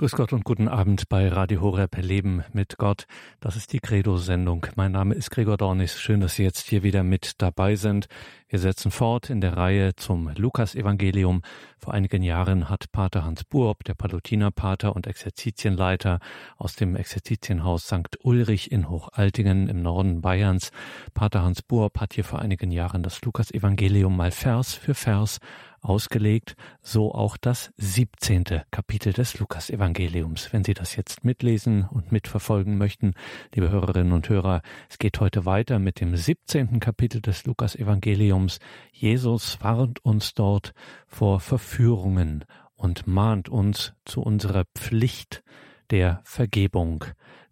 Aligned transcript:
Grüß 0.00 0.12
Gott 0.12 0.32
und 0.32 0.44
guten 0.44 0.66
Abend 0.66 1.10
bei 1.10 1.28
Radio 1.28 1.60
Horeb 1.60 1.94
Leben 1.98 2.42
mit 2.54 2.78
Gott. 2.78 3.04
Das 3.38 3.54
ist 3.54 3.74
die 3.74 3.80
Credo-Sendung. 3.80 4.66
Mein 4.74 4.92
Name 4.92 5.14
ist 5.14 5.30
Gregor 5.30 5.58
Dornis. 5.58 6.00
Schön, 6.00 6.20
dass 6.20 6.36
Sie 6.36 6.42
jetzt 6.42 6.66
hier 6.70 6.82
wieder 6.82 7.02
mit 7.02 7.34
dabei 7.42 7.76
sind. 7.76 8.06
Wir 8.48 8.58
setzen 8.58 8.90
fort 8.90 9.28
in 9.28 9.42
der 9.42 9.58
Reihe 9.58 9.94
zum 9.96 10.30
Lukas-Evangelium. 10.34 11.42
Vor 11.78 11.92
einigen 11.92 12.22
Jahren 12.22 12.70
hat 12.70 12.90
Pater 12.92 13.24
Hans 13.24 13.44
Buob, 13.44 13.84
der 13.84 13.92
Palutinerpater 13.92 14.96
und 14.96 15.06
Exerzitienleiter 15.06 16.18
aus 16.56 16.76
dem 16.76 16.96
Exerzitienhaus 16.96 17.84
St. 17.84 18.18
Ulrich 18.22 18.72
in 18.72 18.88
Hochaltingen 18.88 19.68
im 19.68 19.82
Norden 19.82 20.22
Bayerns, 20.22 20.72
Pater 21.12 21.42
Hans 21.42 21.60
Buob 21.60 22.00
hat 22.00 22.14
hier 22.14 22.24
vor 22.24 22.38
einigen 22.38 22.70
Jahren 22.70 23.02
das 23.02 23.20
Lukas-Evangelium 23.20 24.16
mal 24.16 24.30
Vers 24.30 24.72
für 24.72 24.94
Vers 24.94 25.40
ausgelegt, 25.80 26.56
so 26.82 27.14
auch 27.14 27.36
das 27.36 27.72
17. 27.76 28.44
Kapitel 28.70 29.12
des 29.12 29.38
Lukas-Evangeliums. 29.38 30.52
Wenn 30.52 30.64
Sie 30.64 30.74
das 30.74 30.96
jetzt 30.96 31.24
mitlesen 31.24 31.84
und 31.84 32.12
mitverfolgen 32.12 32.78
möchten, 32.78 33.14
liebe 33.54 33.70
Hörerinnen 33.70 34.12
und 34.12 34.28
Hörer, 34.28 34.62
es 34.88 34.98
geht 34.98 35.20
heute 35.20 35.46
weiter 35.46 35.78
mit 35.78 36.00
dem 36.00 36.16
17. 36.16 36.80
Kapitel 36.80 37.20
des 37.20 37.44
Lukas-Evangeliums. 37.44 38.58
Jesus 38.92 39.58
warnt 39.60 40.04
uns 40.04 40.34
dort 40.34 40.72
vor 41.06 41.40
Verführungen 41.40 42.44
und 42.74 43.06
mahnt 43.06 43.48
uns 43.48 43.92
zu 44.04 44.22
unserer 44.22 44.64
Pflicht 44.74 45.42
der 45.90 46.20
Vergebung. 46.24 47.04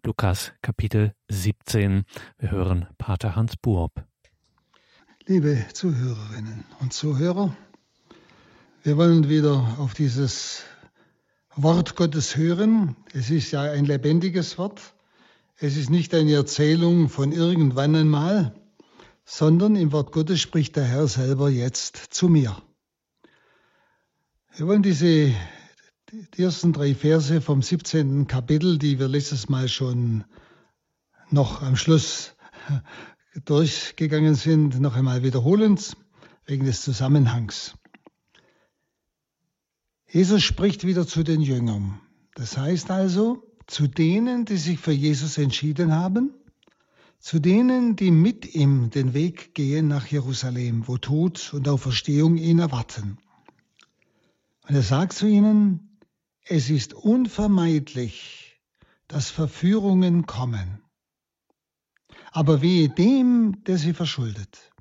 Lukas 0.03 0.53
Kapitel 0.61 1.13
17. 1.27 2.03
Wir 2.37 2.51
hören 2.51 2.87
Pater 2.97 3.35
Hans 3.35 3.57
Buob. 3.57 4.03
Liebe 5.25 5.65
Zuhörerinnen 5.73 6.63
und 6.79 6.93
Zuhörer, 6.93 7.55
wir 8.83 8.95
wollen 8.95 9.27
wieder 9.27 9.75
auf 9.77 9.93
dieses 9.93 10.63
Wort 11.55 11.97
Gottes 11.97 12.37
hören. 12.37 12.95
Es 13.13 13.29
ist 13.29 13.51
ja 13.51 13.61
ein 13.63 13.83
lebendiges 13.83 14.57
Wort. 14.57 14.81
Es 15.57 15.75
ist 15.75 15.89
nicht 15.89 16.13
eine 16.13 16.33
Erzählung 16.33 17.09
von 17.09 17.33
irgendwann 17.33 17.95
einmal, 17.95 18.55
sondern 19.25 19.75
im 19.75 19.91
Wort 19.91 20.13
Gottes 20.13 20.39
spricht 20.39 20.77
der 20.77 20.85
Herr 20.85 21.07
selber 21.07 21.49
jetzt 21.49 21.97
zu 21.97 22.29
mir. 22.29 22.55
Wir 24.55 24.67
wollen 24.67 24.83
diese 24.83 25.33
die 26.11 26.41
ersten 26.41 26.71
drei 26.71 26.95
Verse 26.95 27.41
vom 27.41 27.61
17. 27.61 28.27
Kapitel, 28.27 28.79
die 28.79 28.97
wir 28.97 29.09
letztes 29.09 29.49
Mal 29.49 29.67
schon 29.67 30.23
noch 31.29 31.61
am 31.61 31.75
Schluss 31.75 32.33
durchgegangen 33.45 34.35
sind, 34.35 34.79
noch 34.79 34.95
einmal 34.95 35.21
wiederholen, 35.21 35.77
wegen 36.45 36.65
des 36.65 36.81
Zusammenhangs. 36.81 37.78
Jesus 40.11 40.41
spricht 40.41 40.85
wieder 40.85 41.05
zu 41.05 41.21
den 41.21 41.41
Jüngern. 41.41 41.99
Das 42.33 42.57
heißt 42.57 42.89
also, 42.89 43.43
zu 43.67 43.87
denen, 43.87 44.45
die 44.45 44.57
sich 44.57 44.79
für 44.79 44.91
Jesus 44.91 45.37
entschieden 45.37 45.93
haben, 45.93 46.33
zu 47.19 47.39
denen, 47.39 47.95
die 47.95 48.09
mit 48.09 48.55
ihm 48.55 48.89
den 48.89 49.13
Weg 49.13 49.53
gehen 49.53 49.87
nach 49.87 50.07
Jerusalem, 50.07 50.87
wo 50.87 50.97
Tod 50.97 51.53
und 51.53 51.67
Auferstehung 51.67 52.37
ihn 52.37 52.57
erwarten. 52.57 53.19
Und 54.67 54.75
er 54.75 54.81
sagt 54.81 55.13
zu 55.13 55.27
ihnen, 55.27 55.99
es 56.45 56.71
ist 56.71 56.95
unvermeidlich, 56.95 58.59
dass 59.07 59.29
Verführungen 59.29 60.25
kommen. 60.25 60.81
Aber 62.31 62.63
wehe 62.63 62.89
dem, 62.89 63.63
der 63.65 63.77
sie 63.77 63.93
verschuldet. 63.93 64.71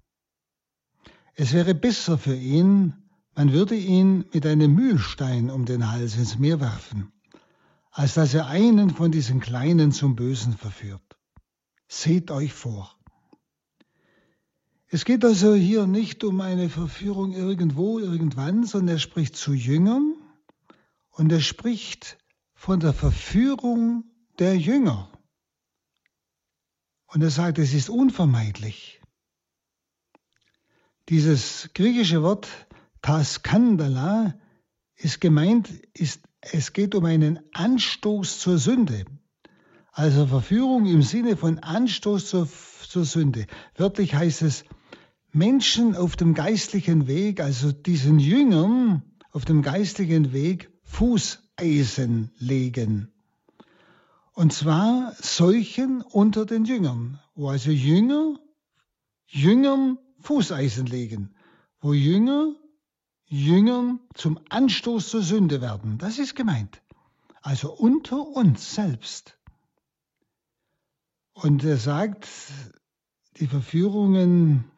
Es 1.34 1.52
wäre 1.52 1.74
besser 1.74 2.16
für 2.16 2.34
ihn, 2.34 2.94
man 3.38 3.52
würde 3.52 3.76
ihn 3.76 4.24
mit 4.32 4.44
einem 4.46 4.74
Mühlstein 4.74 5.48
um 5.48 5.64
den 5.64 5.92
Hals 5.92 6.16
ins 6.16 6.40
Meer 6.40 6.58
werfen, 6.58 7.12
als 7.92 8.14
dass 8.14 8.34
er 8.34 8.48
einen 8.48 8.90
von 8.90 9.12
diesen 9.12 9.38
Kleinen 9.38 9.92
zum 9.92 10.16
Bösen 10.16 10.56
verführt. 10.56 11.16
Seht 11.86 12.32
euch 12.32 12.52
vor. 12.52 12.98
Es 14.88 15.04
geht 15.04 15.24
also 15.24 15.54
hier 15.54 15.86
nicht 15.86 16.24
um 16.24 16.40
eine 16.40 16.68
Verführung 16.68 17.32
irgendwo, 17.32 18.00
irgendwann, 18.00 18.64
sondern 18.64 18.96
er 18.96 18.98
spricht 18.98 19.36
zu 19.36 19.52
Jüngern 19.52 20.16
und 21.10 21.30
er 21.30 21.40
spricht 21.40 22.18
von 22.54 22.80
der 22.80 22.92
Verführung 22.92 24.02
der 24.40 24.58
Jünger. 24.58 25.12
Und 27.06 27.22
er 27.22 27.30
sagt, 27.30 27.60
es 27.60 27.72
ist 27.72 27.88
unvermeidlich. 27.88 29.00
Dieses 31.08 31.70
griechische 31.72 32.24
Wort 32.24 32.48
Taskandala 33.02 34.34
ist 34.96 35.20
gemeint, 35.20 35.70
ist, 35.94 36.20
es 36.40 36.72
geht 36.72 36.94
um 36.94 37.04
einen 37.04 37.40
Anstoß 37.52 38.40
zur 38.40 38.58
Sünde. 38.58 39.04
Also 39.92 40.26
Verführung 40.26 40.86
im 40.86 41.02
Sinne 41.02 41.36
von 41.36 41.58
Anstoß 41.58 42.26
zur, 42.26 42.48
zur 42.88 43.04
Sünde. 43.04 43.46
Wörtlich 43.76 44.14
heißt 44.14 44.42
es, 44.42 44.64
Menschen 45.32 45.94
auf 45.94 46.16
dem 46.16 46.34
geistlichen 46.34 47.06
Weg, 47.06 47.40
also 47.40 47.72
diesen 47.72 48.18
Jüngern 48.18 49.02
auf 49.32 49.44
dem 49.44 49.62
geistlichen 49.62 50.32
Weg 50.32 50.70
Fußeisen 50.84 52.30
legen. 52.38 53.12
Und 54.32 54.52
zwar 54.52 55.14
solchen 55.20 56.00
unter 56.02 56.46
den 56.46 56.64
Jüngern, 56.64 57.20
wo 57.34 57.48
also 57.48 57.70
Jünger 57.70 58.38
Jüngern 59.26 59.98
Fußeisen 60.20 60.86
legen, 60.86 61.34
wo 61.80 61.92
Jünger 61.92 62.54
Jüngern 63.28 64.00
zum 64.14 64.40
Anstoß 64.48 65.10
zur 65.10 65.22
Sünde 65.22 65.60
werden. 65.60 65.98
Das 65.98 66.18
ist 66.18 66.34
gemeint. 66.34 66.82
Also 67.42 67.72
unter 67.72 68.26
uns 68.26 68.74
selbst. 68.74 69.38
Und 71.32 71.62
er 71.62 71.76
sagt, 71.76 72.28
die 73.36 73.46
Verführungen 73.46 74.70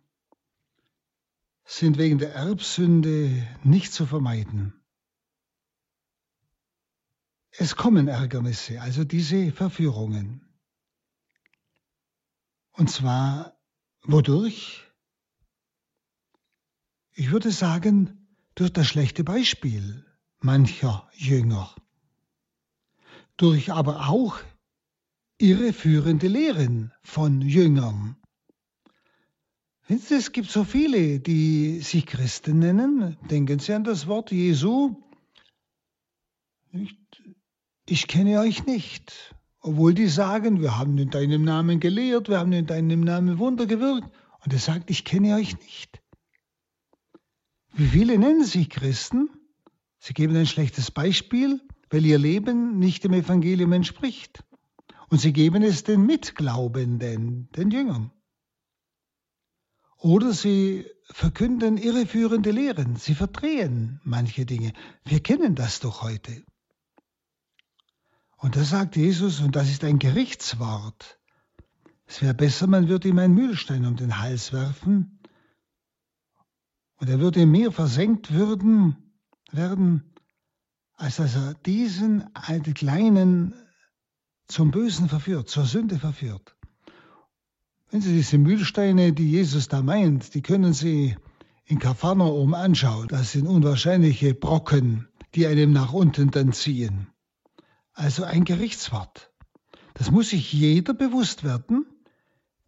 sind 1.65 1.97
wegen 1.97 2.19
der 2.19 2.35
Erbsünde 2.35 3.47
nicht 3.63 3.93
zu 3.93 4.05
vermeiden. 4.05 4.75
Es 7.53 7.77
kommen 7.77 8.09
Ärgernisse, 8.09 8.81
also 8.81 9.05
diese 9.05 9.53
Verführungen. 9.53 10.45
Und 12.73 12.91
zwar 12.91 13.57
wodurch? 14.03 14.85
Ich 17.13 17.31
würde 17.31 17.51
sagen, 17.51 18.20
durch 18.61 18.75
das 18.75 18.89
schlechte 18.89 19.25
Beispiel 19.25 20.05
mancher 20.41 21.09
Jünger, 21.17 21.75
durch 23.39 23.73
aber 23.73 24.11
auch 24.11 24.39
irreführende 25.39 26.29
Lehren 26.29 26.93
von 27.03 27.41
Jüngern. 27.41 28.17
Es 29.89 30.33
gibt 30.33 30.51
so 30.51 30.65
viele, 30.65 31.21
die 31.21 31.81
sich 31.81 32.05
Christen 32.05 32.59
nennen. 32.59 33.17
Denken 33.31 33.61
Sie 33.61 33.73
an 33.73 33.83
das 33.83 34.07
Wort 34.07 34.31
Jesu. 34.31 34.95
Ich 37.87 38.09
kenne 38.09 38.41
euch 38.41 38.67
nicht. 38.67 39.35
Obwohl 39.63 39.95
die 39.95 40.07
sagen, 40.09 40.61
wir 40.61 40.77
haben 40.77 40.99
in 40.99 41.09
deinem 41.09 41.45
Namen 41.45 41.81
gelehrt, 41.81 42.29
wir 42.29 42.39
haben 42.39 42.53
in 42.53 42.67
deinem 42.67 43.01
Namen 43.01 43.39
Wunder 43.39 43.65
gewirkt. 43.65 44.11
Und 44.45 44.53
er 44.53 44.59
sagt, 44.59 44.91
ich 44.91 45.07
kenne 45.07 45.35
euch 45.37 45.59
nicht. 45.61 46.01
Wie 47.73 47.87
viele 47.87 48.19
nennen 48.19 48.45
sich 48.45 48.71
Christen? 48.71 49.31
Sie 49.99 50.15
geben 50.15 50.37
ein 50.37 50.47
schlechtes 50.47 50.91
Beispiel, 50.91 51.61
weil 51.91 52.05
ihr 52.05 52.19
Leben 52.19 52.79
nicht 52.79 53.05
dem 53.05 53.13
Evangelium 53.13 53.73
entspricht. 53.73 54.45
Und 55.09 55.21
sie 55.21 55.33
geben 55.33 55.63
es 55.63 55.83
den 55.83 56.07
Mitglaubenden, 56.07 57.51
den 57.53 57.71
Jüngern. 57.71 58.13
Oder 59.97 60.33
sie 60.33 60.87
verkünden 61.05 61.77
irreführende 61.77 62.53
Lehren, 62.53 62.97
sie 62.97 63.15
verdrehen 63.15 64.01
manche 64.05 64.47
Dinge. 64.47 64.73
Wir 65.05 65.21
kennen 65.21 65.55
das 65.55 65.81
doch 65.81 66.03
heute. 66.03 66.45
Und 68.39 68.57
da 68.57 68.65
sagt 68.65 68.97
Jesus, 68.97 69.41
und 69.41 69.57
das 69.57 69.69
ist 69.69 69.85
ein 69.85 69.99
Gerichtswort, 69.99 71.21
es 72.07 72.23
wäre 72.23 72.35
besser, 72.35 72.67
man 72.67 72.89
würde 72.89 73.09
ihm 73.09 73.19
einen 73.19 73.35
Mühlstein 73.35 73.85
um 73.85 73.97
den 73.97 74.19
Hals 74.19 74.53
werfen, 74.53 75.20
und 77.01 77.09
er 77.09 77.19
würde 77.19 77.41
im 77.41 77.51
Meer 77.51 77.73
versenkt 77.73 78.33
würden, 78.33 78.97
werden, 79.53 80.15
als 80.97 81.17
dass 81.17 81.35
er 81.35 81.55
diesen 81.55 82.25
alten 82.35 82.75
Kleinen 82.75 83.55
zum 84.47 84.71
Bösen 84.71 85.09
verführt, 85.09 85.49
zur 85.49 85.65
Sünde 85.65 85.99
verführt. 85.99 86.57
Wenn 87.91 88.03
Sie 88.03 88.13
diese 88.13 88.39
Mühlsteine, 88.39 89.13
die 89.13 89.31
Jesus 89.31 89.69
da 89.69 89.83
meint, 89.83 90.35
die 90.35 90.43
können 90.43 90.75
Sie 90.75 91.17
in 91.65 91.79
Kapharnaum 91.79 92.53
anschauen. 92.55 93.09
Das 93.09 93.33
sind 93.33 93.47
unwahrscheinliche 93.47 94.35
Brocken, 94.35 95.09
die 95.35 95.47
einem 95.47 95.73
nach 95.73 95.93
unten 95.93 96.31
dann 96.31 96.53
ziehen. 96.53 97.09
Also 97.95 98.25
ein 98.25 98.45
Gerichtswort. 98.45 99.33
Das 99.95 100.11
muss 100.11 100.31
sich 100.31 100.53
jeder 100.53 100.95
bewusst 100.95 101.45
werden, 101.45 101.87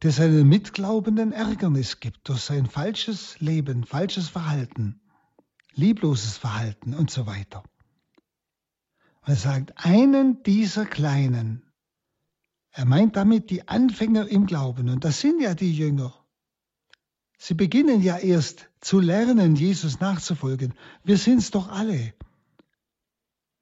der 0.02 0.10
seinen 0.10 0.49
Mitglaubenden 0.49 1.32
Ärgernis 1.32 2.00
gibt 2.00 2.28
durch 2.28 2.40
sein 2.40 2.66
falsches 2.66 3.38
Leben, 3.38 3.84
falsches 3.84 4.28
Verhalten, 4.28 5.00
liebloses 5.75 6.37
Verhalten 6.37 6.94
und 6.94 7.10
so 7.10 7.26
weiter. 7.26 7.62
Er 9.25 9.37
sagt, 9.37 9.72
einen 9.76 10.43
dieser 10.43 10.87
Kleinen. 10.87 11.62
Er 12.72 12.84
meint 12.84 13.14
damit 13.14 13.50
die 13.50 13.69
Anfänger 13.69 14.26
im 14.26 14.46
Glauben. 14.46 14.88
Und 14.88 15.04
das 15.04 15.20
sind 15.20 15.40
ja 15.40 15.54
die 15.54 15.72
Jünger. 15.76 16.12
Sie 17.38 17.54
beginnen 17.54 18.02
ja 18.02 18.19
erst 18.19 18.70
zu 18.81 18.99
lernen, 18.99 19.54
Jesus 19.54 20.00
nachzufolgen. 20.00 20.75
Wir 21.04 21.19
sind 21.19 21.38
es 21.38 21.50
doch 21.52 21.69
alle. 21.69 22.14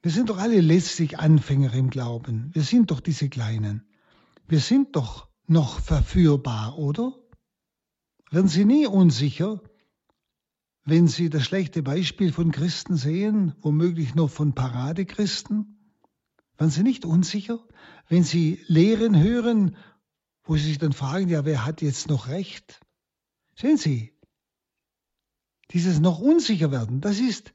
Wir 0.02 0.10
sind 0.10 0.30
doch 0.30 0.38
alle 0.38 0.60
letztlich 0.60 1.18
Anfänger 1.18 1.74
im 1.74 1.90
Glauben. 1.90 2.50
Wir 2.54 2.62
sind 2.62 2.90
doch 2.90 3.00
diese 3.00 3.28
Kleinen. 3.28 3.86
Wir 4.48 4.60
sind 4.60 4.96
doch 4.96 5.29
noch 5.50 5.80
verführbar, 5.80 6.78
oder? 6.78 7.12
Werden 8.30 8.48
Sie 8.48 8.64
nie 8.64 8.86
unsicher, 8.86 9.60
wenn 10.84 11.08
Sie 11.08 11.28
das 11.28 11.44
schlechte 11.44 11.82
Beispiel 11.82 12.32
von 12.32 12.52
Christen 12.52 12.96
sehen, 12.96 13.54
womöglich 13.60 14.14
noch 14.14 14.30
von 14.30 14.54
Paradechristen? 14.54 15.96
Werden 16.56 16.70
Sie 16.70 16.84
nicht 16.84 17.04
unsicher, 17.04 17.58
wenn 18.08 18.22
Sie 18.22 18.62
Lehren 18.66 19.20
hören, 19.20 19.76
wo 20.44 20.56
Sie 20.56 20.64
sich 20.64 20.78
dann 20.78 20.92
fragen, 20.92 21.28
ja, 21.28 21.44
wer 21.44 21.66
hat 21.66 21.82
jetzt 21.82 22.08
noch 22.08 22.28
recht? 22.28 22.80
Sehen 23.56 23.76
Sie, 23.76 24.12
dieses 25.72 26.00
noch 26.00 26.20
unsicher 26.20 26.70
werden, 26.70 27.00
das 27.00 27.18
ist, 27.18 27.52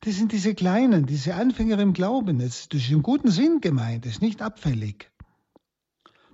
das 0.00 0.16
sind 0.16 0.32
diese 0.32 0.54
Kleinen, 0.54 1.06
diese 1.06 1.34
Anfänger 1.34 1.78
im 1.78 1.92
Glauben. 1.92 2.38
Das 2.38 2.66
ist 2.66 2.90
im 2.90 3.02
guten 3.02 3.30
Sinn 3.30 3.60
gemeint, 3.60 4.04
das 4.04 4.12
ist 4.12 4.22
nicht 4.22 4.42
abfällig. 4.42 5.09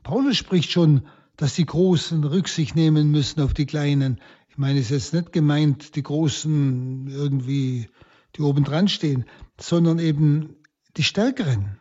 Paulus 0.07 0.37
spricht 0.37 0.71
schon, 0.71 1.09
dass 1.37 1.57
die 1.57 1.67
Großen 1.67 2.23
Rücksicht 2.23 2.77
nehmen 2.77 3.11
müssen 3.11 3.41
auf 3.41 3.55
die 3.55 3.67
Kleinen. 3.67 4.21
Ich 4.49 4.57
meine, 4.57 4.79
es 4.79 4.93
ist 4.93 5.13
jetzt 5.13 5.15
nicht 5.15 5.33
gemeint, 5.33 5.97
die 5.97 6.05
Großen 6.05 7.09
irgendwie, 7.09 7.91
die 8.37 8.43
oben 8.43 8.63
dran 8.63 8.87
stehen, 8.87 9.25
sondern 9.61 9.99
eben 9.99 10.63
die 10.97 11.03
Stärkeren, 11.03 11.81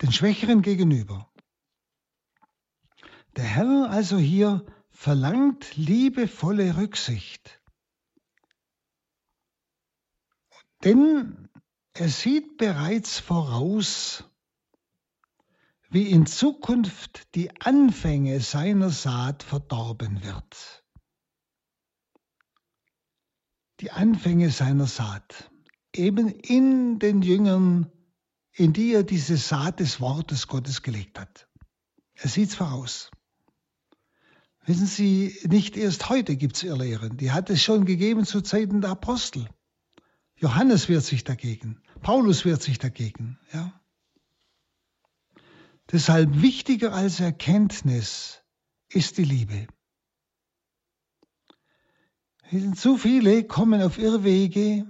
den 0.00 0.12
Schwächeren 0.12 0.62
gegenüber. 0.62 1.28
Der 3.34 3.46
Herr 3.46 3.90
also 3.90 4.16
hier 4.16 4.64
verlangt 4.90 5.76
liebevolle 5.76 6.76
Rücksicht. 6.76 7.60
Denn 10.84 11.48
er 11.94 12.08
sieht 12.08 12.58
bereits 12.58 13.18
voraus, 13.18 14.22
wie 15.92 16.10
in 16.10 16.26
Zukunft 16.26 17.34
die 17.34 17.50
Anfänge 17.60 18.40
seiner 18.40 18.90
Saat 18.90 19.42
verdorben 19.42 20.24
wird 20.24 20.82
die 23.82 23.90
Anfänge 23.90 24.50
seiner 24.50 24.86
Saat, 24.86 25.50
eben 25.92 26.28
in 26.28 27.00
den 27.00 27.20
Jüngern, 27.20 27.90
in 28.52 28.72
die 28.72 28.94
er 28.94 29.02
diese 29.02 29.36
Saat 29.36 29.80
des 29.80 30.00
Wortes 30.00 30.46
Gottes 30.46 30.82
gelegt 30.82 31.18
hat. 31.18 31.48
Er 32.14 32.28
sieht 32.28 32.50
es 32.50 32.54
voraus. 32.54 33.10
Wissen 34.64 34.86
Sie, 34.86 35.36
nicht 35.48 35.76
erst 35.76 36.08
heute 36.08 36.36
gibt 36.36 36.56
es 36.56 36.62
Irrlehren, 36.62 37.16
die 37.16 37.32
hat 37.32 37.50
es 37.50 37.60
schon 37.60 37.84
gegeben 37.84 38.24
zu 38.24 38.40
Zeiten 38.40 38.80
der 38.80 38.90
Apostel. 38.90 39.48
Johannes 40.36 40.88
wehrt 40.88 41.04
sich 41.04 41.24
dagegen, 41.24 41.82
Paulus 42.02 42.44
wehrt 42.44 42.62
sich 42.62 42.78
dagegen. 42.78 43.40
Ja? 43.52 43.81
Deshalb 45.90 46.40
wichtiger 46.40 46.92
als 46.92 47.20
Erkenntnis 47.20 48.42
ist 48.88 49.18
die 49.18 49.24
Liebe. 49.24 49.66
Zu 52.76 52.98
viele 52.98 53.44
kommen 53.44 53.80
auf 53.80 53.98
Irrwege, 53.98 54.86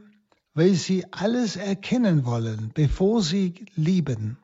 weil 0.55 0.75
sie 0.75 1.11
alles 1.13 1.57
erkennen 1.57 2.25
wollen, 2.25 2.73
bevor 2.75 3.23
sie 3.23 3.67
lieben. 3.75 4.39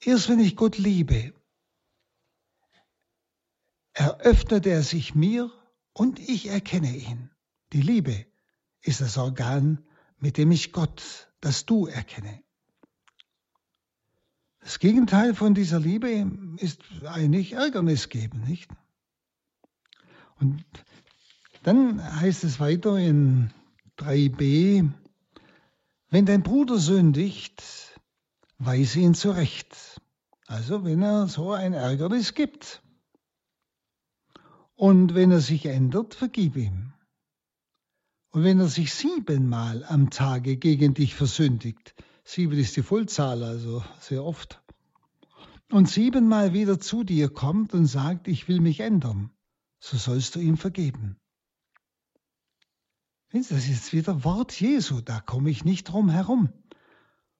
Erst 0.00 0.28
wenn 0.28 0.40
ich 0.40 0.56
Gott 0.56 0.78
liebe, 0.78 1.34
eröffnet 3.92 4.66
er 4.66 4.82
sich 4.82 5.14
mir 5.14 5.50
und 5.92 6.18
ich 6.20 6.46
erkenne 6.46 6.96
ihn. 6.96 7.30
Die 7.72 7.82
Liebe 7.82 8.26
ist 8.80 9.00
das 9.00 9.18
Organ, 9.18 9.84
mit 10.18 10.36
dem 10.38 10.52
ich 10.52 10.72
Gott, 10.72 11.32
das 11.40 11.66
Du 11.66 11.86
erkenne. 11.86 12.42
Das 14.60 14.78
Gegenteil 14.78 15.34
von 15.34 15.54
dieser 15.54 15.80
Liebe 15.80 16.30
ist 16.58 16.82
eigentlich 17.06 17.52
Ärgernis 17.52 18.08
geben, 18.08 18.42
nicht? 18.46 18.70
Und 20.38 20.64
dann 21.62 22.02
heißt 22.20 22.44
es 22.44 22.60
weiter 22.60 22.96
in 22.96 23.50
3b, 23.98 24.90
wenn 26.10 26.26
dein 26.26 26.42
Bruder 26.42 26.78
sündigt, 26.78 27.62
weise 28.58 29.00
ihn 29.00 29.14
zurecht. 29.14 30.00
Also 30.46 30.84
wenn 30.84 31.02
er 31.02 31.28
so 31.28 31.52
ein 31.52 31.72
Ärgernis 31.72 32.34
gibt. 32.34 32.82
Und 34.74 35.14
wenn 35.14 35.30
er 35.30 35.40
sich 35.40 35.66
ändert, 35.66 36.14
vergib 36.14 36.56
ihm. 36.56 36.92
Und 38.30 38.44
wenn 38.44 38.60
er 38.60 38.68
sich 38.68 38.94
siebenmal 38.94 39.84
am 39.84 40.10
Tage 40.10 40.56
gegen 40.56 40.94
dich 40.94 41.14
versündigt, 41.14 41.94
sieben 42.30 42.58
ist 42.58 42.76
die 42.76 42.82
Vollzahl, 42.82 43.42
also 43.42 43.84
sehr 44.00 44.24
oft, 44.24 44.62
und 45.72 45.88
siebenmal 45.88 46.52
wieder 46.52 46.78
zu 46.78 47.02
dir 47.02 47.28
kommt 47.28 47.74
und 47.74 47.86
sagt, 47.86 48.28
ich 48.28 48.46
will 48.46 48.60
mich 48.60 48.80
ändern, 48.80 49.30
so 49.80 49.96
sollst 49.96 50.36
du 50.36 50.40
ihm 50.40 50.56
vergeben. 50.56 51.16
Das 53.32 53.50
ist 53.50 53.92
wieder 53.92 54.24
Wort 54.24 54.58
Jesu, 54.60 55.00
da 55.00 55.20
komme 55.20 55.50
ich 55.50 55.64
nicht 55.64 55.84
drum 55.84 56.08
herum. 56.08 56.52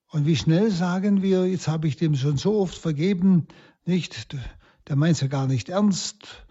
Und 0.09 0.27
wie 0.27 0.37
schnell 0.37 0.71
sagen 0.71 1.23
wir, 1.23 1.47
jetzt 1.47 1.69
habe 1.69 1.87
ich 1.87 1.97
dem 1.97 2.17
schon 2.17 2.37
so 2.37 2.59
oft 2.61 2.77
vergeben, 2.77 3.47
nicht, 3.85 4.37
der 4.89 4.97
meint 4.97 5.15
es 5.15 5.21
ja 5.21 5.29
gar 5.29 5.47
nicht 5.47 5.69
ernst, 5.69 6.47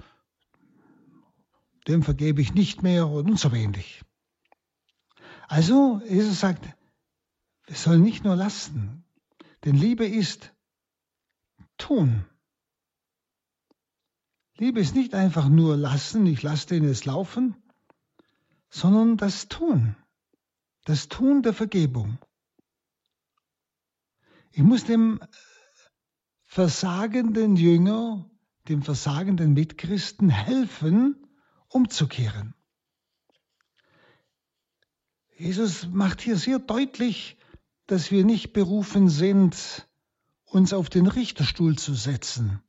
dem 1.87 2.03
vergebe 2.03 2.41
ich 2.41 2.53
nicht 2.53 2.83
mehr 2.83 3.07
und 3.07 3.37
so 3.37 3.51
ähnlich. 3.51 4.01
Also, 5.47 6.01
Jesus 6.07 6.39
sagt, 6.39 6.78
wir 7.69 7.75
sollen 7.75 8.01
nicht 8.01 8.23
nur 8.23 8.35
lassen, 8.35 9.05
denn 9.63 9.75
Liebe 9.75 10.07
ist 10.07 10.55
tun. 11.77 12.25
Liebe 14.57 14.79
ist 14.79 14.95
nicht 14.95 15.13
einfach 15.13 15.47
nur 15.49 15.77
lassen, 15.77 16.25
ich 16.25 16.41
lasse 16.41 16.65
den 16.65 16.83
es 16.83 17.05
laufen, 17.05 17.55
sondern 18.71 19.17
das 19.17 19.49
Tun, 19.49 19.95
das 20.85 21.09
Tun 21.09 21.43
der 21.43 21.53
Vergebung. 21.53 22.17
Ich 24.51 24.63
muss 24.63 24.83
dem 24.83 25.19
versagenden 26.45 27.55
Jünger, 27.55 28.27
dem 28.67 28.81
versagenden 28.81 29.53
Mitchristen 29.53 30.29
helfen, 30.29 31.23
umzukehren. 31.67 32.55
Jesus 35.37 35.87
macht 35.87 36.19
hier 36.19 36.35
sehr 36.35 36.57
deutlich, 36.57 37.38
dass 37.91 38.11
wir 38.11 38.23
nicht 38.23 38.53
berufen 38.53 39.09
sind, 39.09 39.87
uns 40.45 40.73
auf 40.73 40.89
den 40.89 41.07
Richterstuhl 41.07 41.75
zu 41.75 41.95
setzen 41.95 42.61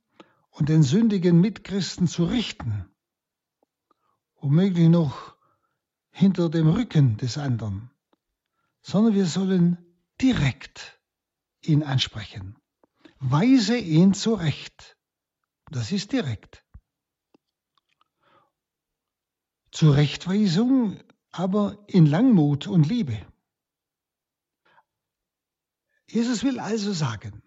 und 0.49 0.67
den 0.67 0.81
sündigen 0.81 1.39
Mitchristen 1.39 2.07
zu 2.07 2.25
richten, 2.25 2.89
womöglich 4.39 4.89
noch 4.89 5.35
hinter 6.09 6.49
dem 6.49 6.67
Rücken 6.67 7.17
des 7.17 7.37
anderen, 7.37 7.91
sondern 8.81 9.13
wir 9.13 9.27
sollen 9.27 9.77
direkt 10.19 10.99
ihn 11.61 11.83
ansprechen. 11.83 12.57
Weise 13.19 13.77
ihn 13.77 14.15
zurecht. 14.15 14.97
Das 15.69 15.91
ist 15.91 16.11
direkt. 16.11 16.65
Zurechtweisung 19.71 20.99
aber 21.29 21.77
in 21.87 22.07
Langmut 22.07 22.65
und 22.65 22.89
Liebe. 22.89 23.30
Jesus 26.11 26.43
will 26.43 26.59
also 26.59 26.93
sagen, 26.93 27.41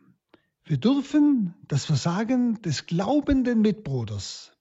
wir 0.64 0.78
dürfen 0.78 1.54
das 1.68 1.84
Versagen 1.84 2.62
des 2.62 2.86
glaubenden 2.86 3.60
Mitbruders 3.60 4.54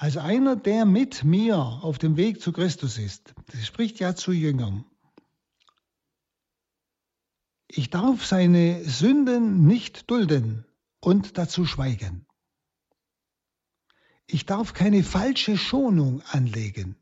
also 0.00 0.20
einer, 0.20 0.56
der 0.56 0.86
mit 0.86 1.24
mir 1.24 1.58
auf 1.58 1.98
dem 1.98 2.16
Weg 2.16 2.40
zu 2.40 2.52
Christus 2.52 2.96
ist. 2.96 3.34
Das 3.52 3.66
spricht 3.66 4.00
ja 4.00 4.14
zu 4.14 4.32
Jüngern. 4.32 4.86
Ich 7.68 7.90
darf 7.90 8.24
seine 8.24 8.82
Sünden 8.82 9.66
nicht 9.66 10.10
dulden 10.10 10.64
und 11.00 11.36
dazu 11.36 11.66
schweigen. 11.66 12.26
Ich 14.26 14.46
darf 14.46 14.72
keine 14.72 15.04
falsche 15.04 15.58
Schonung 15.58 16.22
anlegen, 16.30 16.96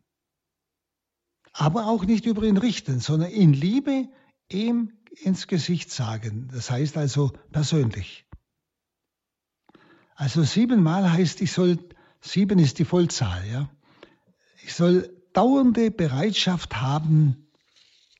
aber 1.52 1.86
auch 1.86 2.04
nicht 2.04 2.26
über 2.26 2.42
ihn 2.42 2.56
richten, 2.56 2.98
sondern 2.98 3.30
in 3.30 3.52
Liebe 3.52 4.08
ihm 4.50 4.92
ins 5.22 5.46
Gesicht 5.46 5.90
sagen. 5.90 6.48
Das 6.52 6.70
heißt 6.70 6.96
also 6.96 7.32
persönlich. 7.52 8.26
Also 10.14 10.42
siebenmal 10.42 11.10
heißt, 11.12 11.40
ich 11.42 11.52
soll 11.52 11.78
Sieben 12.20 12.58
ist 12.58 12.78
die 12.78 12.84
Vollzahl. 12.84 13.46
Ja? 13.50 13.68
Ich 14.62 14.74
soll 14.74 15.10
dauernde 15.32 15.90
Bereitschaft 15.90 16.80
haben, 16.80 17.48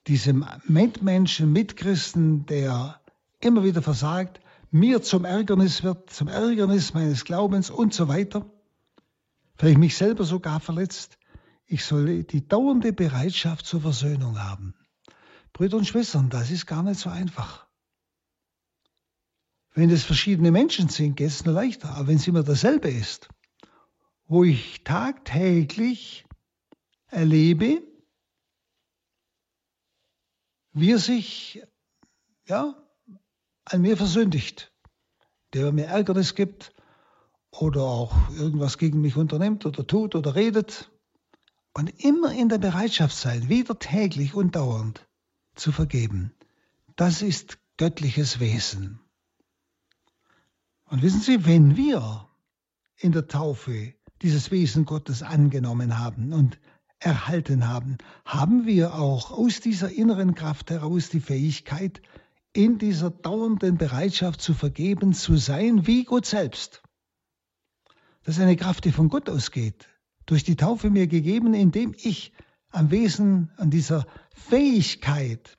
diesem 0.06 0.46
Mitmenschen, 0.64 1.52
Mitchristen, 1.52 2.46
der 2.46 3.00
immer 3.40 3.64
wieder 3.64 3.82
versagt, 3.82 4.40
mir 4.70 5.02
zum 5.02 5.24
Ärgernis 5.24 5.82
wird, 5.82 6.10
zum 6.10 6.28
Ärgernis 6.28 6.94
meines 6.94 7.24
Glaubens 7.24 7.70
und 7.70 7.92
so 7.92 8.08
weiter, 8.08 8.46
vielleicht 9.56 9.78
mich 9.78 9.96
selber 9.96 10.24
sogar 10.24 10.60
verletzt, 10.60 11.18
ich 11.66 11.84
soll 11.84 12.22
die 12.24 12.46
dauernde 12.46 12.92
Bereitschaft 12.92 13.66
zur 13.66 13.82
Versöhnung 13.82 14.38
haben. 14.38 14.74
Brüder 15.52 15.76
und 15.76 15.86
Schwestern, 15.86 16.30
das 16.30 16.50
ist 16.50 16.66
gar 16.66 16.82
nicht 16.82 17.00
so 17.00 17.10
einfach. 17.10 17.66
Wenn 19.74 19.90
es 19.90 20.04
verschiedene 20.04 20.50
Menschen 20.50 20.88
sind, 20.88 21.16
geht 21.16 21.28
es 21.28 21.44
nur 21.44 21.54
leichter. 21.54 21.90
Aber 21.90 22.08
wenn 22.08 22.16
es 22.16 22.26
immer 22.26 22.42
dasselbe 22.42 22.88
ist, 22.88 23.28
wo 24.26 24.44
ich 24.44 24.82
tagtäglich 24.84 26.26
erlebe, 27.06 27.82
wie 30.72 30.92
er 30.92 30.98
sich 30.98 31.62
ja, 32.46 32.74
an 33.64 33.82
mir 33.82 33.96
versündigt, 33.96 34.72
der 35.52 35.72
mir 35.72 35.86
Ärgernis 35.86 36.34
gibt 36.34 36.74
oder 37.50 37.82
auch 37.82 38.30
irgendwas 38.30 38.78
gegen 38.78 39.00
mich 39.00 39.16
unternimmt 39.16 39.66
oder 39.66 39.86
tut 39.86 40.14
oder 40.14 40.34
redet. 40.34 40.90
Und 41.72 42.04
immer 42.04 42.32
in 42.32 42.48
der 42.48 42.58
Bereitschaft 42.58 43.16
sein, 43.16 43.48
wieder 43.48 43.78
täglich 43.78 44.34
und 44.34 44.56
dauernd 44.56 45.07
zu 45.58 45.72
vergeben. 45.72 46.32
Das 46.96 47.22
ist 47.22 47.58
göttliches 47.76 48.40
Wesen. 48.40 49.00
Und 50.86 51.02
wissen 51.02 51.20
Sie, 51.20 51.44
wenn 51.44 51.76
wir 51.76 52.28
in 52.96 53.12
der 53.12 53.28
Taufe 53.28 53.94
dieses 54.22 54.50
Wesen 54.50 54.84
Gottes 54.84 55.22
angenommen 55.22 55.98
haben 55.98 56.32
und 56.32 56.58
erhalten 56.98 57.68
haben, 57.68 57.98
haben 58.24 58.66
wir 58.66 58.94
auch 58.94 59.30
aus 59.30 59.60
dieser 59.60 59.90
inneren 59.90 60.34
Kraft 60.34 60.70
heraus 60.70 61.08
die 61.10 61.20
Fähigkeit, 61.20 62.02
in 62.52 62.78
dieser 62.78 63.10
dauernden 63.10 63.76
Bereitschaft 63.76 64.40
zu 64.40 64.54
vergeben, 64.54 65.12
zu 65.12 65.36
sein 65.36 65.86
wie 65.86 66.04
Gott 66.04 66.26
selbst. 66.26 66.82
Das 68.24 68.36
ist 68.36 68.42
eine 68.42 68.56
Kraft, 68.56 68.84
die 68.84 68.92
von 68.92 69.08
Gott 69.08 69.30
ausgeht, 69.30 69.88
durch 70.26 70.42
die 70.42 70.56
Taufe 70.56 70.90
mir 70.90 71.06
gegeben, 71.06 71.54
indem 71.54 71.94
ich 71.96 72.32
am 72.70 72.90
Wesen, 72.90 73.50
an 73.56 73.70
dieser 73.70 74.06
Fähigkeit, 74.34 75.58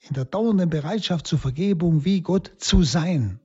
in 0.00 0.14
der 0.14 0.24
dauernden 0.24 0.70
Bereitschaft 0.70 1.26
zur 1.26 1.38
Vergebung 1.38 2.04
wie 2.04 2.20
Gott 2.20 2.52
zu 2.58 2.82
sein. 2.82 3.40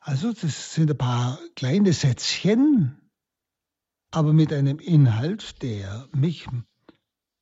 Also 0.00 0.32
das 0.32 0.74
sind 0.74 0.90
ein 0.90 0.96
paar 0.96 1.38
kleine 1.54 1.92
Sätzchen, 1.92 3.10
aber 4.10 4.32
mit 4.32 4.52
einem 4.52 4.78
Inhalt, 4.78 5.62
der 5.62 6.08
mich 6.12 6.46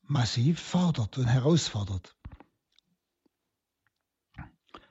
massiv 0.01 0.59
fordert 0.59 1.17
und 1.17 1.27
herausfordert. 1.27 2.17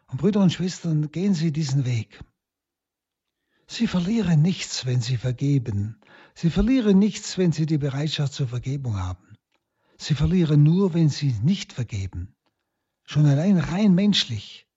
Und 0.06 0.18
Brüder 0.18 0.40
und 0.40 0.52
Schwestern, 0.52 1.10
gehen 1.10 1.34
Sie 1.34 1.52
diesen 1.52 1.84
Weg. 1.84 2.22
Sie 3.66 3.86
verlieren 3.86 4.40
nichts, 4.40 4.86
wenn 4.86 5.02
Sie 5.02 5.16
vergeben. 5.16 6.00
Sie 6.38 6.50
verlieren 6.50 6.98
nichts, 6.98 7.38
wenn 7.38 7.50
Sie 7.50 7.64
die 7.64 7.78
Bereitschaft 7.78 8.34
zur 8.34 8.46
Vergebung 8.46 8.98
haben. 8.98 9.38
Sie 9.96 10.14
verlieren 10.14 10.62
nur, 10.62 10.92
wenn 10.92 11.08
Sie 11.08 11.32
nicht 11.42 11.72
vergeben. 11.72 12.36
Schon 13.04 13.24
allein 13.24 13.56
rein 13.56 13.94
menschlich 13.94 14.68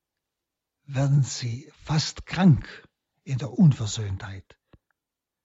werden 0.86 1.22
Sie 1.22 1.70
fast 1.84 2.25
krank 2.25 2.88
in 3.25 3.39
der 3.39 3.51
Unversöhntheit. 3.51 4.58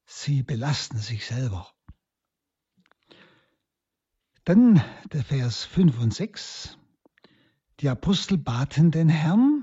Sie 0.07 0.45
belasten 0.45 0.99
sich 0.99 1.27
selber. 1.27 1.73
Dann 4.45 4.85
der 5.13 5.25
Vers 5.25 5.65
5 5.65 5.99
und 5.99 6.15
6. 6.15 6.79
Die 7.81 7.89
Apostel 7.89 8.39
baten 8.39 8.93
den 8.93 9.09
Herrn, 9.09 9.54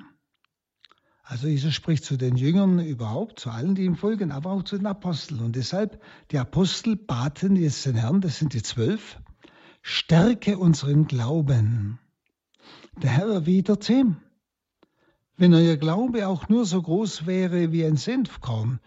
also 1.31 1.47
Jesus 1.47 1.73
spricht 1.73 2.03
zu 2.03 2.17
den 2.17 2.35
Jüngern 2.35 2.79
überhaupt, 2.79 3.39
zu 3.39 3.51
allen, 3.51 3.73
die 3.73 3.85
ihm 3.85 3.95
folgen, 3.95 4.33
aber 4.33 4.51
auch 4.51 4.63
zu 4.63 4.75
den 4.75 4.85
Aposteln. 4.85 5.39
Und 5.39 5.55
deshalb, 5.55 6.03
die 6.29 6.38
Apostel 6.38 6.97
baten 6.97 7.55
jetzt 7.55 7.85
den 7.85 7.95
Herrn, 7.95 8.19
das 8.19 8.38
sind 8.38 8.53
die 8.53 8.61
zwölf, 8.61 9.17
stärke 9.81 10.57
unseren 10.57 11.07
Glauben. 11.07 12.00
Der 13.01 13.11
Herr 13.11 13.29
erwiderte, 13.29 14.17
wenn 15.38 15.53
euer 15.53 15.77
Glaube 15.77 16.27
auch 16.27 16.50
nur 16.50 16.65
so 16.65 16.81
groß 16.81 17.25
wäre 17.25 17.71
wie 17.71 17.85
ein 17.85 17.95
Senfkorn, 17.95 18.81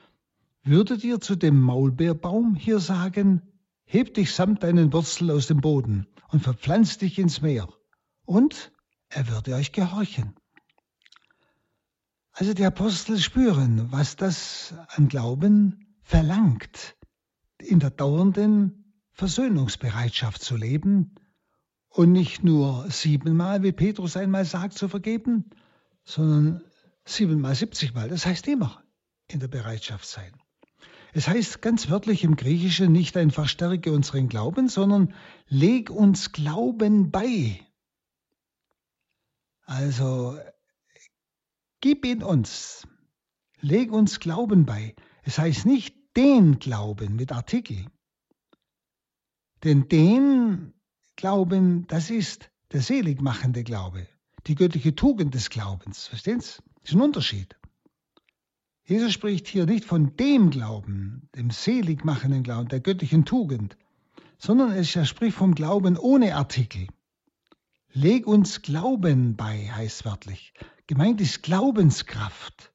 würdet 0.62 1.02
ihr 1.02 1.22
zu 1.22 1.36
dem 1.36 1.58
Maulbeerbaum 1.58 2.56
hier 2.56 2.78
sagen, 2.78 3.40
heb 3.86 4.12
dich 4.12 4.34
samt 4.34 4.64
deinen 4.64 4.92
Wurzeln 4.92 5.30
aus 5.30 5.46
dem 5.46 5.62
Boden 5.62 6.06
und 6.28 6.42
verpflanz 6.42 6.98
dich 6.98 7.18
ins 7.18 7.40
Meer, 7.40 7.70
und 8.26 8.70
er 9.08 9.30
würde 9.30 9.54
euch 9.54 9.72
gehorchen. 9.72 10.34
Also 12.36 12.52
die 12.52 12.64
Apostel 12.64 13.18
spüren, 13.18 13.92
was 13.92 14.16
das 14.16 14.74
an 14.88 15.06
Glauben 15.08 15.96
verlangt, 16.02 16.96
in 17.58 17.78
der 17.78 17.90
dauernden 17.90 18.92
Versöhnungsbereitschaft 19.12 20.42
zu 20.42 20.56
leben 20.56 21.14
und 21.88 22.10
nicht 22.10 22.42
nur 22.42 22.90
siebenmal, 22.90 23.62
wie 23.62 23.70
Petrus 23.70 24.16
einmal 24.16 24.44
sagt, 24.44 24.76
zu 24.76 24.88
vergeben, 24.88 25.48
sondern 26.02 26.64
siebenmal, 27.04 27.54
siebzigmal. 27.54 28.08
Das 28.08 28.26
heißt 28.26 28.48
immer 28.48 28.82
in 29.28 29.38
der 29.38 29.48
Bereitschaft 29.48 30.06
sein. 30.06 30.32
Es 31.12 31.28
heißt 31.28 31.62
ganz 31.62 31.88
wörtlich 31.88 32.24
im 32.24 32.34
Griechischen 32.34 32.90
nicht 32.90 33.16
einfach 33.16 33.46
stärke 33.48 33.92
unseren 33.92 34.28
Glauben, 34.28 34.68
sondern 34.68 35.14
leg 35.46 35.88
uns 35.88 36.32
Glauben 36.32 37.12
bei. 37.12 37.60
Also 39.66 40.36
gib 41.84 42.06
ihn 42.06 42.22
uns, 42.22 42.88
leg 43.60 43.92
uns 43.92 44.18
Glauben 44.18 44.64
bei. 44.64 44.94
Es 45.22 45.38
heißt 45.38 45.66
nicht 45.66 45.94
den 46.16 46.58
Glauben 46.58 47.14
mit 47.14 47.30
Artikel. 47.30 47.84
Denn 49.64 49.86
den 49.90 50.72
Glauben, 51.14 51.86
das 51.86 52.08
ist 52.08 52.50
der 52.72 52.80
seligmachende 52.80 53.64
Glaube 53.64 54.08
die 54.46 54.54
göttliche 54.54 54.94
Tugend 54.94 55.34
des 55.34 55.50
Glaubens. 55.50 56.06
Verstehen 56.06 56.40
Sie? 56.40 56.62
Das 56.80 56.90
ist 56.90 56.94
ein 56.94 57.02
Unterschied. 57.02 57.54
Jesus 58.86 59.12
spricht 59.12 59.46
hier 59.46 59.66
nicht 59.66 59.84
von 59.84 60.16
dem 60.16 60.48
Glauben, 60.48 61.28
dem 61.34 61.50
seligmachenden 61.50 62.42
Glauben, 62.42 62.68
der 62.68 62.80
göttlichen 62.80 63.26
Tugend, 63.26 63.76
sondern 64.38 64.72
er 64.72 64.84
spricht 64.84 65.36
vom 65.36 65.54
Glauben 65.54 65.98
ohne 65.98 66.34
Artikel. 66.34 66.86
Leg 67.92 68.26
uns 68.26 68.62
Glauben 68.62 69.36
bei, 69.36 69.70
heißt 69.70 70.06
wörtlich. 70.06 70.54
Gemeint 70.86 71.20
ist 71.20 71.42
Glaubenskraft, 71.42 72.74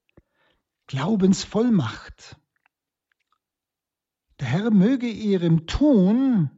Glaubensvollmacht. 0.88 2.38
Der 4.40 4.48
Herr 4.48 4.72
möge 4.72 5.08
ihrem 5.08 5.68
Tun 5.68 6.50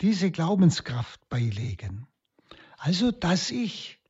diese 0.00 0.30
Glaubenskraft 0.30 1.28
beilegen. 1.28 2.06
Also, 2.78 3.10
dass 3.10 3.50
ich 3.50 4.02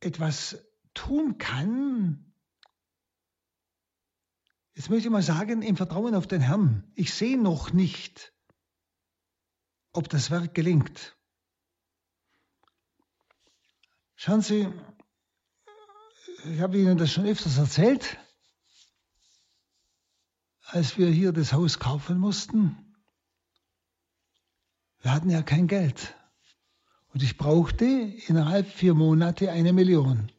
etwas 0.00 0.66
tun 0.94 1.38
kann, 1.38 2.34
jetzt 4.74 4.90
möchte 4.90 5.08
ich 5.08 5.12
mal 5.12 5.22
sagen, 5.22 5.62
im 5.62 5.76
Vertrauen 5.76 6.14
auf 6.14 6.26
den 6.26 6.40
Herrn. 6.40 6.90
Ich 6.96 7.14
sehe 7.14 7.40
noch 7.40 7.72
nicht, 7.72 8.32
ob 9.92 10.08
das 10.08 10.30
Werk 10.30 10.54
gelingt. 10.54 11.16
Schauen 14.16 14.40
Sie, 14.40 14.72
ich 16.46 16.60
habe 16.60 16.78
Ihnen 16.78 16.98
das 16.98 17.12
schon 17.12 17.26
öfters 17.26 17.58
erzählt, 17.58 18.18
als 20.66 20.98
wir 20.98 21.08
hier 21.08 21.32
das 21.32 21.52
Haus 21.52 21.78
kaufen 21.78 22.18
mussten. 22.18 22.76
Wir 25.00 25.12
hatten 25.12 25.30
ja 25.30 25.42
kein 25.42 25.66
Geld. 25.66 26.14
Und 27.12 27.22
ich 27.22 27.36
brauchte 27.36 27.84
innerhalb 27.84 28.68
vier 28.68 28.94
Monate 28.94 29.52
eine 29.52 29.72
Million. 29.72 30.32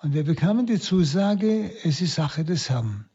Und 0.00 0.12
wir 0.14 0.24
bekamen 0.24 0.66
die 0.66 0.78
Zusage, 0.78 1.72
es 1.84 2.00
ist 2.00 2.14
Sache 2.14 2.44
des 2.44 2.68
Herrn. 2.68 3.08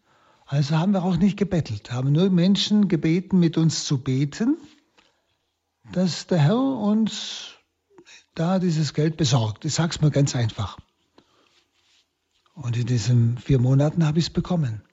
Also 0.45 0.77
haben 0.77 0.93
wir 0.93 1.03
auch 1.03 1.17
nicht 1.17 1.37
gebettelt, 1.37 1.91
haben 1.91 2.11
nur 2.11 2.29
Menschen 2.29 2.87
gebeten, 2.87 3.39
mit 3.39 3.57
uns 3.57 3.85
zu 3.85 4.03
beten, 4.03 4.57
dass 5.91 6.27
der 6.27 6.39
Herr 6.39 6.57
uns 6.57 7.52
da 8.35 8.59
dieses 8.59 8.93
Geld 8.93 9.17
besorgt. 9.17 9.65
Ich 9.65 9.73
sage 9.73 9.91
es 9.91 10.01
mal 10.01 10.11
ganz 10.11 10.35
einfach. 10.35 10.77
Und 12.53 12.77
in 12.77 12.85
diesen 12.85 13.37
vier 13.37 13.59
Monaten 13.59 14.05
habe 14.05 14.19
ich 14.19 14.25
es 14.25 14.33
bekommen. 14.33 14.83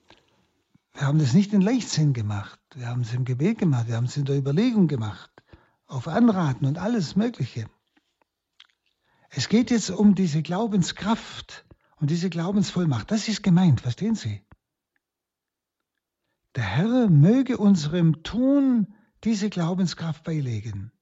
Wir 0.95 1.07
haben 1.07 1.19
das 1.19 1.35
nicht 1.35 1.53
in 1.53 1.61
Leichtsinn 1.61 2.13
gemacht. 2.13 2.59
Wir 2.75 2.89
haben 2.89 3.03
es 3.03 3.15
im 3.15 3.25
Gebet 3.25 3.59
gemacht. 3.59 3.89
Wir 3.89 3.97
haben 3.97 4.07
es 4.07 4.17
in 4.17 4.25
der 4.25 4.37
Überlegung 4.37 4.89
gemacht 4.89 5.31
auf 5.91 6.09
Anraten 6.09 6.67
und 6.67 6.79
alles 6.79 7.17
Mögliche. 7.17 7.69
Es 9.29 9.49
geht 9.49 9.71
jetzt 9.71 9.91
um 9.91 10.15
diese 10.15 10.43
Glaubenskraft 10.43 11.65
und 11.97 12.11
diese 12.11 12.31
Glaubensvollmacht. 12.31 13.11
Das 13.11 13.29
ist 13.29 13.43
gemeint, 13.43 13.81
verstehen 13.81 14.15
Sie? 14.15 14.43
Der 16.57 16.65
Herr 16.65 17.09
möge 17.09 17.59
unserem 17.59 18.23
Tun 18.23 18.95
diese 19.23 19.51
Glaubenskraft 19.51 20.25
beilegen. 20.25 20.93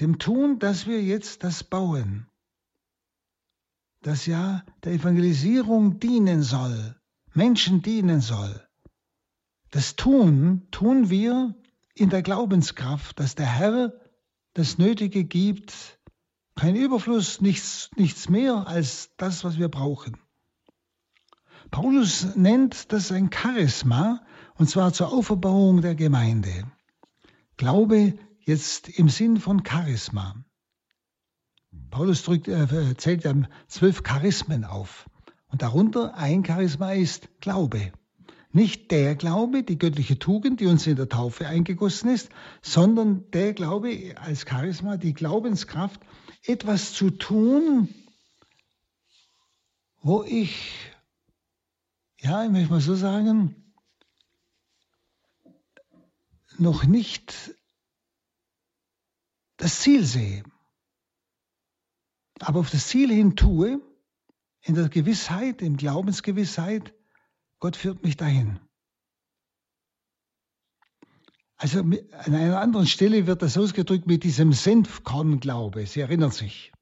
Dem 0.00 0.18
Tun, 0.18 0.58
dass 0.58 0.86
wir 0.86 1.02
jetzt 1.02 1.44
das 1.44 1.64
bauen, 1.64 2.26
das 4.02 4.26
ja 4.26 4.64
der 4.84 4.92
Evangelisierung 4.92 6.00
dienen 6.00 6.42
soll, 6.42 6.96
Menschen 7.34 7.82
dienen 7.82 8.20
soll. 8.20 8.66
Das 9.70 9.96
Tun 9.96 10.66
tun 10.70 11.08
wir 11.08 11.54
in 11.94 12.10
der 12.10 12.22
Glaubenskraft, 12.22 13.18
dass 13.18 13.34
der 13.34 13.46
Herr 13.46 13.92
das 14.54 14.78
Nötige 14.78 15.24
gibt, 15.24 15.98
kein 16.56 16.76
Überfluss, 16.76 17.40
nichts, 17.40 17.90
nichts 17.96 18.28
mehr 18.28 18.66
als 18.66 19.10
das, 19.16 19.44
was 19.44 19.58
wir 19.58 19.68
brauchen. 19.68 20.18
Paulus 21.70 22.36
nennt 22.36 22.92
das 22.92 23.10
ein 23.12 23.30
Charisma, 23.32 24.20
und 24.56 24.68
zwar 24.68 24.92
zur 24.92 25.12
Auferbauung 25.12 25.80
der 25.80 25.94
Gemeinde. 25.94 26.70
Glaube 27.56 28.18
jetzt 28.44 28.88
im 28.88 29.08
Sinn 29.08 29.38
von 29.38 29.64
Charisma. 29.64 30.44
Paulus 31.90 32.22
drückt, 32.22 32.48
äh, 32.48 32.96
zählt 32.96 33.24
ja 33.24 33.34
zwölf 33.68 34.02
Charismen 34.02 34.64
auf. 34.64 35.08
Und 35.48 35.62
darunter 35.62 36.14
ein 36.14 36.44
Charisma 36.44 36.92
ist 36.92 37.28
Glaube. 37.40 37.92
Nicht 38.50 38.90
der 38.90 39.14
Glaube, 39.14 39.62
die 39.62 39.78
göttliche 39.78 40.18
Tugend, 40.18 40.60
die 40.60 40.66
uns 40.66 40.86
in 40.86 40.96
der 40.96 41.08
Taufe 41.08 41.46
eingegossen 41.46 42.10
ist, 42.10 42.30
sondern 42.60 43.30
der 43.30 43.54
Glaube 43.54 44.14
als 44.16 44.46
Charisma, 44.48 44.96
die 44.96 45.14
Glaubenskraft, 45.14 46.00
etwas 46.44 46.92
zu 46.92 47.10
tun, 47.10 47.88
wo 50.02 50.22
ich, 50.24 50.90
ja, 52.18 52.44
ich 52.44 52.50
möchte 52.50 52.70
mal 52.70 52.80
so 52.80 52.94
sagen, 52.94 53.74
noch 56.58 56.84
nicht 56.84 57.54
das 59.62 59.78
Ziel 59.78 60.04
sehe, 60.04 60.42
aber 62.40 62.58
auf 62.58 62.70
das 62.70 62.88
Ziel 62.88 63.12
hin 63.12 63.36
tue, 63.36 63.80
in 64.62 64.74
der 64.74 64.88
Gewissheit, 64.88 65.62
in 65.62 65.76
Glaubensgewissheit, 65.76 66.92
Gott 67.60 67.76
führt 67.76 68.02
mich 68.02 68.16
dahin. 68.16 68.58
Also 71.56 71.78
an 71.78 72.34
einer 72.34 72.60
anderen 72.60 72.88
Stelle 72.88 73.28
wird 73.28 73.42
das 73.42 73.56
ausgedrückt 73.56 74.08
mit 74.08 74.24
diesem 74.24 74.52
Senfkornglaube. 74.52 75.86
Sie 75.86 76.00
erinnern 76.00 76.32
sich. 76.32 76.72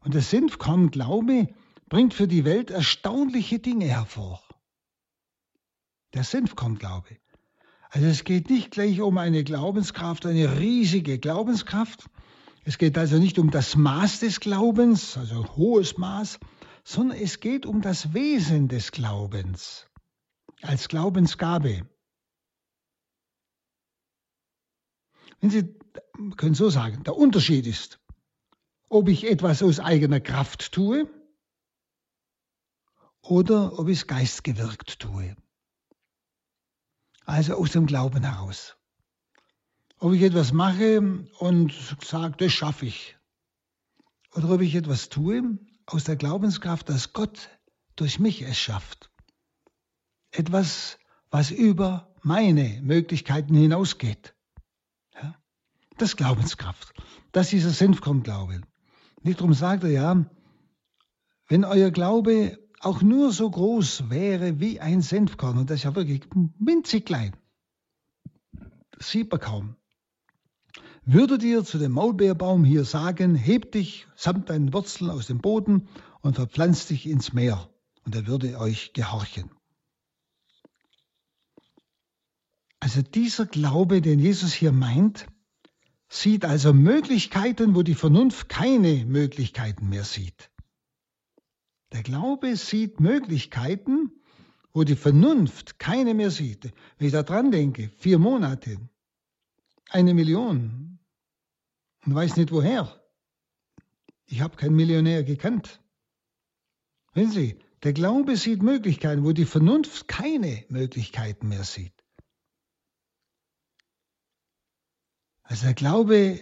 Und 0.00 0.12
der 0.12 0.20
Senfkornglaube 0.20 1.54
bringt 1.88 2.12
für 2.12 2.28
die 2.28 2.44
Welt 2.44 2.70
erstaunliche 2.70 3.60
Dinge 3.60 3.86
hervor. 3.86 4.42
Der 6.12 6.24
Senfkornglaube. 6.24 7.16
Also 7.90 8.06
es 8.06 8.22
geht 8.22 8.50
nicht 8.50 8.70
gleich 8.70 9.00
um 9.00 9.18
eine 9.18 9.42
Glaubenskraft, 9.42 10.24
eine 10.24 10.58
riesige 10.60 11.18
Glaubenskraft. 11.18 12.08
Es 12.64 12.78
geht 12.78 12.96
also 12.96 13.18
nicht 13.18 13.38
um 13.38 13.50
das 13.50 13.74
Maß 13.74 14.20
des 14.20 14.38
Glaubens, 14.38 15.16
also 15.16 15.42
ein 15.42 15.56
hohes 15.56 15.98
Maß, 15.98 16.38
sondern 16.84 17.18
es 17.18 17.40
geht 17.40 17.66
um 17.66 17.80
das 17.80 18.14
Wesen 18.14 18.68
des 18.68 18.92
Glaubens 18.92 19.88
als 20.62 20.88
Glaubensgabe. 20.88 21.88
Wenn 25.40 25.50
Sie 25.50 25.74
können 26.36 26.54
so 26.54 26.70
sagen, 26.70 27.02
der 27.02 27.16
Unterschied 27.16 27.66
ist, 27.66 27.98
ob 28.88 29.08
ich 29.08 29.28
etwas 29.28 29.62
aus 29.62 29.80
eigener 29.80 30.20
Kraft 30.20 30.70
tue 30.70 31.08
oder 33.22 33.78
ob 33.78 33.88
ich 33.88 34.00
es 34.00 34.06
geistgewirkt 34.06 35.00
tue. 35.00 35.34
Also 37.30 37.54
aus 37.54 37.70
dem 37.70 37.86
Glauben 37.86 38.24
heraus. 38.24 38.76
Ob 40.00 40.14
ich 40.14 40.22
etwas 40.22 40.52
mache 40.52 41.00
und 41.38 41.72
sage, 42.02 42.34
das 42.38 42.52
schaffe 42.52 42.86
ich. 42.86 43.16
Oder 44.34 44.50
ob 44.50 44.60
ich 44.60 44.74
etwas 44.74 45.10
tue 45.10 45.60
aus 45.86 46.02
der 46.02 46.16
Glaubenskraft, 46.16 46.88
dass 46.88 47.12
Gott 47.12 47.48
durch 47.94 48.18
mich 48.18 48.42
es 48.42 48.58
schafft. 48.58 49.12
Etwas, 50.32 50.98
was 51.30 51.52
über 51.52 52.12
meine 52.20 52.80
Möglichkeiten 52.82 53.54
hinausgeht. 53.54 54.34
Ja? 55.14 55.36
Das 55.98 56.16
Glaubenskraft. 56.16 56.92
Das 57.30 57.46
ist 57.46 57.52
dieser 57.52 57.70
Senfkornglaube. 57.70 58.62
Nicht 59.22 59.38
darum 59.38 59.54
sagt 59.54 59.84
er 59.84 59.90
ja, 59.90 60.26
wenn 61.46 61.64
euer 61.64 61.92
Glaube 61.92 62.58
auch 62.80 63.02
nur 63.02 63.32
so 63.32 63.48
groß 63.48 64.10
wäre 64.10 64.58
wie 64.58 64.80
ein 64.80 65.00
Senfkorn, 65.02 65.58
und 65.58 65.70
das 65.70 65.76
ist 65.76 65.84
ja 65.84 65.94
wirklich 65.94 66.22
winzig 66.58 67.06
klein, 67.06 67.36
sieht 68.98 69.30
man 69.30 69.40
kaum, 69.40 69.76
Würdet 71.04 71.42
ihr 71.42 71.64
zu 71.64 71.78
dem 71.78 71.92
Maulbeerbaum 71.92 72.64
hier 72.64 72.84
sagen, 72.84 73.34
heb 73.34 73.72
dich 73.72 74.06
samt 74.16 74.50
deinen 74.50 74.72
Wurzeln 74.72 75.10
aus 75.10 75.26
dem 75.26 75.38
Boden 75.38 75.88
und 76.20 76.36
verpflanz 76.36 76.86
dich 76.86 77.08
ins 77.08 77.32
Meer, 77.32 77.68
und 78.04 78.14
er 78.14 78.26
würde 78.26 78.58
euch 78.58 78.92
gehorchen. 78.92 79.50
Also 82.78 83.02
dieser 83.02 83.46
Glaube, 83.46 84.00
den 84.00 84.18
Jesus 84.18 84.52
hier 84.52 84.72
meint, 84.72 85.26
sieht 86.08 86.44
also 86.44 86.72
Möglichkeiten, 86.72 87.74
wo 87.74 87.82
die 87.82 87.94
Vernunft 87.94 88.48
keine 88.48 89.04
Möglichkeiten 89.04 89.88
mehr 89.88 90.04
sieht. 90.04 90.49
Der 91.92 92.02
Glaube 92.02 92.56
sieht 92.56 93.00
Möglichkeiten, 93.00 94.12
wo 94.72 94.84
die 94.84 94.96
Vernunft 94.96 95.78
keine 95.78 96.14
mehr 96.14 96.30
sieht. 96.30 96.72
Wenn 96.98 97.06
ich 97.06 97.12
da 97.12 97.22
dran 97.22 97.50
denke, 97.50 97.90
vier 97.98 98.18
Monate, 98.18 98.78
eine 99.88 100.14
Million 100.14 101.00
und 102.06 102.14
weiß 102.14 102.36
nicht 102.36 102.52
woher. 102.52 103.00
Ich 104.26 104.40
habe 104.40 104.56
keinen 104.56 104.76
Millionär 104.76 105.24
gekannt. 105.24 105.80
Wenn 107.12 107.30
Sie, 107.30 107.58
der 107.82 107.92
Glaube 107.92 108.36
sieht 108.36 108.62
Möglichkeiten, 108.62 109.24
wo 109.24 109.32
die 109.32 109.46
Vernunft 109.46 110.06
keine 110.06 110.64
Möglichkeiten 110.68 111.48
mehr 111.48 111.64
sieht. 111.64 111.94
Also 115.42 115.64
der 115.64 115.74
Glaube 115.74 116.40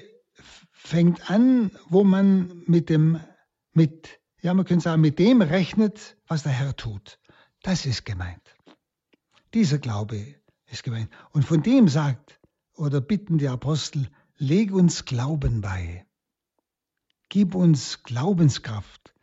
fängt 0.71 1.31
an, 1.31 1.71
wo 1.89 2.05
man 2.05 2.63
mit 2.67 2.91
dem, 2.91 3.21
mit, 3.73 4.21
ja, 4.41 4.55
man 4.55 4.65
könnte 4.65 4.85
sagen, 4.85 5.03
mit 5.03 5.19
dem 5.19 5.43
rechnet, 5.43 6.17
was 6.27 6.43
der 6.45 6.53
Herr 6.53 6.77
tut. 6.77 7.19
Das 7.63 7.87
ist 7.87 8.05
gemeint. 8.05 8.57
Dieser 9.55 9.79
Glaube 9.79 10.35
ist 10.67 10.85
gemeint. 10.85 11.11
Und 11.31 11.45
von 11.45 11.63
dem 11.63 11.89
sagt 11.89 12.41
oder 12.75 13.01
bitten 13.01 13.39
die 13.39 13.49
Apostel, 13.49 14.09
leg 14.37 14.73
uns 14.73 15.05
Glauben 15.05 15.61
bei. 15.61 16.07
Gib 17.29 17.55
uns 17.55 18.03
Glaubenskraft. 18.05 19.15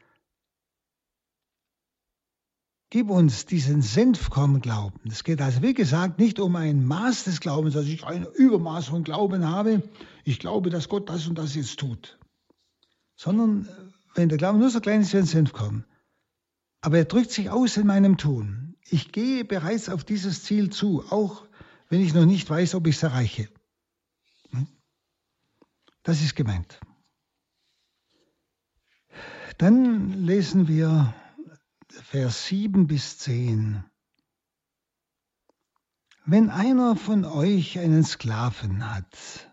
Gib 2.92 3.10
uns 3.10 3.46
diesen 3.46 3.82
Senfkorn-Glauben. 3.82 5.10
Es 5.10 5.24
geht 5.24 5.42
also, 5.42 5.62
wie 5.62 5.74
gesagt, 5.74 6.20
nicht 6.20 6.40
um 6.40 6.56
ein 6.56 6.86
Maß 6.86 7.24
des 7.26 7.40
Glaubens, 7.40 7.74
dass 7.74 7.88
ich 7.88 8.04
ein 8.06 8.26
Übermaß 8.26 8.88
von 8.88 9.04
Glauben 9.04 9.48
habe. 9.48 9.82
Ich 10.24 10.40
glaube, 10.40 10.70
dass 10.70 10.88
Gott 10.88 11.10
das 11.10 11.28
und 11.28 11.38
das 11.38 11.56
jetzt 11.56 11.80
tut. 11.80 12.20
Sondern, 13.16 13.68
wenn 14.16 14.30
der 14.30 14.38
Glaube 14.38 14.58
nur 14.58 14.70
so 14.70 14.80
klein 14.80 15.02
ist 15.02 15.14
wie 15.14 15.18
ein 15.18 15.26
Senfkorn, 15.26 15.86
aber 16.82 16.98
er 16.98 17.06
drückt 17.06 17.32
sich 17.32 17.50
aus 17.50 17.78
in 17.78 17.86
meinem 17.86 18.18
Tun. 18.18 18.76
Ich 18.88 19.12
gehe 19.12 19.44
bereits 19.46 19.90
auf 19.90 20.04
dieses 20.04 20.44
Ziel 20.44 20.70
zu, 20.70 21.04
auch 21.10 21.46
wenn 21.90 22.02
ich 22.02 22.14
noch 22.14 22.26
nicht 22.26 22.50
weiß, 22.50 22.76
ob 22.76 22.88
ich 22.88 22.96
es 22.96 23.04
erreiche. 23.04 23.50
Hm? 24.52 24.68
Das 26.04 26.22
ist 26.22 26.36
gemeint. 26.36 26.80
Dann 29.58 30.26
lesen 30.26 30.68
wir 30.68 31.14
Vers 31.90 32.48
7 32.48 32.88
bis 32.88 33.18
10. 33.20 33.84
Wenn 36.26 36.50
einer 36.50 36.96
von 36.96 37.24
euch 37.24 37.80
einen 37.80 38.04
Sklaven 38.04 38.94
hat, 38.94 39.52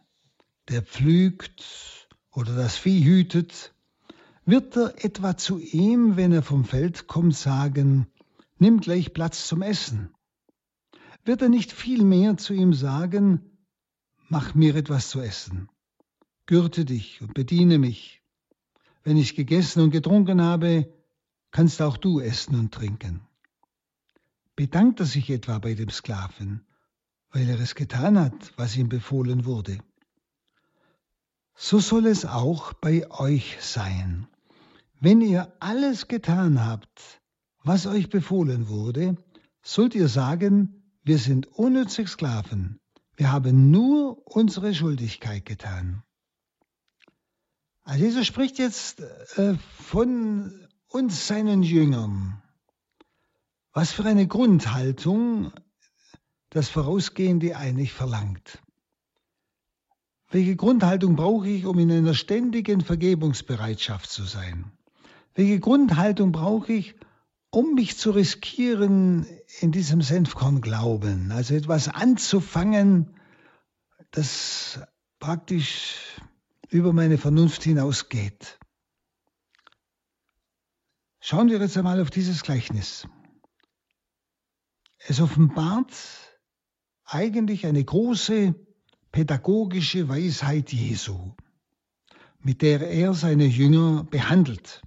der 0.68 0.83
pflügt 0.83 2.09
oder 2.31 2.57
das 2.57 2.77
Vieh 2.77 3.05
hütet, 3.05 3.75
wird 4.44 4.76
er 4.76 5.05
etwa 5.05 5.37
zu 5.37 5.59
ihm, 5.59 6.16
wenn 6.16 6.33
er 6.33 6.42
vom 6.42 6.64
Feld 6.64 7.07
kommt, 7.07 7.37
sagen, 7.37 8.07
nimm 8.59 8.81
gleich 8.81 9.12
Platz 9.12 9.46
zum 9.46 9.62
Essen 9.62 10.11
wird 11.24 11.42
er 11.42 11.48
nicht 11.48 11.72
vielmehr 11.72 12.37
zu 12.37 12.52
ihm 12.52 12.72
sagen, 12.72 13.40
mach 14.28 14.55
mir 14.55 14.74
etwas 14.74 15.09
zu 15.09 15.20
essen, 15.20 15.68
gürte 16.46 16.85
dich 16.85 17.22
und 17.22 17.35
bediene 17.35 17.78
mich. 17.78 18.22
Wenn 19.05 19.16
ich 19.16 19.35
gegessen 19.35 19.83
und 19.83 19.90
getrunken 19.90 20.42
habe, 20.42 20.92
kannst 21.50 21.83
auch 21.83 21.96
du 21.96 22.20
essen 22.20 22.59
und 22.59 22.72
trinken. 22.72 23.20
Bedankt 24.57 25.00
er 25.00 25.07
sich 25.07 25.31
etwa 25.31 25.59
bei 25.59 25.74
dem 25.74 25.90
Sklaven, 25.90 26.64
weil 27.31 27.48
er 27.48 27.61
es 27.61 27.74
getan 27.74 28.18
hat, 28.18 28.52
was 28.57 28.76
ihm 28.76 28.88
befohlen 28.88 29.44
wurde. 29.44 29.78
So 31.55 31.81
soll 31.81 32.07
es 32.07 32.24
auch 32.24 32.72
bei 32.72 33.11
euch 33.11 33.59
sein. 33.61 34.28
Wenn 35.05 35.21
ihr 35.21 35.53
alles 35.59 36.07
getan 36.07 36.65
habt, 36.65 37.21
was 37.65 37.87
euch 37.87 38.09
befohlen 38.09 38.69
wurde, 38.69 39.17
sollt 39.61 39.97
ihr 39.97 40.07
sagen, 40.07 40.81
wir 41.03 41.19
sind 41.19 41.49
unnützige 41.49 42.07
Sklaven. 42.07 42.79
Wir 43.17 43.33
haben 43.33 43.73
nur 43.73 44.25
unsere 44.29 44.73
Schuldigkeit 44.73 45.45
getan. 45.45 46.05
Also 47.83 48.05
Jesus 48.05 48.29
spricht 48.29 48.59
jetzt 48.59 49.01
äh, 49.38 49.57
von 49.77 50.69
uns, 50.87 51.27
seinen 51.27 51.65
Jüngern. 51.65 52.41
Was 53.73 53.91
für 53.91 54.05
eine 54.05 54.29
Grundhaltung 54.29 55.51
das 56.51 56.69
Vorausgehende 56.69 57.57
eigentlich 57.57 57.93
verlangt. 57.93 58.62
Welche 60.31 60.55
Grundhaltung 60.55 61.17
brauche 61.17 61.49
ich, 61.49 61.67
um 61.67 61.77
in 61.81 61.91
einer 61.91 62.15
ständigen 62.15 62.83
Vergebungsbereitschaft 62.83 64.09
zu 64.09 64.23
sein? 64.23 64.71
Welche 65.35 65.61
Grundhaltung 65.61 66.33
brauche 66.33 66.73
ich, 66.73 66.95
um 67.51 67.75
mich 67.75 67.97
zu 67.97 68.11
riskieren 68.11 69.27
in 69.61 69.73
diesem 69.73 70.03
Senfkorn-Glauben? 70.03 71.33
Also 71.33 71.55
etwas 71.55 71.88
anzufangen, 71.88 73.14
das 74.11 74.81
praktisch 75.18 75.97
über 76.68 76.92
meine 76.92 77.18
Vernunft 77.18 77.62
hinausgeht. 77.62 78.59
Schauen 81.21 81.49
wir 81.49 81.61
jetzt 81.61 81.77
einmal 81.77 82.01
auf 82.01 82.11
dieses 82.11 82.42
Gleichnis. 82.42 83.07
Es 84.99 85.21
offenbart 85.21 85.92
eigentlich 87.05 87.66
eine 87.66 87.85
große 87.85 88.55
pädagogische 89.12 90.09
Weisheit 90.09 90.73
Jesu, 90.73 91.35
mit 92.40 92.62
der 92.62 92.81
er 92.81 93.14
seine 93.14 93.47
Jünger 93.47 94.05
behandelt. 94.05 94.83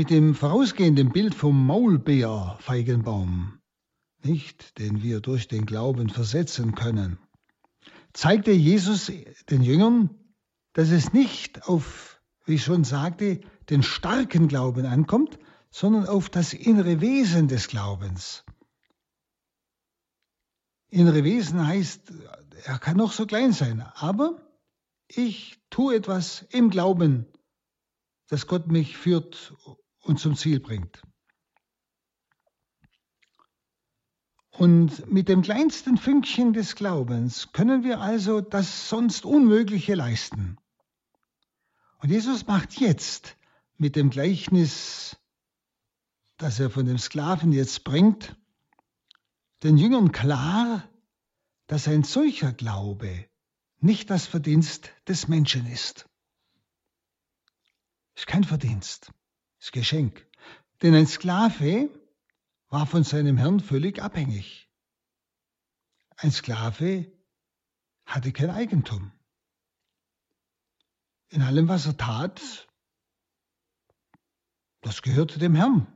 Mit 0.00 0.08
dem 0.08 0.34
vorausgehenden 0.34 1.12
Bild 1.12 1.34
vom 1.34 1.66
Maulbeerfeigenbaum, 1.66 3.60
nicht, 4.22 4.78
den 4.78 5.02
wir 5.02 5.20
durch 5.20 5.46
den 5.46 5.66
Glauben 5.66 6.08
versetzen 6.08 6.74
können, 6.74 7.18
zeigte 8.14 8.50
Jesus 8.50 9.12
den 9.50 9.62
Jüngern, 9.62 10.08
dass 10.72 10.88
es 10.88 11.12
nicht 11.12 11.68
auf, 11.68 12.22
wie 12.46 12.54
ich 12.54 12.64
schon 12.64 12.84
sagte, 12.84 13.42
den 13.68 13.82
starken 13.82 14.48
Glauben 14.48 14.86
ankommt, 14.86 15.38
sondern 15.70 16.06
auf 16.06 16.30
das 16.30 16.54
innere 16.54 17.02
Wesen 17.02 17.48
des 17.48 17.68
Glaubens. 17.68 18.42
Innere 20.88 21.24
Wesen 21.24 21.66
heißt, 21.66 22.10
er 22.64 22.78
kann 22.78 22.96
noch 22.96 23.12
so 23.12 23.26
klein 23.26 23.52
sein, 23.52 23.82
aber 23.96 24.40
ich 25.08 25.60
tue 25.68 25.94
etwas 25.94 26.46
im 26.48 26.70
Glauben, 26.70 27.26
dass 28.28 28.46
Gott 28.46 28.68
mich 28.68 28.96
führt 28.96 29.54
und 30.02 30.18
zum 30.18 30.36
Ziel 30.36 30.60
bringt. 30.60 31.02
Und 34.50 35.10
mit 35.10 35.28
dem 35.28 35.42
kleinsten 35.42 35.96
Fünkchen 35.96 36.52
des 36.52 36.74
Glaubens 36.74 37.52
können 37.52 37.82
wir 37.82 38.00
also 38.00 38.40
das 38.40 38.88
sonst 38.88 39.24
Unmögliche 39.24 39.94
leisten. 39.94 40.58
Und 42.00 42.10
Jesus 42.10 42.46
macht 42.46 42.78
jetzt 42.78 43.36
mit 43.78 43.96
dem 43.96 44.10
Gleichnis, 44.10 45.16
das 46.36 46.60
er 46.60 46.70
von 46.70 46.84
dem 46.86 46.98
Sklaven 46.98 47.52
jetzt 47.52 47.84
bringt, 47.84 48.36
den 49.62 49.76
Jüngern 49.78 50.12
klar, 50.12 50.88
dass 51.66 51.88
ein 51.88 52.02
solcher 52.02 52.52
Glaube 52.52 53.26
nicht 53.78 54.10
das 54.10 54.26
Verdienst 54.26 54.90
des 55.08 55.28
Menschen 55.28 55.66
ist. 55.66 56.08
Ist 58.14 58.26
kein 58.26 58.44
Verdienst, 58.44 59.12
ist 59.60 59.72
Geschenk. 59.72 60.26
Denn 60.82 60.94
ein 60.94 61.06
Sklave 61.06 61.90
war 62.68 62.86
von 62.86 63.04
seinem 63.04 63.36
Herrn 63.36 63.60
völlig 63.60 64.02
abhängig. 64.02 64.68
Ein 66.16 66.32
Sklave 66.32 67.12
hatte 68.04 68.32
kein 68.32 68.50
Eigentum. 68.50 69.12
In 71.28 71.42
allem, 71.42 71.68
was 71.68 71.86
er 71.86 71.96
tat, 71.96 72.68
das 74.80 75.02
gehörte 75.02 75.38
dem 75.38 75.54
Herrn, 75.54 75.86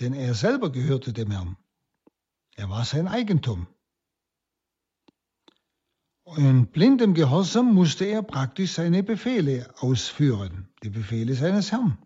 denn 0.00 0.14
er 0.14 0.34
selber 0.34 0.70
gehörte 0.70 1.12
dem 1.12 1.30
Herrn. 1.30 1.56
Er 2.54 2.70
war 2.70 2.84
sein 2.84 3.08
Eigentum. 3.08 3.66
In 6.36 6.66
blindem 6.68 7.14
Gehorsam 7.14 7.74
musste 7.74 8.04
er 8.04 8.22
praktisch 8.22 8.72
seine 8.72 9.02
Befehle 9.02 9.72
ausführen, 9.78 10.68
die 10.82 10.90
Befehle 10.90 11.34
seines 11.34 11.70
Herrn. 11.70 11.98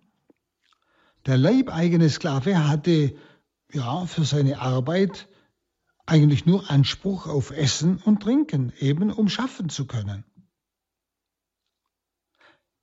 Der 1.27 1.37
leibeigene 1.37 2.09
Sklave 2.09 2.69
hatte 2.69 3.17
ja 3.73 4.07
für 4.07 4.25
seine 4.25 4.61
Arbeit 4.61 5.29
eigentlich 6.07 6.47
nur 6.47 6.71
Anspruch 6.71 7.27
auf 7.27 7.51
Essen 7.51 7.99
und 7.99 8.23
Trinken, 8.23 8.73
eben 8.79 9.13
um 9.13 9.29
schaffen 9.29 9.69
zu 9.69 9.87
können. 9.87 10.25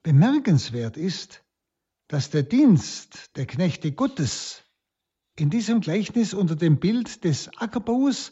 Bemerkenswert 0.03 0.95
ist, 0.95 1.43
dass 2.07 2.29
der 2.29 2.43
Dienst 2.43 3.35
der 3.35 3.45
Knechte 3.45 3.91
Gottes 3.91 4.63
in 5.35 5.49
diesem 5.49 5.81
Gleichnis 5.81 6.33
unter 6.33 6.55
dem 6.55 6.79
Bild 6.79 7.25
des 7.25 7.49
Ackerbaus 7.57 8.31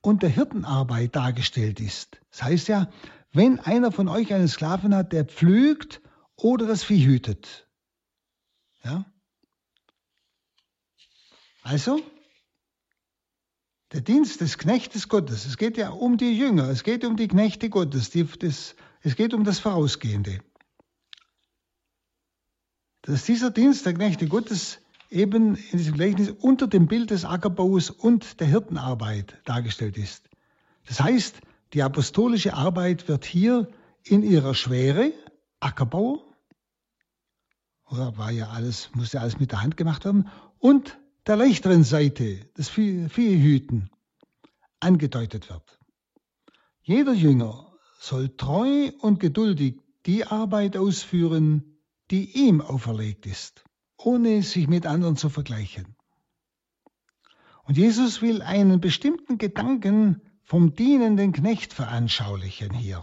und 0.00 0.22
der 0.22 0.30
Hirtenarbeit 0.30 1.14
dargestellt 1.14 1.78
ist. 1.80 2.20
Das 2.30 2.42
heißt 2.42 2.68
ja, 2.68 2.90
wenn 3.32 3.60
einer 3.60 3.92
von 3.92 4.08
euch 4.08 4.32
einen 4.34 4.48
Sklaven 4.48 4.94
hat, 4.94 5.12
der 5.12 5.24
pflügt 5.24 6.00
oder 6.36 6.66
das 6.66 6.82
Vieh 6.82 7.04
hütet. 7.06 7.68
Ja? 8.82 9.04
Also, 11.66 12.00
der 13.90 14.00
Dienst 14.00 14.40
des 14.40 14.56
Knechtes 14.56 15.08
Gottes, 15.08 15.46
es 15.46 15.56
geht 15.56 15.76
ja 15.76 15.90
um 15.90 16.16
die 16.16 16.38
Jünger, 16.38 16.68
es 16.68 16.84
geht 16.84 17.04
um 17.04 17.16
die 17.16 17.26
Knechte 17.26 17.70
Gottes, 17.70 18.08
die, 18.10 18.22
das, 18.22 18.76
es 19.00 19.16
geht 19.16 19.34
um 19.34 19.42
das 19.42 19.58
Vorausgehende. 19.58 20.38
Dass 23.02 23.24
dieser 23.24 23.50
Dienst 23.50 23.84
der 23.84 23.94
Knechte 23.94 24.28
Gottes 24.28 24.78
eben 25.10 25.56
in 25.56 25.78
diesem 25.78 25.94
Gleichnis 25.94 26.30
unter 26.30 26.68
dem 26.68 26.86
Bild 26.86 27.10
des 27.10 27.24
Ackerbaus 27.24 27.90
und 27.90 28.38
der 28.38 28.46
Hirtenarbeit 28.46 29.36
dargestellt 29.44 29.98
ist. 29.98 30.30
Das 30.84 31.00
heißt, 31.00 31.40
die 31.72 31.82
apostolische 31.82 32.54
Arbeit 32.54 33.08
wird 33.08 33.24
hier 33.24 33.68
in 34.04 34.22
ihrer 34.22 34.54
Schwere, 34.54 35.12
Ackerbau, 35.58 36.22
oder 37.90 38.16
war 38.16 38.30
ja 38.30 38.50
alles, 38.50 38.90
musste 38.94 39.20
alles 39.20 39.40
mit 39.40 39.50
der 39.50 39.62
Hand 39.62 39.76
gemacht 39.76 40.04
werden, 40.04 40.28
und 40.60 40.96
der 41.26 41.36
leichteren 41.36 41.84
Seite, 41.84 42.48
das 42.54 42.68
Viehhüten, 42.68 43.90
angedeutet 44.80 45.50
wird. 45.50 45.78
Jeder 46.82 47.12
Jünger 47.12 47.72
soll 47.98 48.36
treu 48.36 48.90
und 49.00 49.20
geduldig 49.20 49.80
die 50.06 50.24
Arbeit 50.24 50.76
ausführen, 50.76 51.78
die 52.10 52.46
ihm 52.46 52.60
auferlegt 52.60 53.26
ist 53.26 53.66
ohne 54.06 54.42
sich 54.42 54.68
mit 54.68 54.86
anderen 54.86 55.16
zu 55.16 55.28
vergleichen. 55.28 55.96
Und 57.64 57.76
Jesus 57.76 58.22
will 58.22 58.42
einen 58.42 58.80
bestimmten 58.80 59.38
Gedanken 59.38 60.22
vom 60.44 60.74
dienenden 60.74 61.32
Knecht 61.32 61.72
veranschaulichen 61.72 62.72
hier. 62.72 63.02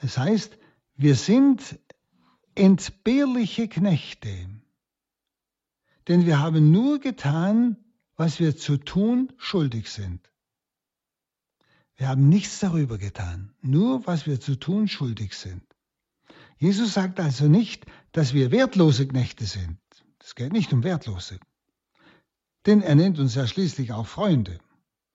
Das 0.00 0.18
heißt, 0.18 0.58
wir 0.96 1.14
sind 1.14 1.78
entbehrliche 2.56 3.68
Knechte, 3.68 4.57
denn 6.08 6.26
wir 6.26 6.40
haben 6.40 6.72
nur 6.72 6.98
getan, 6.98 7.76
was 8.16 8.40
wir 8.40 8.56
zu 8.56 8.78
tun 8.78 9.32
schuldig 9.36 9.90
sind. 9.90 10.28
Wir 11.96 12.08
haben 12.08 12.28
nichts 12.28 12.60
darüber 12.60 12.96
getan, 12.96 13.54
nur 13.60 14.06
was 14.06 14.26
wir 14.26 14.40
zu 14.40 14.56
tun 14.56 14.88
schuldig 14.88 15.34
sind. 15.34 15.62
Jesus 16.58 16.94
sagt 16.94 17.20
also 17.20 17.46
nicht, 17.46 17.86
dass 18.12 18.34
wir 18.34 18.50
wertlose 18.50 19.06
Knechte 19.06 19.44
sind. 19.44 19.78
Es 20.20 20.34
geht 20.34 20.52
nicht 20.52 20.72
um 20.72 20.82
Wertlose. 20.82 21.38
Denn 22.66 22.82
er 22.82 22.94
nennt 22.94 23.18
uns 23.18 23.34
ja 23.34 23.46
schließlich 23.46 23.92
auch 23.92 24.06
Freunde 24.06 24.58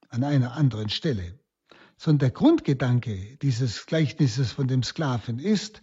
an 0.10 0.23
einer 0.23 0.53
anderen 0.53 0.89
Stelle. 0.89 1.39
Sondern 1.97 2.19
der 2.19 2.32
Grundgedanke 2.32 3.38
dieses 3.41 3.86
Gleichnisses 3.86 4.51
von 4.51 4.67
dem 4.67 4.84
Sklaven 4.84 5.39
ist, 5.39 5.82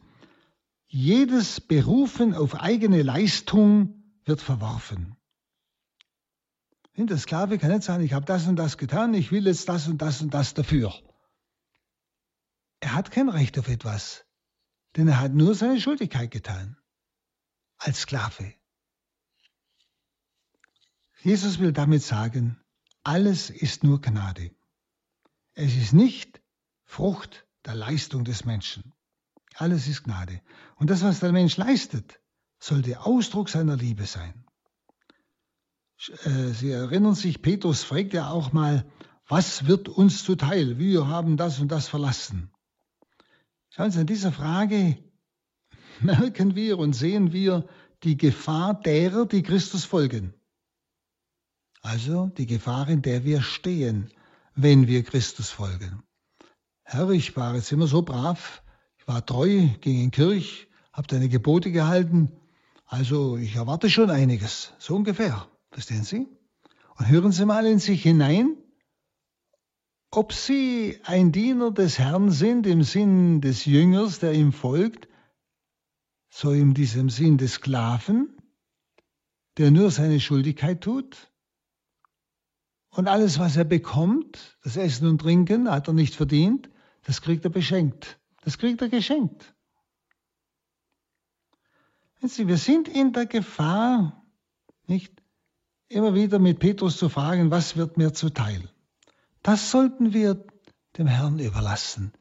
jedes 0.86 1.60
Berufen 1.60 2.34
auf 2.34 2.60
eigene 2.60 3.02
Leistung 3.02 3.99
wird 4.30 4.40
verworfen. 4.40 5.16
Der 6.96 7.18
Sklave 7.18 7.58
kann 7.58 7.72
nicht 7.72 7.82
sagen, 7.82 8.04
ich 8.04 8.12
habe 8.12 8.26
das 8.26 8.46
und 8.46 8.56
das 8.56 8.78
getan, 8.78 9.12
ich 9.14 9.32
will 9.32 9.46
jetzt 9.46 9.68
das 9.68 9.88
und 9.88 10.00
das 10.00 10.22
und 10.22 10.32
das 10.32 10.54
dafür. 10.54 10.94
Er 12.78 12.94
hat 12.94 13.10
kein 13.10 13.28
Recht 13.28 13.58
auf 13.58 13.68
etwas, 13.68 14.24
denn 14.94 15.08
er 15.08 15.18
hat 15.18 15.32
nur 15.32 15.54
seine 15.56 15.80
Schuldigkeit 15.80 16.30
getan 16.30 16.76
als 17.78 18.02
Sklave. 18.02 18.54
Jesus 21.22 21.58
will 21.58 21.72
damit 21.72 22.02
sagen, 22.02 22.62
alles 23.02 23.50
ist 23.50 23.82
nur 23.82 24.00
Gnade. 24.00 24.54
Es 25.54 25.74
ist 25.74 25.92
nicht 25.92 26.40
Frucht 26.84 27.48
der 27.64 27.74
Leistung 27.74 28.24
des 28.24 28.44
Menschen. 28.44 28.92
Alles 29.54 29.88
ist 29.88 30.04
Gnade. 30.04 30.40
Und 30.76 30.90
das, 30.90 31.02
was 31.02 31.18
der 31.18 31.32
Mensch 31.32 31.56
leistet, 31.56 32.20
sollte 32.60 33.00
Ausdruck 33.00 33.48
seiner 33.48 33.76
Liebe 33.76 34.06
sein. 34.06 34.44
Äh, 36.24 36.52
Sie 36.52 36.70
erinnern 36.70 37.14
sich, 37.14 37.42
Petrus 37.42 37.82
fragt 37.82 38.12
ja 38.12 38.30
auch 38.30 38.52
mal, 38.52 38.86
was 39.26 39.66
wird 39.66 39.88
uns 39.88 40.24
zuteil? 40.24 40.78
Wir 40.78 41.08
haben 41.08 41.36
das 41.36 41.60
und 41.60 41.68
das 41.68 41.88
verlassen. 41.88 42.50
Schauen 43.70 43.90
Sie, 43.90 44.00
an 44.00 44.06
dieser 44.06 44.32
Frage 44.32 44.98
merken 46.00 46.54
wir 46.54 46.78
und 46.78 46.92
sehen 46.92 47.32
wir 47.32 47.66
die 48.02 48.16
Gefahr 48.16 48.74
derer, 48.74 49.26
die 49.26 49.42
Christus 49.42 49.84
folgen. 49.84 50.34
Also 51.82 52.26
die 52.26 52.46
Gefahr, 52.46 52.88
in 52.88 53.02
der 53.02 53.24
wir 53.24 53.40
stehen, 53.40 54.10
wenn 54.54 54.86
wir 54.86 55.02
Christus 55.02 55.50
folgen. 55.50 56.02
Herr, 56.82 57.08
ich 57.10 57.36
war 57.36 57.54
jetzt 57.54 57.72
immer 57.72 57.86
so 57.86 58.02
brav, 58.02 58.62
ich 58.98 59.06
war 59.06 59.24
treu, 59.24 59.68
ging 59.80 60.02
in 60.02 60.10
Kirch, 60.10 60.68
habe 60.92 61.06
deine 61.06 61.28
Gebote 61.28 61.70
gehalten, 61.70 62.39
also 62.90 63.36
ich 63.36 63.54
erwarte 63.54 63.88
schon 63.88 64.10
einiges, 64.10 64.72
so 64.78 64.96
ungefähr, 64.96 65.48
verstehen 65.70 66.02
Sie? 66.02 66.26
Und 66.98 67.08
hören 67.08 67.30
Sie 67.30 67.46
mal 67.46 67.64
in 67.64 67.78
sich 67.78 68.02
hinein, 68.02 68.56
ob 70.10 70.32
Sie 70.32 70.98
ein 71.04 71.30
Diener 71.30 71.70
des 71.70 72.00
Herrn 72.00 72.32
sind 72.32 72.66
im 72.66 72.82
Sinn 72.82 73.40
des 73.40 73.64
Jüngers, 73.64 74.18
der 74.18 74.32
ihm 74.32 74.52
folgt, 74.52 75.08
so 76.30 76.50
in 76.50 76.74
diesem 76.74 77.10
Sinn 77.10 77.38
des 77.38 77.54
Sklaven, 77.54 78.36
der 79.56 79.70
nur 79.70 79.92
seine 79.92 80.18
Schuldigkeit 80.18 80.80
tut, 80.80 81.30
und 82.90 83.06
alles, 83.06 83.38
was 83.38 83.56
er 83.56 83.64
bekommt, 83.64 84.58
das 84.64 84.76
Essen 84.76 85.06
und 85.06 85.20
Trinken, 85.20 85.70
hat 85.70 85.86
er 85.86 85.94
nicht 85.94 86.16
verdient, 86.16 86.68
das 87.04 87.22
kriegt 87.22 87.44
er 87.44 87.50
beschenkt. 87.50 88.18
Das 88.42 88.58
kriegt 88.58 88.82
er 88.82 88.88
geschenkt. 88.88 89.54
Sie, 92.28 92.48
wir 92.48 92.58
sind 92.58 92.88
in 92.88 93.12
der 93.12 93.26
Gefahr, 93.26 94.24
nicht 94.86 95.22
immer 95.88 96.14
wieder 96.14 96.38
mit 96.38 96.58
Petrus 96.58 96.96
zu 96.96 97.08
fragen, 97.08 97.50
was 97.50 97.76
wird 97.76 97.96
mir 97.96 98.12
zuteil? 98.12 98.68
Das 99.42 99.70
sollten 99.70 100.12
wir 100.12 100.44
dem 100.98 101.06
Herrn 101.06 101.38
überlassen, 101.38 102.12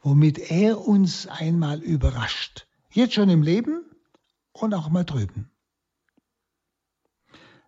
womit 0.00 0.38
er 0.38 0.80
uns 0.80 1.26
einmal 1.26 1.82
überrascht. 1.82 2.66
Jetzt 2.90 3.14
schon 3.14 3.28
im 3.28 3.42
Leben 3.42 3.84
und 4.52 4.74
auch 4.74 4.88
mal 4.88 5.04
drüben. 5.04 5.50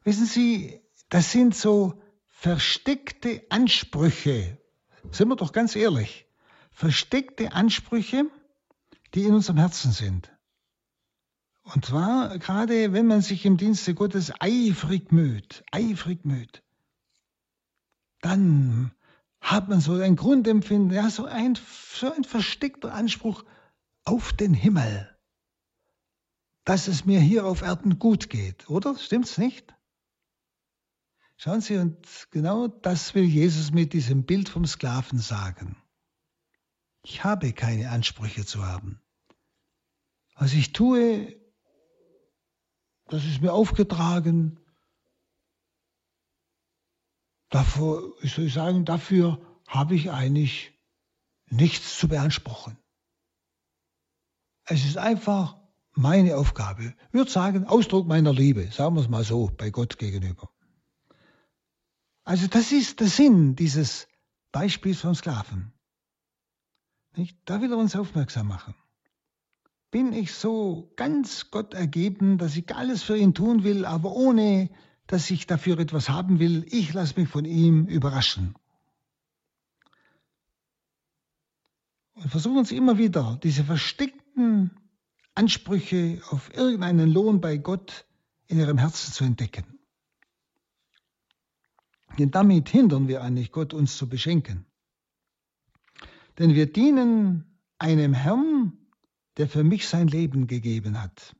Wissen 0.05 0.27
Sie, 0.27 0.81
das 1.09 1.33
sind 1.33 1.55
so 1.55 2.01
versteckte 2.27 3.45
Ansprüche, 3.51 4.59
sind 5.11 5.29
wir 5.29 5.37
doch 5.37 5.53
ganz 5.53 5.77
ehrlich, 5.77 6.27
versteckte 6.71 7.53
Ansprüche, 7.53 8.31
die 9.15 9.25
in 9.25 9.35
unserem 9.35 9.59
Herzen 9.59 9.93
sind. 9.93 10.31
Und 11.73 11.85
zwar 11.85 12.39
gerade, 12.39 12.93
wenn 12.93 13.07
man 13.07 13.23
sich 13.23 13.47
im 13.47 13.57
Dienste 13.57 13.95
Gottes 13.95 14.33
eifrig 14.41 15.13
müht, 15.13 15.63
eifrig 15.71 16.25
müht, 16.25 16.65
dann 18.23 18.93
hat 19.41 19.69
man 19.69 19.81
so 19.81 19.95
ein 19.95 20.17
Grundempfinden, 20.17 20.93
ja, 20.93 21.09
so 21.11 21.27
ein, 21.27 21.57
so 21.95 22.13
ein 22.13 22.25
versteckter 22.25 22.93
Anspruch 22.93 23.45
auf 24.05 24.33
den 24.33 24.53
Himmel, 24.53 25.17
dass 26.65 26.89
es 26.89 27.05
mir 27.05 27.21
hier 27.21 27.47
auf 27.47 27.63
Erden 27.63 27.99
gut 27.99 28.31
geht, 28.31 28.69
oder? 28.69 28.99
Stimmt's 28.99 29.39
nicht? 29.39 29.73
Schauen 31.37 31.61
Sie, 31.61 31.77
und 31.77 31.97
genau 32.33 32.67
das 32.67 33.15
will 33.15 33.25
Jesus 33.25 33.71
mit 33.71 33.93
diesem 33.93 34.25
Bild 34.25 34.49
vom 34.49 34.67
Sklaven 34.67 35.19
sagen. 35.19 35.77
Ich 37.03 37.25
habe 37.25 37.53
keine 37.53 37.91
Ansprüche 37.91 38.45
zu 38.45 38.67
haben. 38.67 39.01
Was 40.35 40.53
ich 40.53 40.73
tue, 40.73 41.40
das 43.11 43.25
ist 43.25 43.43
mir 43.43 43.53
aufgetragen. 43.53 44.59
Davor, 47.51 48.15
ich 48.23 48.33
soll 48.33 48.49
sagen, 48.49 48.85
dafür 48.85 49.41
habe 49.67 49.97
ich 49.97 50.11
eigentlich 50.11 50.73
nichts 51.47 51.99
zu 51.99 52.09
beanspruchen. 52.09 52.79
Es 54.65 54.85
ist 54.85 54.97
einfach 54.97 55.59
meine 55.93 56.37
Aufgabe. 56.37 56.95
Ich 57.09 57.13
würde 57.13 57.31
sagen, 57.31 57.65
Ausdruck 57.65 58.07
meiner 58.07 58.33
Liebe, 58.33 58.71
sagen 58.71 58.95
wir 58.95 59.03
es 59.03 59.09
mal 59.09 59.25
so, 59.25 59.51
bei 59.57 59.71
Gott 59.71 59.99
gegenüber. 59.99 60.49
Also 62.23 62.47
das 62.47 62.71
ist 62.71 63.01
der 63.01 63.09
Sinn 63.09 63.57
dieses 63.57 64.07
Beispiels 64.53 65.01
vom 65.01 65.17
Sklaven. 65.17 65.73
Nicht? 67.17 67.37
Da 67.45 67.61
will 67.61 67.73
er 67.73 67.79
uns 67.79 67.97
aufmerksam 67.97 68.47
machen. 68.47 68.75
Bin 69.91 70.13
ich 70.13 70.33
so 70.33 70.93
ganz 70.97 71.51
Gott 71.51 71.75
ergeben, 71.75 72.39
dass 72.39 72.57
ich 72.57 72.75
alles 72.75 73.03
für 73.03 73.17
ihn 73.17 73.35
tun 73.35 73.65
will, 73.65 73.85
aber 73.85 74.13
ohne, 74.13 74.71
dass 75.07 75.31
ich 75.31 75.47
dafür 75.47 75.79
etwas 75.81 76.09
haben 76.09 76.39
will, 76.39 76.65
ich 76.69 76.93
lasse 76.93 77.19
mich 77.19 77.29
von 77.29 77.45
ihm 77.45 77.87
überraschen. 77.87 78.55
Und 82.15 82.29
versuchen 82.29 82.65
Sie 82.65 82.77
immer 82.77 82.99
wieder, 82.99 83.41
diese 83.43 83.65
versteckten 83.65 84.71
Ansprüche 85.35 86.21
auf 86.29 86.55
irgendeinen 86.55 87.11
Lohn 87.11 87.41
bei 87.41 87.57
Gott 87.57 88.05
in 88.47 88.59
Ihrem 88.59 88.79
Herzen 88.79 89.13
zu 89.13 89.25
entdecken. 89.25 89.65
Denn 92.19 92.31
damit 92.31 92.69
hindern 92.69 93.09
wir 93.09 93.23
eigentlich 93.23 93.53
Gott, 93.53 93.73
uns 93.73 93.97
zu 93.97 94.09
beschenken. 94.09 94.67
Denn 96.39 96.55
wir 96.55 96.71
dienen 96.71 97.59
einem 97.79 98.13
Herrn, 98.13 98.80
der 99.37 99.49
für 99.49 99.65
mich 99.65 99.89
sein 99.89 100.09
Leben 100.09 100.47
gegeben 100.47 101.01
hat. 101.01 101.37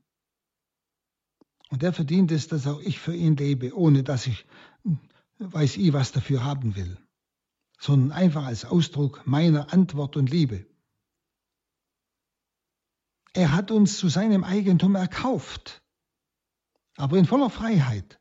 Und 1.69 1.81
der 1.81 1.93
verdient 1.93 2.31
es, 2.31 2.47
dass 2.47 2.67
auch 2.67 2.79
ich 2.81 2.99
für 2.99 3.15
ihn 3.15 3.35
lebe, 3.35 3.75
ohne 3.75 4.03
dass 4.03 4.27
ich 4.27 4.45
weiß 5.41 5.77
ich 5.77 5.93
was 5.93 6.11
dafür 6.11 6.43
haben 6.43 6.75
will, 6.75 6.97
sondern 7.79 8.11
einfach 8.11 8.45
als 8.45 8.65
Ausdruck 8.65 9.25
meiner 9.25 9.73
Antwort 9.73 10.15
und 10.15 10.29
Liebe. 10.29 10.67
Er 13.33 13.51
hat 13.53 13.71
uns 13.71 13.97
zu 13.97 14.09
seinem 14.09 14.43
Eigentum 14.43 14.95
erkauft, 14.95 15.81
aber 16.95 17.17
in 17.17 17.25
voller 17.25 17.49
Freiheit. 17.49 18.19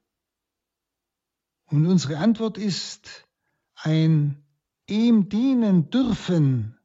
Und 1.66 1.87
unsere 1.87 2.18
Antwort 2.18 2.59
ist 2.59 3.26
ein 3.74 4.44
ihm 4.87 5.28
dienen 5.28 5.90
dürfen 5.90 6.78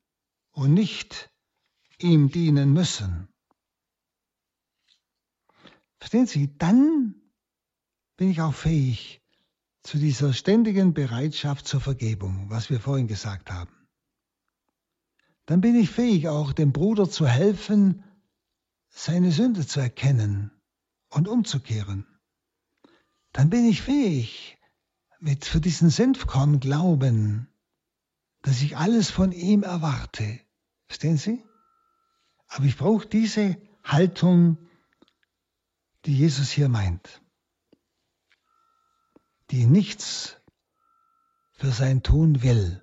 und 0.51 0.73
nicht 0.73 1.31
ihm 1.99 2.29
dienen 2.29 2.73
müssen. 2.73 3.27
Verstehen 5.99 6.27
Sie, 6.27 6.55
dann 6.57 7.15
bin 8.17 8.29
ich 8.29 8.41
auch 8.41 8.53
fähig 8.53 9.21
zu 9.83 9.97
dieser 9.97 10.33
ständigen 10.33 10.93
Bereitschaft 10.93 11.67
zur 11.67 11.81
Vergebung, 11.81 12.49
was 12.49 12.69
wir 12.69 12.79
vorhin 12.79 13.07
gesagt 13.07 13.51
haben. 13.51 13.71
Dann 15.45 15.61
bin 15.61 15.75
ich 15.75 15.91
fähig, 15.91 16.27
auch 16.27 16.53
dem 16.53 16.71
Bruder 16.71 17.09
zu 17.09 17.27
helfen, 17.27 18.03
seine 18.89 19.31
Sünde 19.31 19.65
zu 19.65 19.79
erkennen 19.79 20.51
und 21.09 21.27
umzukehren. 21.27 22.05
Dann 23.31 23.49
bin 23.49 23.65
ich 23.65 23.81
fähig, 23.81 24.57
mit 25.19 25.45
für 25.45 25.61
diesen 25.61 25.89
Senfkorn 25.89 26.59
glauben, 26.59 27.47
dass 28.41 28.61
ich 28.61 28.77
alles 28.77 29.11
von 29.11 29.31
ihm 29.31 29.63
erwarte. 29.63 30.39
Verstehen 30.87 31.17
Sie? 31.17 31.43
Aber 32.55 32.67
ich 32.67 32.77
brauche 32.77 33.05
diese 33.05 33.57
Haltung, 33.83 34.57
die 36.05 36.17
Jesus 36.17 36.51
hier 36.51 36.69
meint, 36.69 37.21
die 39.51 39.65
nichts 39.65 40.37
für 41.51 41.71
sein 41.71 42.01
Tun 42.01 42.43
will. 42.43 42.81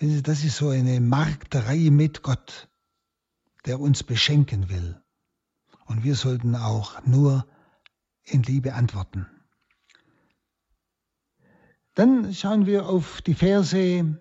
Das 0.00 0.42
ist 0.42 0.56
so 0.56 0.70
eine 0.70 1.00
Markterei 1.00 1.90
mit 1.90 2.24
Gott, 2.24 2.68
der 3.66 3.78
uns 3.78 4.02
beschenken 4.02 4.68
will. 4.68 5.00
Und 5.86 6.02
wir 6.02 6.16
sollten 6.16 6.56
auch 6.56 7.06
nur 7.06 7.46
in 8.24 8.42
Liebe 8.42 8.74
antworten. 8.74 9.28
Dann 11.94 12.34
schauen 12.34 12.66
wir 12.66 12.88
auf 12.88 13.22
die 13.22 13.34
Verse 13.34 14.18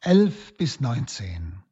11 0.00 0.56
bis 0.56 0.80
19. 0.80 1.63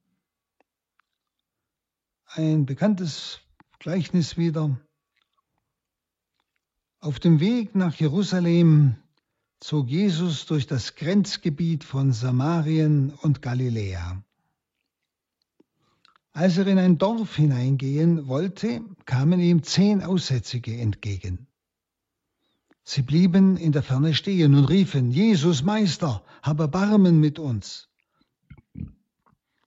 Ein 2.34 2.64
bekanntes 2.64 3.40
Gleichnis 3.78 4.38
wieder. 4.38 4.80
Auf 6.98 7.20
dem 7.20 7.40
Weg 7.40 7.74
nach 7.74 7.94
Jerusalem 7.94 8.96
zog 9.60 9.88
Jesus 9.88 10.46
durch 10.46 10.66
das 10.66 10.94
Grenzgebiet 10.94 11.84
von 11.84 12.10
Samarien 12.12 13.12
und 13.20 13.42
Galiläa. 13.42 14.24
Als 16.32 16.56
er 16.56 16.66
in 16.68 16.78
ein 16.78 16.96
Dorf 16.96 17.36
hineingehen 17.36 18.26
wollte, 18.28 18.80
kamen 19.04 19.38
ihm 19.38 19.62
zehn 19.62 20.02
Aussätzige 20.02 20.74
entgegen. 20.74 21.48
Sie 22.82 23.02
blieben 23.02 23.58
in 23.58 23.72
der 23.72 23.82
Ferne 23.82 24.14
stehen 24.14 24.54
und 24.54 24.64
riefen, 24.64 25.10
Jesus 25.10 25.62
Meister, 25.64 26.24
hab 26.42 26.60
Erbarmen 26.60 27.20
mit 27.20 27.38
uns. 27.38 27.90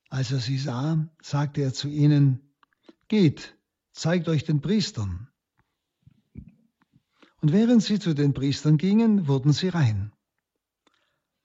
Als 0.10 0.32
er 0.32 0.40
sie 0.40 0.58
sah, 0.58 1.08
sagte 1.22 1.62
er 1.62 1.72
zu 1.72 1.90
ihnen, 1.90 2.45
Geht, 3.08 3.58
zeigt 3.92 4.28
euch 4.28 4.44
den 4.44 4.62
Priestern. 4.62 5.30
Und 7.42 7.52
während 7.52 7.84
sie 7.84 8.00
zu 8.00 8.16
den 8.16 8.34
Priestern 8.34 8.78
gingen, 8.78 9.28
wurden 9.28 9.54
sie 9.54 9.70
rein. 9.70 10.12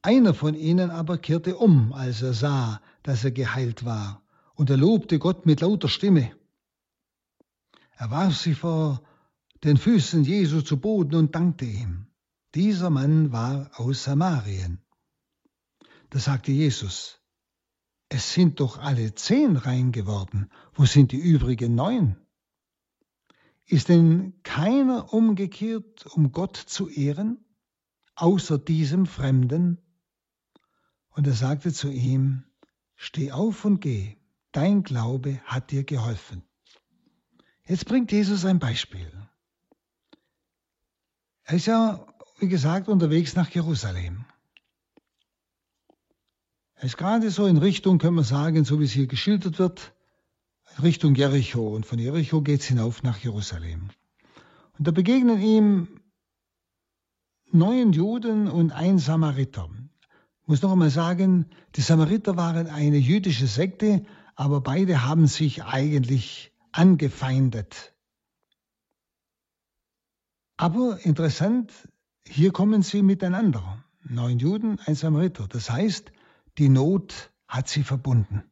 Einer 0.02 0.32
von 0.32 0.54
ihnen 0.54 0.90
aber 0.90 1.18
kehrte 1.18 1.56
um, 1.56 1.92
als 1.92 2.22
er 2.22 2.32
sah, 2.32 2.80
dass 3.02 3.24
er 3.24 3.32
geheilt 3.32 3.84
war, 3.84 4.22
und 4.54 4.70
er 4.70 4.78
lobte 4.78 5.18
Gott 5.18 5.44
mit 5.44 5.60
lauter 5.60 5.88
Stimme. 5.88 6.34
Er 7.96 8.10
warf 8.10 8.36
sich 8.38 8.56
vor 8.56 9.02
den 9.62 9.76
Füßen 9.76 10.24
Jesu 10.24 10.62
zu 10.62 10.78
Boden 10.78 11.14
und 11.16 11.34
dankte 11.34 11.66
ihm. 11.66 12.06
Dieser 12.54 12.88
Mann 12.88 13.30
war 13.30 13.70
aus 13.78 14.04
Samarien. 14.04 14.80
Da 16.08 16.18
sagte 16.18 16.50
Jesus, 16.50 17.19
es 18.10 18.34
sind 18.34 18.58
doch 18.60 18.78
alle 18.78 19.14
zehn 19.14 19.56
rein 19.56 19.92
geworden, 19.92 20.50
wo 20.74 20.84
sind 20.84 21.12
die 21.12 21.18
übrigen 21.18 21.76
neun? 21.76 22.16
Ist 23.66 23.88
denn 23.88 24.34
keiner 24.42 25.14
umgekehrt, 25.14 26.06
um 26.06 26.32
Gott 26.32 26.56
zu 26.56 26.88
ehren, 26.88 27.38
außer 28.16 28.58
diesem 28.58 29.06
Fremden? 29.06 29.78
Und 31.10 31.28
er 31.28 31.34
sagte 31.34 31.72
zu 31.72 31.88
ihm, 31.88 32.44
Steh 32.96 33.32
auf 33.32 33.64
und 33.64 33.80
geh, 33.80 34.16
dein 34.52 34.82
Glaube 34.82 35.40
hat 35.44 35.70
dir 35.70 35.84
geholfen. 35.84 36.42
Jetzt 37.64 37.86
bringt 37.86 38.10
Jesus 38.10 38.44
ein 38.44 38.58
Beispiel. 38.58 39.10
Er 41.44 41.54
ist 41.54 41.66
ja, 41.66 42.06
wie 42.40 42.48
gesagt, 42.48 42.88
unterwegs 42.88 43.36
nach 43.36 43.48
Jerusalem. 43.50 44.24
Er 46.80 46.86
ist 46.86 46.96
gerade 46.96 47.30
so 47.30 47.44
in 47.44 47.58
Richtung, 47.58 47.98
können 47.98 48.16
wir 48.16 48.24
sagen, 48.24 48.64
so 48.64 48.80
wie 48.80 48.84
es 48.84 48.92
hier 48.92 49.06
geschildert 49.06 49.58
wird, 49.58 49.92
Richtung 50.82 51.14
Jericho. 51.14 51.68
Und 51.76 51.84
von 51.84 51.98
Jericho 51.98 52.40
geht 52.40 52.60
es 52.60 52.68
hinauf 52.68 53.02
nach 53.02 53.18
Jerusalem. 53.18 53.90
Und 54.78 54.86
da 54.86 54.90
begegnen 54.90 55.42
ihm 55.42 56.00
neun 57.52 57.92
Juden 57.92 58.48
und 58.48 58.72
ein 58.72 58.98
Samariter. 58.98 59.68
Ich 60.40 60.48
muss 60.48 60.62
noch 60.62 60.72
einmal 60.72 60.88
sagen, 60.88 61.50
die 61.76 61.82
Samariter 61.82 62.38
waren 62.38 62.66
eine 62.66 62.96
jüdische 62.96 63.46
Sekte, 63.46 64.06
aber 64.34 64.62
beide 64.62 65.04
haben 65.04 65.26
sich 65.26 65.62
eigentlich 65.64 66.50
angefeindet. 66.72 67.94
Aber 70.56 70.98
interessant, 71.04 71.74
hier 72.26 72.52
kommen 72.52 72.80
sie 72.80 73.02
miteinander. 73.02 73.84
Neun 74.02 74.38
Juden, 74.38 74.78
ein 74.86 74.94
Samariter. 74.94 75.46
Das 75.46 75.68
heißt, 75.68 76.10
die 76.58 76.68
Not 76.68 77.32
hat 77.48 77.68
sie 77.68 77.82
verbunden. 77.82 78.44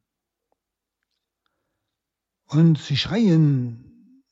Und 2.46 2.78
sie 2.78 2.96
schreien 2.96 4.24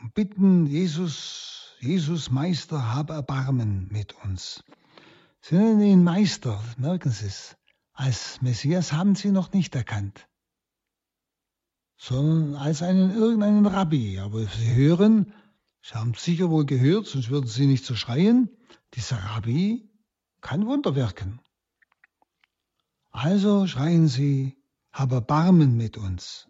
und 0.00 0.14
bitten 0.14 0.66
Jesus, 0.66 1.76
Jesus 1.80 2.30
Meister, 2.30 2.94
hab 2.94 3.10
Erbarmen 3.10 3.88
mit 3.90 4.14
uns. 4.24 4.64
Sie 5.42 5.56
nennen 5.56 5.80
ihn 5.82 6.04
Meister, 6.04 6.62
merken 6.78 7.10
Sie 7.10 7.26
es. 7.26 7.56
Als 7.92 8.40
Messias 8.40 8.92
haben 8.92 9.14
sie 9.14 9.30
noch 9.30 9.52
nicht 9.52 9.74
erkannt, 9.74 10.26
sondern 11.98 12.54
als 12.54 12.82
einen 12.82 13.10
irgendeinen 13.10 13.66
Rabbi. 13.66 14.18
Aber 14.20 14.46
sie 14.46 14.74
hören, 14.74 15.34
sie 15.82 15.94
haben 15.94 16.14
sicher 16.14 16.48
wohl 16.48 16.64
gehört, 16.64 17.06
sonst 17.06 17.28
würden 17.28 17.46
sie 17.46 17.66
nicht 17.66 17.84
so 17.84 17.94
schreien, 17.94 18.48
dieser 18.94 19.18
Rabbi 19.18 19.90
kann 20.40 20.66
Wunder 20.66 20.94
wirken. 20.94 21.40
Also 23.10 23.66
schreien 23.66 24.08
sie, 24.08 24.56
hab 24.92 25.12
Erbarmen 25.12 25.76
mit 25.76 25.96
uns. 25.96 26.48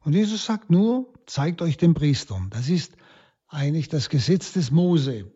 Und 0.00 0.12
Jesus 0.12 0.44
sagt 0.44 0.70
nur, 0.70 1.12
zeigt 1.26 1.62
euch 1.62 1.76
den 1.76 1.94
Priestern. 1.94 2.48
Das 2.50 2.68
ist 2.68 2.96
eigentlich 3.48 3.88
das 3.88 4.08
Gesetz 4.08 4.52
des 4.52 4.70
Mose. 4.70 5.32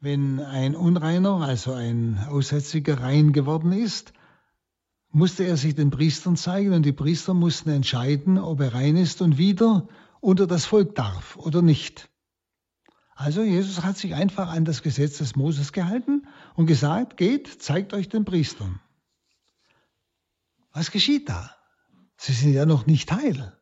Wenn 0.00 0.40
ein 0.40 0.74
Unreiner, 0.74 1.42
also 1.42 1.72
ein 1.72 2.18
Aussätziger, 2.28 3.00
rein 3.00 3.32
geworden 3.32 3.72
ist, 3.72 4.12
musste 5.12 5.44
er 5.44 5.56
sich 5.56 5.74
den 5.74 5.90
Priestern 5.90 6.36
zeigen 6.36 6.72
und 6.72 6.84
die 6.84 6.92
Priester 6.92 7.34
mussten 7.34 7.70
entscheiden, 7.70 8.38
ob 8.38 8.60
er 8.60 8.74
rein 8.74 8.96
ist 8.96 9.22
und 9.22 9.38
wieder 9.38 9.88
unter 10.20 10.46
das 10.46 10.66
Volk 10.66 10.94
darf 10.94 11.36
oder 11.36 11.62
nicht. 11.62 12.08
Also 13.14 13.42
Jesus 13.42 13.82
hat 13.82 13.98
sich 13.98 14.14
einfach 14.14 14.48
an 14.48 14.64
das 14.64 14.82
Gesetz 14.82 15.18
des 15.18 15.36
Moses 15.36 15.72
gehalten 15.72 16.26
und 16.54 16.66
gesagt, 16.66 17.16
geht, 17.16 17.62
zeigt 17.62 17.92
euch 17.92 18.08
den 18.08 18.24
Priestern. 18.24 18.80
Was 20.72 20.90
geschieht 20.90 21.28
da? 21.28 21.54
Sie 22.16 22.32
sind 22.32 22.52
ja 22.52 22.66
noch 22.66 22.86
nicht 22.86 23.10
heil. 23.10 23.56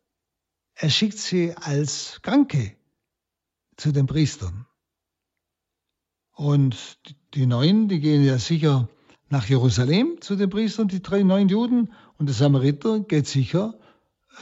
Er 0.75 0.89
schickt 0.89 1.17
sie 1.17 1.55
als 1.55 2.19
Kranke 2.21 2.75
zu 3.77 3.91
den 3.91 4.05
Priestern. 4.05 4.65
Und 6.31 6.99
die 7.33 7.45
Neuen, 7.45 7.87
die 7.89 7.99
gehen 7.99 8.23
ja 8.23 8.37
sicher 8.37 8.87
nach 9.29 9.45
Jerusalem 9.45 10.21
zu 10.21 10.35
den 10.35 10.49
Priestern, 10.49 10.87
die 10.87 11.01
drei 11.01 11.23
neuen 11.23 11.49
Juden. 11.49 11.93
Und 12.17 12.27
der 12.27 12.35
Samariter 12.35 13.01
geht 13.01 13.27
sicher 13.27 13.79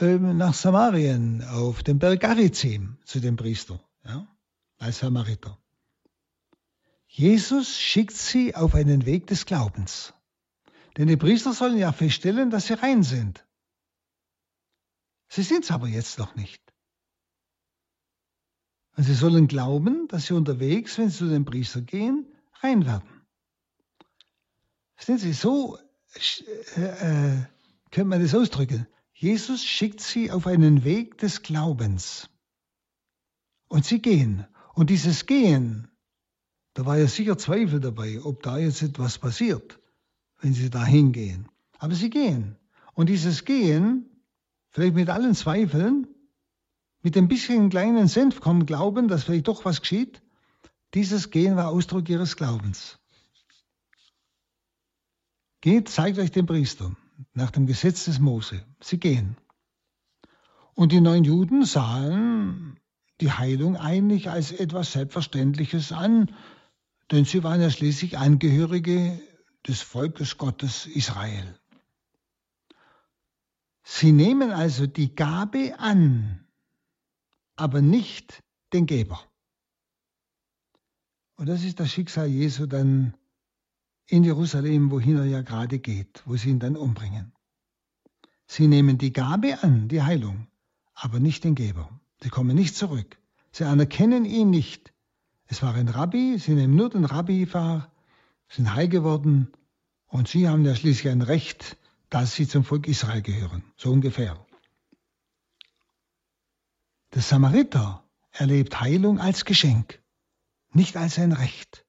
ähm, 0.00 0.36
nach 0.36 0.54
Samarien 0.54 1.42
auf 1.42 1.82
den 1.82 1.98
Berg 1.98 2.20
Garizim 2.20 2.98
zu 3.04 3.20
den 3.20 3.36
Priestern, 3.36 3.80
ja, 4.04 4.28
als 4.78 4.98
Samariter. 4.98 5.58
Jesus 7.06 7.78
schickt 7.78 8.16
sie 8.16 8.54
auf 8.54 8.74
einen 8.74 9.06
Weg 9.06 9.26
des 9.26 9.46
Glaubens. 9.46 10.14
Denn 10.98 11.06
die 11.06 11.16
Priester 11.16 11.52
sollen 11.52 11.78
ja 11.78 11.92
feststellen, 11.92 12.50
dass 12.50 12.66
sie 12.66 12.74
rein 12.74 13.04
sind. 13.04 13.46
Sie 15.28 15.42
sind 15.42 15.62
es 15.62 15.70
aber 15.70 15.86
jetzt 15.86 16.18
noch 16.18 16.34
nicht. 16.34 16.60
Und 18.96 19.04
sie 19.04 19.14
sollen 19.14 19.46
glauben, 19.46 20.08
dass 20.08 20.26
sie 20.26 20.34
unterwegs, 20.34 20.98
wenn 20.98 21.08
sie 21.08 21.18
zu 21.18 21.28
den 21.28 21.44
Priester 21.44 21.82
gehen, 21.82 22.26
rein 22.62 22.84
werden. 22.84 23.08
Verstehen 24.96 25.18
Sie, 25.18 25.32
so 25.32 25.78
äh, 26.76 26.82
äh, 26.82 27.46
könnte 27.92 28.08
man 28.08 28.20
das 28.20 28.34
ausdrücken. 28.34 28.88
Jesus 29.12 29.64
schickt 29.64 30.00
sie 30.00 30.32
auf 30.32 30.48
einen 30.48 30.82
Weg 30.82 31.18
des 31.18 31.42
Glaubens. 31.42 32.28
Und 33.68 33.84
sie 33.84 34.02
gehen. 34.02 34.48
Und 34.74 34.90
dieses 34.90 35.26
Gehen, 35.26 35.88
da 36.74 36.84
war 36.86 36.98
ja 36.98 37.06
sicher 37.06 37.38
Zweifel 37.38 37.78
dabei, 37.78 38.20
ob 38.24 38.42
da 38.42 38.58
jetzt 38.58 38.82
etwas 38.82 39.18
passiert, 39.18 39.78
wenn 40.40 40.54
sie 40.54 40.70
da 40.70 40.84
hingehen. 40.84 41.48
Aber 41.78 41.94
sie 41.94 42.10
gehen. 42.10 42.56
Und 42.94 43.08
dieses 43.08 43.44
Gehen, 43.44 44.06
vielleicht 44.70 44.94
mit 44.94 45.10
allen 45.10 45.34
Zweifeln, 45.34 46.06
mit 47.02 47.16
ein 47.16 47.28
bisschen 47.28 47.70
kleinen 47.70 48.08
Senfkorn 48.08 48.66
glauben, 48.66 49.08
dass 49.08 49.24
vielleicht 49.24 49.48
doch 49.48 49.64
was 49.64 49.80
geschieht, 49.80 50.22
dieses 50.94 51.30
Gehen 51.30 51.56
war 51.56 51.68
Ausdruck 51.68 52.08
ihres 52.08 52.36
Glaubens. 52.36 52.98
Geht, 55.60 55.88
zeigt 55.88 56.18
euch 56.18 56.30
den 56.30 56.46
Priestern 56.46 56.96
nach 57.34 57.50
dem 57.50 57.66
Gesetz 57.66 58.04
des 58.04 58.18
Mose. 58.18 58.64
Sie 58.80 58.98
gehen. 58.98 59.36
Und 60.74 60.92
die 60.92 61.00
neun 61.00 61.24
Juden 61.24 61.64
sahen 61.64 62.78
die 63.20 63.32
Heilung 63.32 63.76
eigentlich 63.76 64.30
als 64.30 64.52
etwas 64.52 64.92
Selbstverständliches 64.92 65.90
an, 65.90 66.32
denn 67.10 67.24
sie 67.24 67.42
waren 67.42 67.60
ja 67.60 67.70
schließlich 67.70 68.16
Angehörige 68.18 69.20
des 69.68 69.82
Volkes 69.82 70.38
Gottes 70.38 70.86
Israel. 70.86 71.58
Sie 73.84 74.12
nehmen 74.12 74.50
also 74.50 74.86
die 74.86 75.14
Gabe 75.14 75.78
an, 75.78 76.46
aber 77.56 77.80
nicht 77.80 78.42
den 78.72 78.86
Geber. 78.86 79.20
Und 81.36 81.46
das 81.46 81.64
ist 81.64 81.80
das 81.80 81.90
Schicksal 81.90 82.28
Jesu 82.28 82.66
dann 82.66 83.14
in 84.06 84.24
Jerusalem, 84.24 84.90
wohin 84.90 85.16
er 85.16 85.26
ja 85.26 85.42
gerade 85.42 85.78
geht, 85.78 86.22
wo 86.26 86.36
sie 86.36 86.50
ihn 86.50 86.60
dann 86.60 86.76
umbringen. 86.76 87.32
Sie 88.46 88.66
nehmen 88.66 88.96
die 88.96 89.12
Gabe 89.12 89.62
an, 89.62 89.88
die 89.88 90.02
Heilung, 90.02 90.48
aber 90.94 91.20
nicht 91.20 91.44
den 91.44 91.54
Geber. 91.54 91.88
Sie 92.22 92.30
kommen 92.30 92.56
nicht 92.56 92.74
zurück. 92.74 93.18
Sie 93.52 93.64
anerkennen 93.64 94.24
ihn 94.24 94.50
nicht. 94.50 94.92
Es 95.46 95.62
war 95.62 95.74
ein 95.74 95.88
Rabbi, 95.88 96.38
sie 96.38 96.54
nehmen 96.54 96.74
nur 96.74 96.90
den 96.90 97.04
Rabbi 97.04 97.52
wahr, 97.52 97.92
sind 98.48 98.74
heil 98.74 98.88
geworden 98.88 99.52
und 100.08 100.28
sie 100.28 100.48
haben 100.48 100.64
ja 100.64 100.74
schließlich 100.74 101.12
ein 101.12 101.22
Recht, 101.22 101.76
dass 102.10 102.34
sie 102.34 102.48
zum 102.48 102.64
Volk 102.64 102.88
Israel 102.88 103.22
gehören. 103.22 103.62
So 103.76 103.90
ungefähr. 103.90 104.44
Der 107.14 107.22
Samariter 107.22 108.08
erlebt 108.30 108.80
Heilung 108.80 109.20
als 109.20 109.44
Geschenk, 109.44 110.02
nicht 110.72 110.96
als 110.96 111.18
ein 111.18 111.32
Recht. 111.32 111.84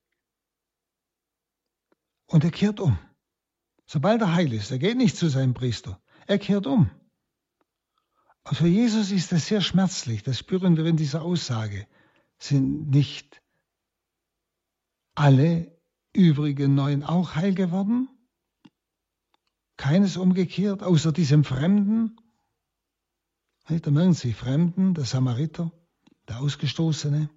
Und 2.25 2.43
er 2.43 2.51
kehrt 2.51 2.79
um. 2.79 2.97
Sobald 3.85 4.21
er 4.21 4.33
heil 4.35 4.53
ist, 4.53 4.71
er 4.71 4.79
geht 4.79 4.97
nicht 4.97 5.17
zu 5.17 5.29
seinem 5.29 5.53
Priester, 5.53 6.01
er 6.27 6.37
kehrt 6.37 6.67
um. 6.67 6.91
Und 8.43 8.55
für 8.55 8.67
Jesus 8.67 9.11
ist 9.11 9.31
das 9.31 9.47
sehr 9.47 9.61
schmerzlich, 9.61 10.23
das 10.23 10.37
spüren 10.37 10.77
wir 10.77 10.85
in 10.85 10.95
dieser 10.97 11.23
Aussage, 11.23 11.87
sind 12.37 12.89
nicht 12.89 13.41
alle 15.15 15.78
übrigen 16.13 16.75
Neuen 16.75 17.03
auch 17.03 17.35
heil 17.35 17.53
geworden? 17.53 18.09
Keines 19.77 20.17
umgekehrt, 20.17 20.83
außer 20.83 21.11
diesem 21.11 21.43
Fremden, 21.43 22.17
da 23.67 23.91
merken 23.91 24.13
Sie, 24.13 24.33
Fremden, 24.33 24.93
der 24.93 25.05
Samariter, 25.05 25.71
der 26.27 26.39
Ausgestoßene. 26.39 27.29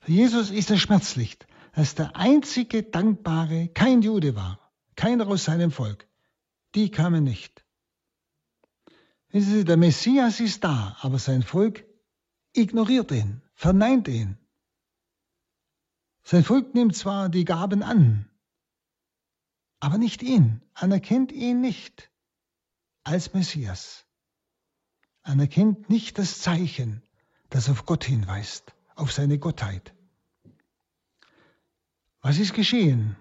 Für 0.00 0.12
Jesus 0.12 0.50
ist 0.50 0.70
es 0.70 0.80
schmerzlich. 0.80 1.38
dass 1.78 1.94
der 1.94 2.16
einzige 2.16 2.82
Dankbare 2.82 3.68
kein 3.68 4.02
Jude 4.02 4.34
war, 4.34 4.58
keiner 4.96 5.28
aus 5.28 5.44
seinem 5.44 5.70
Volk. 5.70 6.08
Die 6.74 6.90
kamen 6.90 7.22
nicht. 7.22 7.64
Wissen 9.30 9.52
Sie, 9.52 9.64
der 9.64 9.76
Messias 9.76 10.40
ist 10.40 10.64
da, 10.64 10.96
aber 11.00 11.20
sein 11.20 11.44
Volk 11.44 11.84
ignoriert 12.52 13.12
ihn, 13.12 13.42
verneint 13.54 14.08
ihn. 14.08 14.38
Sein 16.30 16.44
Volk 16.44 16.74
nimmt 16.74 16.94
zwar 16.94 17.30
die 17.30 17.46
Gaben 17.46 17.82
an, 17.82 18.28
aber 19.80 19.96
nicht 19.96 20.22
ihn, 20.22 20.60
anerkennt 20.74 21.32
ihn 21.32 21.62
nicht 21.62 22.10
als 23.02 23.32
Messias, 23.32 24.04
anerkennt 25.22 25.88
nicht 25.88 26.18
das 26.18 26.42
Zeichen, 26.42 27.02
das 27.48 27.70
auf 27.70 27.86
Gott 27.86 28.04
hinweist, 28.04 28.74
auf 28.94 29.10
seine 29.10 29.38
Gottheit. 29.38 29.94
Was 32.20 32.36
ist 32.36 32.52
geschehen? 32.52 33.16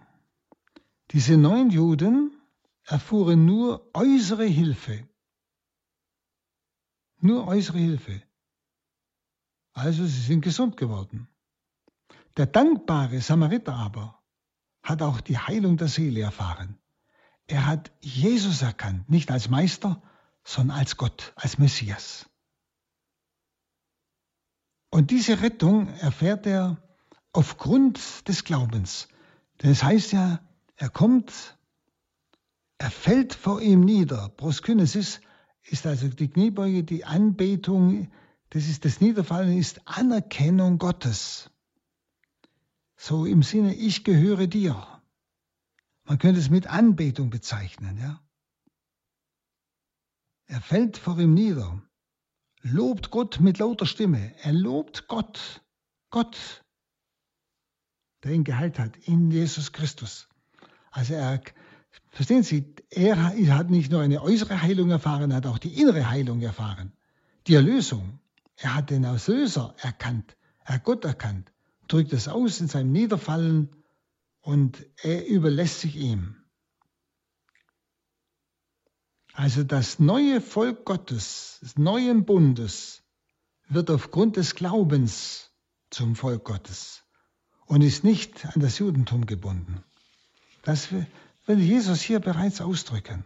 Diese 1.11 1.37
neun 1.37 1.69
Juden 1.69 2.35
erfuhren 2.83 3.45
nur 3.45 3.89
äußere 3.93 4.47
Hilfe. 4.47 5.07
Nur 7.21 7.47
äußere 7.47 7.77
Hilfe. 7.77 8.21
Also 9.71 10.05
sie 10.05 10.23
sind 10.23 10.41
gesund 10.41 10.75
geworden. 10.75 11.29
Der 12.37 12.45
dankbare 12.45 13.19
Samariter 13.19 13.73
aber 13.73 14.21
hat 14.83 15.01
auch 15.01 15.21
die 15.21 15.39
Heilung 15.39 15.77
der 15.77 15.87
Seele 15.87 16.21
erfahren. 16.21 16.77
Er 17.47 17.65
hat 17.65 17.91
Jesus 17.99 18.61
erkannt, 18.61 19.09
nicht 19.09 19.31
als 19.31 19.49
Meister, 19.49 20.03
sondern 20.43 20.77
als 20.77 20.97
Gott, 20.97 21.33
als 21.35 21.57
Messias. 21.57 22.29
Und 24.91 25.09
diese 25.09 25.41
Rettung 25.41 25.89
erfährt 25.95 26.45
er 26.45 26.77
aufgrund 27.33 28.27
des 28.27 28.43
Glaubens. 28.43 29.07
Denn 29.61 29.71
es 29.71 29.83
heißt 29.83 30.11
ja, 30.11 30.39
er 30.75 30.89
kommt, 30.89 31.57
er 32.77 32.91
fällt 32.91 33.33
vor 33.33 33.61
ihm 33.61 33.81
nieder. 33.81 34.29
Proskynesis 34.29 35.21
ist 35.63 35.87
also 35.87 36.07
die 36.07 36.29
Kniebeuge, 36.29 36.83
die 36.83 37.03
Anbetung, 37.03 38.11
das 38.51 38.67
ist 38.67 38.85
das 38.85 39.01
Niederfallen, 39.01 39.57
ist 39.57 39.81
Anerkennung 39.85 40.77
Gottes. 40.77 41.49
So 42.97 43.25
im 43.25 43.43
Sinne, 43.43 43.75
ich 43.75 44.03
gehöre 44.03 44.47
dir. 44.47 45.01
Man 46.03 46.17
könnte 46.17 46.39
es 46.39 46.49
mit 46.49 46.67
Anbetung 46.67 47.29
bezeichnen, 47.29 47.97
ja. 47.97 48.21
Er 50.47 50.61
fällt 50.61 50.97
vor 50.97 51.19
ihm 51.19 51.33
nieder, 51.33 51.81
lobt 52.61 53.11
Gott 53.11 53.39
mit 53.39 53.59
lauter 53.59 53.85
Stimme. 53.85 54.33
Er 54.41 54.53
lobt 54.53 55.07
Gott, 55.07 55.61
Gott, 56.09 56.63
der 58.23 58.31
ihn 58.31 58.45
geheilt 58.45 58.79
hat, 58.79 58.95
in 58.95 59.29
Jesus 59.29 59.73
Christus. 59.73 60.27
Also 60.89 61.13
er, 61.13 61.41
verstehen 62.09 62.43
Sie, 62.43 62.73
er 62.89 63.21
hat 63.55 63.69
nicht 63.69 63.91
nur 63.91 64.01
eine 64.01 64.21
äußere 64.21 64.61
Heilung 64.61 64.89
erfahren, 64.89 65.31
er 65.31 65.37
hat 65.37 65.45
auch 65.45 65.59
die 65.59 65.79
innere 65.79 66.09
Heilung 66.09 66.41
erfahren. 66.41 66.93
Die 67.45 67.55
Erlösung. 67.55 68.19
Er 68.55 68.73
hat 68.73 68.89
den 68.89 69.03
Erlöser 69.03 69.75
erkannt, 69.77 70.35
er 70.63 70.75
hat 70.75 70.83
Gott 70.83 71.05
erkannt, 71.05 71.53
drückt 71.87 72.13
es 72.13 72.27
aus 72.27 72.59
in 72.59 72.67
seinem 72.67 72.91
Niederfallen 72.91 73.69
und 74.41 74.85
er 75.03 75.27
überlässt 75.27 75.81
sich 75.81 75.95
ihm. 75.95 76.35
Also 79.33 79.63
das 79.63 79.99
neue 79.99 80.41
Volk 80.41 80.85
Gottes, 80.85 81.59
des 81.61 81.77
neuen 81.77 82.25
Bundes, 82.25 83.03
wird 83.69 83.91
aufgrund 83.91 84.35
des 84.37 84.55
Glaubens 84.55 85.51
zum 85.89 86.15
Volk 86.15 86.43
Gottes 86.43 87.03
und 87.65 87.81
ist 87.81 88.03
nicht 88.03 88.45
an 88.45 88.61
das 88.61 88.79
Judentum 88.79 89.25
gebunden. 89.25 89.83
Das 90.63 90.91
will 90.91 91.59
Jesus 91.59 92.01
hier 92.01 92.19
bereits 92.19 92.61
ausdrücken. 92.61 93.25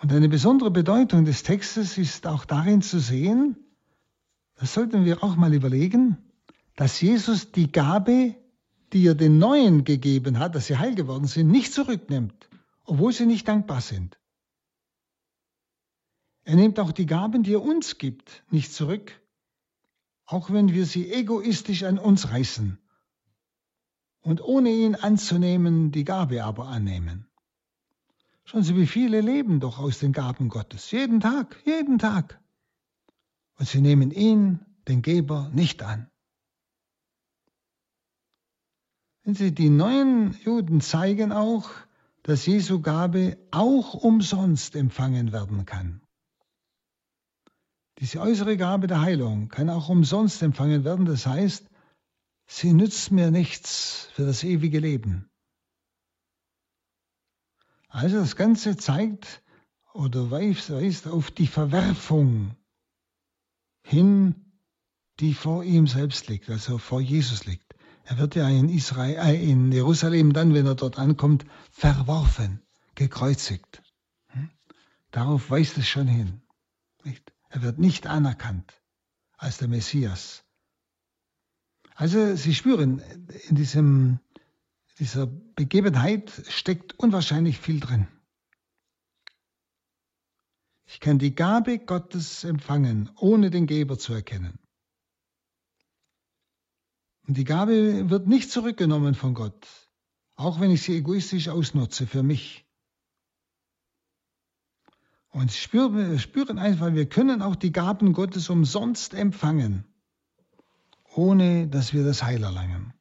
Und 0.00 0.12
eine 0.12 0.28
besondere 0.28 0.70
Bedeutung 0.70 1.24
des 1.24 1.42
Textes 1.42 1.98
ist 1.98 2.26
auch 2.26 2.44
darin 2.44 2.80
zu 2.82 2.98
sehen, 2.98 3.69
das 4.60 4.74
sollten 4.74 5.06
wir 5.06 5.24
auch 5.24 5.36
mal 5.36 5.54
überlegen, 5.54 6.18
dass 6.76 7.00
Jesus 7.00 7.50
die 7.50 7.72
Gabe, 7.72 8.36
die 8.92 9.06
er 9.06 9.14
den 9.14 9.38
Neuen 9.38 9.84
gegeben 9.84 10.38
hat, 10.38 10.54
dass 10.54 10.66
sie 10.66 10.76
heil 10.76 10.94
geworden 10.94 11.26
sind, 11.26 11.48
nicht 11.48 11.72
zurücknimmt, 11.72 12.50
obwohl 12.84 13.12
sie 13.12 13.24
nicht 13.24 13.48
dankbar 13.48 13.80
sind. 13.80 14.18
Er 16.44 16.56
nimmt 16.56 16.78
auch 16.78 16.92
die 16.92 17.06
Gaben, 17.06 17.42
die 17.42 17.54
er 17.54 17.62
uns 17.62 17.96
gibt, 17.96 18.44
nicht 18.50 18.72
zurück, 18.74 19.18
auch 20.26 20.50
wenn 20.50 20.74
wir 20.74 20.84
sie 20.84 21.10
egoistisch 21.10 21.84
an 21.84 21.98
uns 21.98 22.30
reißen 22.30 22.78
und 24.20 24.42
ohne 24.42 24.70
ihn 24.70 24.94
anzunehmen 24.94 25.90
die 25.90 26.04
Gabe 26.04 26.44
aber 26.44 26.66
annehmen. 26.66 27.26
Schauen 28.44 28.62
Sie, 28.62 28.76
wie 28.76 28.86
viele 28.86 29.22
leben 29.22 29.60
doch 29.60 29.78
aus 29.78 30.00
den 30.00 30.12
Gaben 30.12 30.48
Gottes, 30.48 30.90
jeden 30.90 31.20
Tag, 31.20 31.56
jeden 31.64 31.98
Tag. 31.98 32.39
Und 33.60 33.68
sie 33.68 33.82
nehmen 33.82 34.10
ihn, 34.10 34.64
den 34.88 35.02
Geber, 35.02 35.50
nicht 35.52 35.82
an. 35.82 36.10
Wenn 39.22 39.34
Sie, 39.34 39.52
die 39.52 39.68
neuen 39.68 40.32
Juden 40.40 40.80
zeigen 40.80 41.30
auch, 41.30 41.68
dass 42.22 42.46
Jesu 42.46 42.80
Gabe 42.80 43.36
auch 43.50 43.92
umsonst 43.92 44.76
empfangen 44.76 45.32
werden 45.32 45.66
kann. 45.66 46.00
Diese 47.98 48.22
äußere 48.22 48.56
Gabe 48.56 48.86
der 48.86 49.02
Heilung 49.02 49.48
kann 49.48 49.68
auch 49.68 49.90
umsonst 49.90 50.40
empfangen 50.42 50.82
werden. 50.84 51.04
Das 51.04 51.26
heißt, 51.26 51.68
sie 52.46 52.72
nützt 52.72 53.10
mir 53.10 53.30
nichts 53.30 54.08
für 54.14 54.24
das 54.24 54.42
ewige 54.42 54.78
Leben. 54.78 55.28
Also 57.88 58.20
das 58.20 58.36
Ganze 58.36 58.78
zeigt 58.78 59.42
oder 59.92 60.30
weist 60.30 60.70
auf 61.06 61.30
die 61.30 61.46
Verwerfung 61.46 62.56
hin, 63.82 64.34
die 65.20 65.34
vor 65.34 65.64
ihm 65.64 65.86
selbst 65.86 66.28
liegt, 66.28 66.48
also 66.48 66.78
vor 66.78 67.00
Jesus 67.00 67.44
liegt. 67.44 67.74
Er 68.04 68.18
wird 68.18 68.34
ja 68.34 68.48
in, 68.48 68.68
Israel, 68.68 69.16
äh, 69.18 69.50
in 69.50 69.70
Jerusalem 69.70 70.32
dann, 70.32 70.54
wenn 70.54 70.66
er 70.66 70.74
dort 70.74 70.98
ankommt, 70.98 71.44
verworfen, 71.70 72.62
gekreuzigt. 72.94 73.82
Hm? 74.28 74.50
Darauf 75.10 75.50
weist 75.50 75.78
es 75.78 75.88
schon 75.88 76.08
hin. 76.08 76.42
Er 77.50 77.62
wird 77.62 77.78
nicht 77.78 78.06
anerkannt 78.06 78.80
als 79.36 79.58
der 79.58 79.68
Messias. 79.68 80.44
Also 81.96 82.36
Sie 82.36 82.54
spüren, 82.54 83.00
in 83.48 83.56
diesem, 83.56 84.20
dieser 84.98 85.26
Begebenheit 85.26 86.30
steckt 86.48 86.98
unwahrscheinlich 86.98 87.58
viel 87.58 87.80
drin. 87.80 88.06
Ich 90.92 90.98
kann 90.98 91.20
die 91.20 91.36
Gabe 91.36 91.78
Gottes 91.78 92.42
empfangen, 92.42 93.10
ohne 93.16 93.50
den 93.50 93.68
Geber 93.68 93.96
zu 93.96 94.12
erkennen. 94.12 94.58
Und 97.28 97.36
die 97.36 97.44
Gabe 97.44 98.10
wird 98.10 98.26
nicht 98.26 98.50
zurückgenommen 98.50 99.14
von 99.14 99.34
Gott, 99.34 99.68
auch 100.34 100.58
wenn 100.58 100.72
ich 100.72 100.82
sie 100.82 100.96
egoistisch 100.96 101.48
ausnutze 101.48 102.08
für 102.08 102.24
mich. 102.24 102.66
Und 105.28 105.52
spüren, 105.52 106.18
spüren 106.18 106.58
einfach, 106.58 106.92
wir 106.92 107.08
können 107.08 107.40
auch 107.40 107.54
die 107.54 107.70
Gaben 107.70 108.12
Gottes 108.12 108.50
umsonst 108.50 109.14
empfangen, 109.14 109.84
ohne 111.14 111.68
dass 111.68 111.92
wir 111.92 112.02
das 112.02 112.24
Heil 112.24 112.42
erlangen. 112.42 112.92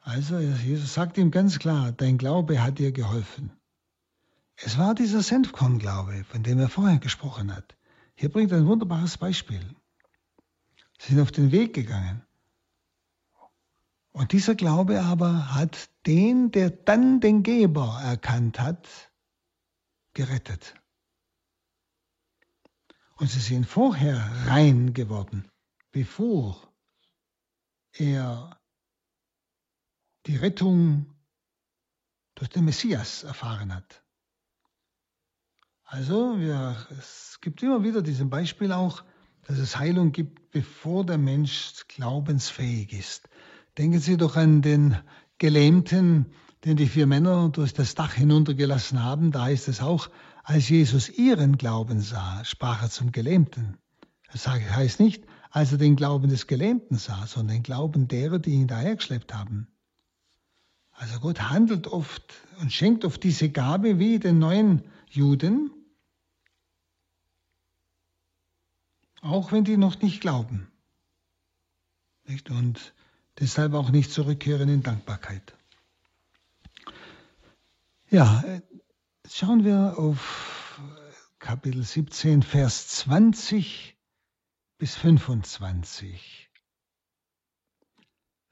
Also 0.00 0.40
Jesus 0.40 0.94
sagt 0.94 1.18
ihm 1.18 1.30
ganz 1.30 1.60
klar, 1.60 1.92
dein 1.92 2.18
Glaube 2.18 2.64
hat 2.64 2.80
dir 2.80 2.90
geholfen. 2.90 3.55
Es 4.56 4.78
war 4.78 4.94
dieser 4.94 5.22
Senfkorn-Glaube, 5.22 6.24
von 6.24 6.42
dem 6.42 6.58
er 6.58 6.68
vorher 6.68 6.98
gesprochen 6.98 7.54
hat. 7.54 7.76
Hier 8.14 8.30
bringt 8.30 8.52
ein 8.52 8.66
wunderbares 8.66 9.18
Beispiel. 9.18 9.60
Sie 10.98 11.12
sind 11.12 11.22
auf 11.22 11.30
den 11.30 11.52
Weg 11.52 11.74
gegangen. 11.74 12.26
Und 14.12 14.32
dieser 14.32 14.54
Glaube 14.54 15.02
aber 15.02 15.54
hat 15.54 15.90
den, 16.06 16.50
der 16.50 16.70
dann 16.70 17.20
den 17.20 17.42
Geber 17.42 18.00
erkannt 18.02 18.58
hat, 18.58 18.88
gerettet. 20.14 20.74
Und 23.16 23.30
sie 23.30 23.40
sind 23.40 23.66
vorher 23.66 24.16
rein 24.46 24.94
geworden, 24.94 25.46
bevor 25.90 26.72
er 27.92 28.58
die 30.24 30.36
Rettung 30.36 31.14
durch 32.34 32.48
den 32.48 32.64
Messias 32.64 33.22
erfahren 33.22 33.74
hat. 33.74 34.05
Also 35.88 36.38
wir, 36.40 36.76
es 36.98 37.38
gibt 37.40 37.62
immer 37.62 37.84
wieder 37.84 38.02
diesen 38.02 38.28
Beispiel 38.28 38.72
auch, 38.72 39.04
dass 39.46 39.58
es 39.58 39.78
Heilung 39.78 40.10
gibt, 40.10 40.50
bevor 40.50 41.06
der 41.06 41.16
Mensch 41.16 41.84
glaubensfähig 41.86 42.92
ist. 42.92 43.28
Denken 43.78 44.00
Sie 44.00 44.16
doch 44.16 44.36
an 44.36 44.62
den 44.62 44.96
Gelähmten, 45.38 46.26
den 46.64 46.76
die 46.76 46.88
vier 46.88 47.06
Männer 47.06 47.50
durch 47.50 47.72
das 47.72 47.94
Dach 47.94 48.14
hinuntergelassen 48.14 49.04
haben. 49.04 49.30
Da 49.30 49.48
ist 49.48 49.68
es 49.68 49.80
auch, 49.80 50.10
als 50.42 50.68
Jesus 50.68 51.08
ihren 51.08 51.56
Glauben 51.56 52.00
sah, 52.00 52.44
sprach 52.44 52.82
er 52.82 52.90
zum 52.90 53.12
Gelähmten. 53.12 53.78
Das 54.32 54.48
heißt 54.48 54.98
nicht, 54.98 55.24
als 55.52 55.70
er 55.70 55.78
den 55.78 55.94
Glauben 55.94 56.28
des 56.28 56.48
Gelähmten 56.48 56.96
sah, 56.98 57.26
sondern 57.28 57.58
den 57.58 57.62
Glauben 57.62 58.08
derer, 58.08 58.40
die 58.40 58.50
ihn 58.50 58.66
dahergeschleppt 58.66 59.32
haben. 59.32 59.68
Also 60.90 61.20
Gott 61.20 61.42
handelt 61.42 61.86
oft 61.86 62.34
und 62.60 62.72
schenkt 62.72 63.04
oft 63.04 63.22
diese 63.22 63.50
Gabe 63.50 64.00
wie 64.00 64.18
den 64.18 64.40
neuen 64.40 64.82
Juden, 65.08 65.70
auch 69.22 69.52
wenn 69.52 69.64
die 69.64 69.76
noch 69.76 70.00
nicht 70.00 70.20
glauben. 70.20 70.70
Nicht? 72.24 72.50
Und 72.50 72.94
deshalb 73.38 73.74
auch 73.74 73.90
nicht 73.90 74.10
zurückkehren 74.10 74.68
in 74.68 74.82
Dankbarkeit. 74.82 75.56
Ja, 78.08 78.44
schauen 79.28 79.64
wir 79.64 79.98
auf 79.98 80.80
Kapitel 81.38 81.82
17, 81.82 82.42
Vers 82.42 82.88
20 82.88 83.96
bis 84.78 84.94
25. 84.94 86.50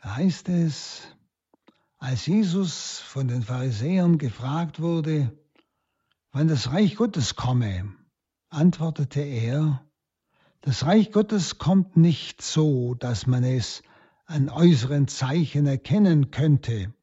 Da 0.03 0.17
heißt 0.17 0.49
es, 0.49 1.09
als 1.99 2.27
Jesus 2.27 2.99
von 2.99 3.29
den 3.29 3.43
Pharisäern 3.43 4.19
gefragt 4.19 4.81
wurde, 4.81 5.33
wann 6.33 6.49
das 6.49 6.73
Reich 6.73 6.97
Gottes 6.97 7.37
komme, 7.37 7.95
antwortete 8.51 9.21
er, 9.21 9.85
das 10.65 10.87
Reich 10.87 11.13
Gottes 11.13 11.59
kommt 11.59 11.99
nicht 11.99 12.41
so, 12.41 12.95
dass 12.95 13.27
man 13.27 13.45
es 13.45 13.83
an 14.25 14.49
äußeren 14.49 15.09
Zeichen 15.09 15.67
erkennen 15.67 16.31
könnte. 16.31 16.95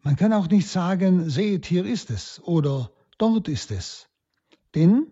Man 0.00 0.16
kann 0.16 0.32
auch 0.32 0.48
nicht 0.48 0.66
sagen, 0.66 1.30
seht, 1.30 1.64
hier 1.64 1.84
ist 1.84 2.10
es 2.10 2.42
oder 2.42 2.90
dort 3.18 3.46
ist 3.46 3.70
es. 3.70 4.08
Denn 4.74 5.06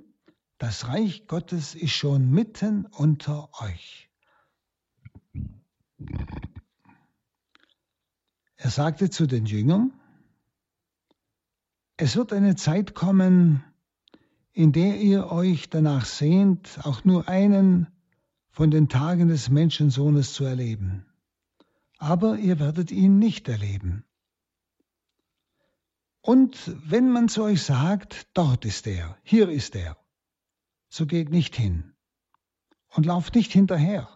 das 0.59 0.89
Reich 0.89 1.29
Gottes 1.29 1.77
ist 1.77 1.93
schon 1.93 2.29
mitten 2.29 2.87
unter 2.87 3.51
euch. 3.61 4.11
Er 8.57 8.71
sagte 8.71 9.11
zu 9.11 9.29
den 9.29 9.47
Jüngern, 9.47 9.93
es 11.97 12.17
wird 12.17 12.33
eine 12.33 12.57
Zeit 12.57 12.97
kommen, 12.97 13.63
in 14.53 14.73
der 14.73 15.01
ihr 15.01 15.31
euch 15.31 15.71
danach 15.71 16.05
sehnt, 16.05 16.79
auch 16.85 17.05
nur 17.05 17.29
einen 17.29 17.87
von 18.51 18.71
den 18.71 18.89
Tagen 18.89 19.29
des 19.29 19.49
Menschensohnes 19.49 20.35
zu 20.35 20.45
erleben. 20.45 21.07
Aber 21.99 22.37
ihr 22.37 22.61
werdet 22.61 22.91
ihn 22.91 23.19
nicht 23.19 23.49
erleben. 23.49 24.05
Und 26.21 26.57
wenn 26.85 27.11
man 27.11 27.29
zu 27.29 27.43
euch 27.43 27.63
sagt, 27.63 28.29
dort 28.35 28.65
ist 28.65 28.87
er, 28.87 29.17
hier 29.23 29.49
ist 29.49 29.75
er, 29.75 29.97
so 30.89 31.07
geht 31.07 31.31
nicht 31.31 31.57
hin 31.57 31.95
und 32.91 33.07
lauft 33.07 33.35
nicht 33.35 33.53
hinterher. 33.53 34.09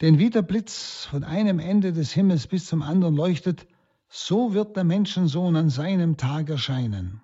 Denn 0.00 0.18
wie 0.18 0.30
der 0.30 0.42
Blitz 0.42 1.06
von 1.06 1.24
einem 1.24 1.58
Ende 1.58 1.92
des 1.92 2.12
Himmels 2.12 2.46
bis 2.46 2.66
zum 2.66 2.82
anderen 2.82 3.16
leuchtet, 3.16 3.66
so 4.08 4.54
wird 4.54 4.76
der 4.76 4.84
Menschensohn 4.84 5.56
an 5.56 5.70
seinem 5.70 6.16
Tag 6.16 6.48
erscheinen. 6.48 7.20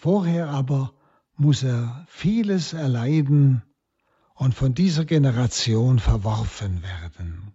Vorher 0.00 0.48
aber 0.48 0.94
muss 1.34 1.64
er 1.64 2.06
vieles 2.08 2.72
erleiden 2.72 3.62
und 4.34 4.54
von 4.54 4.72
dieser 4.72 5.04
Generation 5.04 5.98
verworfen 5.98 6.84
werden. 6.84 7.52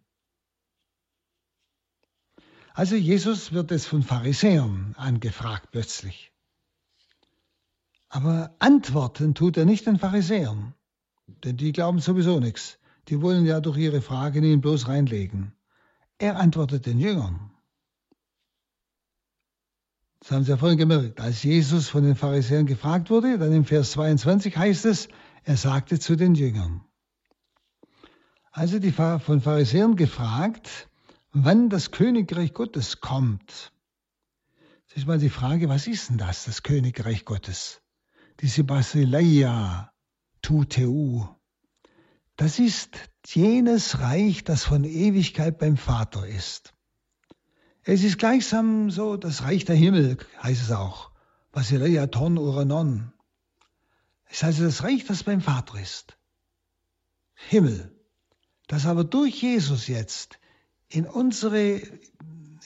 Also 2.74 2.98
Jesus 2.98 3.54
wird 3.54 3.72
es 3.72 3.86
von 3.86 4.04
Pharisäern 4.04 4.94
angefragt 4.98 5.70
plötzlich. 5.72 6.34
Aber 8.10 8.54
antworten 8.60 9.36
tut 9.36 9.56
er 9.56 9.64
nicht 9.64 9.86
den 9.86 9.98
Pharisäern, 9.98 10.74
denn 11.46 11.56
die 11.56 11.72
glauben 11.72 12.00
sowieso 12.00 12.42
nichts. 12.42 12.78
Die 13.08 13.22
wollen 13.22 13.46
ja 13.46 13.62
durch 13.62 13.78
ihre 13.78 14.02
Fragen 14.02 14.44
ihn 14.44 14.60
bloß 14.60 14.90
reinlegen. 14.90 15.54
Er 16.18 16.38
antwortet 16.38 16.88
den 16.88 17.00
Jüngern. 17.00 17.53
Das 20.24 20.32
haben 20.32 20.46
Sie 20.46 20.52
ja 20.52 20.58
vorhin 20.58 20.78
gemerkt. 20.78 21.20
Als 21.20 21.44
Jesus 21.44 21.90
von 21.90 22.04
den 22.04 22.16
Pharisäern 22.16 22.66
gefragt 22.66 23.10
wurde, 23.10 23.38
dann 23.38 23.52
im 23.52 23.66
Vers 23.66 23.92
22 23.92 24.56
heißt 24.56 24.86
es, 24.86 25.10
er 25.44 25.58
sagte 25.58 26.00
zu 26.00 26.16
den 26.16 26.34
Jüngern. 26.34 26.86
Also 28.54 28.80
die 28.80 28.94
von 28.94 29.42
Pharisäern 29.42 29.98
gefragt, 29.98 30.88
wann 31.34 31.70
das 31.70 31.92
Königreich 31.92 32.54
Gottes 32.54 33.02
kommt. 33.02 33.74
Das 34.88 34.96
ist 34.96 35.08
mal 35.08 35.20
die 35.20 35.30
Frage, 35.30 35.68
was 35.68 35.88
ist 35.88 36.10
denn 36.10 36.18
das, 36.18 36.46
das 36.46 36.64
Königreich 36.64 37.26
Gottes? 37.26 37.82
Diese 38.40 38.64
Basileia, 38.64 39.92
tu 40.42 40.64
teu. 40.64 41.26
Das 42.38 42.60
ist 42.60 42.98
jenes 43.28 44.00
Reich, 44.00 44.46
das 44.46 44.64
von 44.64 44.86
Ewigkeit 44.86 45.58
beim 45.58 45.76
Vater 45.76 46.26
ist. 46.26 46.73
Es 47.86 48.04
ist 48.04 48.18
gleichsam 48.18 48.92
so 48.92 49.18
das 49.18 49.44
Reich 49.44 49.66
der 49.66 49.76
Himmel, 49.76 50.18
heißt 50.42 50.62
es 50.62 50.72
auch. 50.72 51.12
Basileia 51.52 52.08
ton 52.08 52.38
uranon. 52.38 53.12
Es 54.30 54.44
also 54.44 54.64
das 54.64 54.84
Reich, 54.84 55.06
das 55.06 55.24
beim 55.24 55.42
Vater 55.42 55.80
ist. 55.80 56.18
Himmel. 57.34 57.94
Das 58.68 58.86
aber 58.86 59.04
durch 59.04 59.42
Jesus 59.42 59.88
jetzt 59.88 60.40
in 60.88 61.06
unsere, 61.06 61.82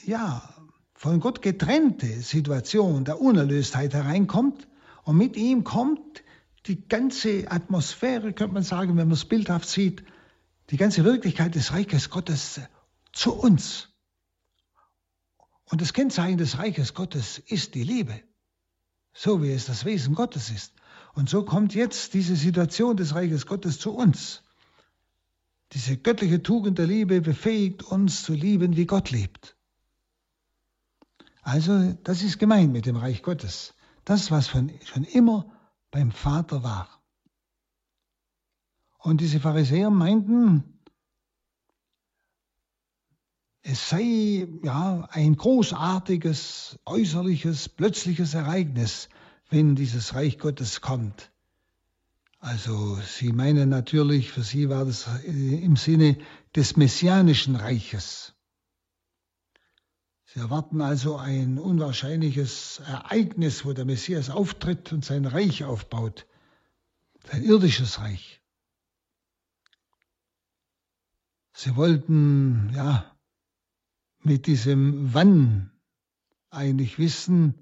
ja, 0.04 0.54
von 0.94 1.18
Gott 1.18 1.42
getrennte 1.42 2.06
Situation 2.22 3.04
der 3.04 3.20
Unerlöstheit 3.20 3.94
hereinkommt 3.94 4.68
und 5.02 5.16
mit 5.16 5.36
ihm 5.36 5.64
kommt 5.64 6.22
die 6.66 6.86
ganze 6.86 7.50
Atmosphäre, 7.50 8.32
könnte 8.32 8.54
man 8.54 8.62
sagen, 8.62 8.96
wenn 8.96 9.08
man 9.08 9.12
es 9.12 9.24
bildhaft 9.24 9.68
sieht, 9.68 10.04
die 10.70 10.76
ganze 10.76 11.04
Wirklichkeit 11.04 11.54
des 11.54 11.72
Reiches 11.72 12.10
Gottes 12.10 12.60
zu 13.12 13.34
uns. 13.34 13.88
Und 15.70 15.80
das 15.80 15.92
Kennzeichen 15.92 16.38
des 16.38 16.58
Reiches 16.58 16.94
Gottes 16.94 17.38
ist 17.38 17.74
die 17.74 17.82
Liebe, 17.82 18.20
so 19.12 19.42
wie 19.42 19.52
es 19.52 19.66
das 19.66 19.84
Wesen 19.84 20.14
Gottes 20.14 20.50
ist. 20.50 20.72
Und 21.14 21.28
so 21.28 21.44
kommt 21.44 21.74
jetzt 21.74 22.14
diese 22.14 22.36
Situation 22.36 22.96
des 22.96 23.14
Reiches 23.14 23.46
Gottes 23.46 23.78
zu 23.78 23.92
uns. 23.92 24.42
Diese 25.72 25.98
göttliche 25.98 26.42
Tugend 26.42 26.78
der 26.78 26.86
Liebe 26.86 27.20
befähigt 27.20 27.82
uns 27.82 28.22
zu 28.22 28.32
lieben, 28.32 28.76
wie 28.76 28.86
Gott 28.86 29.10
liebt. 29.10 29.56
Also 31.42 31.92
das 32.04 32.22
ist 32.22 32.38
gemeint 32.38 32.72
mit 32.72 32.86
dem 32.86 32.96
Reich 32.96 33.22
Gottes. 33.22 33.74
Das, 34.04 34.30
was 34.30 34.48
von, 34.48 34.72
schon 34.84 35.04
immer 35.04 35.52
beim 35.90 36.12
Vater 36.12 36.62
war. 36.62 36.88
Und 38.98 39.20
diese 39.20 39.40
Pharisäer 39.40 39.90
meinten, 39.90 40.77
es 43.70 43.90
sei 43.90 44.48
ja 44.62 45.06
ein 45.10 45.36
großartiges, 45.36 46.78
äußerliches, 46.86 47.68
plötzliches 47.68 48.32
Ereignis, 48.32 49.10
wenn 49.50 49.76
dieses 49.76 50.14
Reich 50.14 50.38
Gottes 50.38 50.80
kommt. 50.80 51.30
Also 52.38 52.96
Sie 52.96 53.30
meinen 53.30 53.68
natürlich, 53.68 54.32
für 54.32 54.42
Sie 54.42 54.70
war 54.70 54.86
das 54.86 55.06
im 55.22 55.76
Sinne 55.76 56.16
des 56.56 56.78
messianischen 56.78 57.56
Reiches. 57.56 58.32
Sie 60.24 60.40
erwarten 60.40 60.80
also 60.80 61.16
ein 61.18 61.58
unwahrscheinliches 61.58 62.80
Ereignis, 62.86 63.66
wo 63.66 63.74
der 63.74 63.84
Messias 63.84 64.30
auftritt 64.30 64.94
und 64.94 65.04
sein 65.04 65.26
Reich 65.26 65.64
aufbaut, 65.64 66.26
sein 67.30 67.42
irdisches 67.42 67.98
Reich. 67.98 68.40
Sie 71.52 71.76
wollten 71.76 72.70
ja 72.74 73.17
mit 74.28 74.46
diesem 74.46 75.14
Wann 75.14 75.72
eigentlich 76.50 76.98
wissen, 76.98 77.54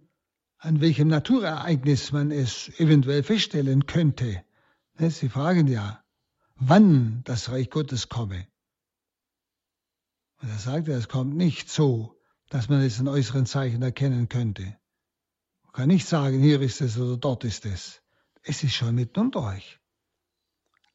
an 0.58 0.80
welchem 0.80 1.08
Naturereignis 1.08 2.10
man 2.10 2.32
es 2.32 2.68
eventuell 2.80 3.22
feststellen 3.22 3.86
könnte. 3.86 4.44
Ne, 4.98 5.10
Sie 5.10 5.28
fragen 5.28 5.68
ja, 5.68 6.02
wann 6.56 7.22
das 7.24 7.50
Reich 7.50 7.70
Gottes 7.70 8.08
komme. 8.08 8.48
Und 10.42 10.48
er 10.48 10.58
sagt, 10.58 10.88
es 10.88 11.08
kommt 11.08 11.36
nicht 11.36 11.70
so, 11.70 12.20
dass 12.48 12.68
man 12.68 12.80
es 12.80 12.98
in 12.98 13.08
äußeren 13.08 13.46
Zeichen 13.46 13.82
erkennen 13.82 14.28
könnte. 14.28 14.76
Man 15.62 15.72
kann 15.72 15.88
nicht 15.88 16.06
sagen, 16.06 16.40
hier 16.40 16.60
ist 16.60 16.80
es 16.80 16.98
oder 16.98 17.16
dort 17.16 17.44
ist 17.44 17.64
es. 17.64 18.02
Es 18.42 18.64
ist 18.64 18.74
schon 18.74 18.94
mitten 18.94 19.20
unter 19.20 19.42
euch. 19.42 19.78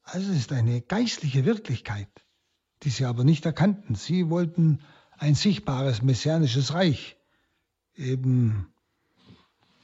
Also 0.03 0.31
es 0.31 0.37
ist 0.37 0.51
eine 0.51 0.81
geistliche 0.81 1.45
Wirklichkeit, 1.45 2.09
die 2.83 2.89
sie 2.89 3.05
aber 3.05 3.23
nicht 3.23 3.45
erkannten. 3.45 3.95
Sie 3.95 4.29
wollten 4.29 4.81
ein 5.21 5.35
sichtbares 5.35 6.01
messianisches 6.01 6.73
Reich, 6.73 7.15
eben 7.95 8.73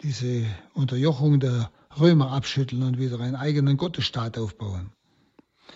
diese 0.02 0.46
Unterjochung 0.74 1.40
der 1.40 1.72
Römer 2.00 2.32
abschütteln 2.32 2.82
und 2.82 2.98
wieder 2.98 3.20
einen 3.20 3.36
eigenen 3.36 3.78
Gottesstaat 3.78 4.40
aufbauen. 4.40 4.92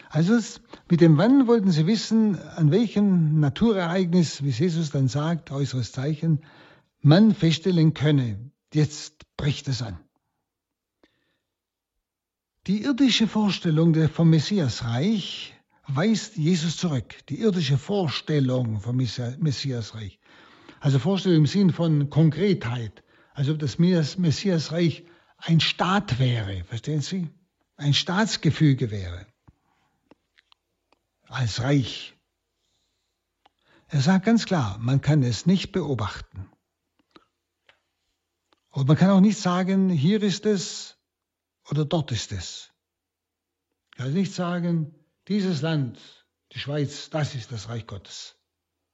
Also 0.10 0.40
mit 0.90 1.00
dem 1.00 1.18
Wann 1.20 1.46
wollten 1.46 1.70
sie 1.70 1.86
wissen, 1.86 2.40
an 2.40 2.72
welchem 2.72 3.40
Naturereignis, 3.40 4.44
wie 4.44 4.50
Jesus 4.50 4.90
dann 4.90 5.08
sagt, 5.08 5.52
äußeres 5.52 5.92
Zeichen, 5.92 6.44
man 7.02 7.36
feststellen 7.36 7.94
könne. 7.94 8.52
Jetzt 8.74 9.26
bricht 9.38 9.68
es 9.68 9.84
an. 9.84 10.00
Die 12.66 12.82
irdische 12.82 13.28
Vorstellung 13.28 13.94
vom 14.10 14.32
Messiasreich 14.32 15.54
weist 15.96 16.38
Jesus 16.38 16.78
zurück. 16.78 17.16
Die 17.28 17.40
irdische 17.40 17.78
Vorstellung 17.78 18.80
vom 18.82 18.98
Messiasreich. 18.98 20.20
Also 20.80 21.00
Vorstellung 21.00 21.40
im 21.40 21.46
Sinn 21.46 21.72
von 21.72 22.10
Konkretheit. 22.10 23.04
Also 23.34 23.54
ob 23.54 23.60
das 23.60 23.78
Messiasreich 23.78 25.06
ein 25.38 25.60
Staat 25.60 26.20
wäre, 26.20 26.64
verstehen 26.66 27.02
Sie? 27.02 27.30
Ein 27.76 27.94
Staatsgefüge 27.94 28.92
wäre. 28.92 29.26
Als 31.28 31.62
Reich. 31.62 32.16
Er 33.88 34.02
sagt 34.02 34.26
ganz 34.26 34.46
klar, 34.46 34.78
man 34.80 35.02
kann 35.02 35.24
es 35.24 35.46
nicht 35.46 35.72
beobachten. 35.72 36.50
Und 38.70 38.88
man 38.88 38.96
kann 38.98 39.10
auch 39.10 39.20
nicht 39.20 39.40
sagen, 39.40 39.90
hier 39.90 40.22
ist 40.24 40.46
es 40.46 40.98
oder 41.70 41.86
dort 41.86 42.12
ist 42.12 42.32
es. 42.32 42.72
Ich 43.92 43.98
kann 43.98 44.14
nicht 44.14 44.34
sagen, 44.34 44.96
dieses 45.28 45.62
Land, 45.62 46.00
die 46.52 46.60
Schweiz, 46.60 47.10
das 47.10 47.36
ist 47.36 47.52
das 47.52 47.70
Reich 47.70 47.88
Gottes. 47.88 48.36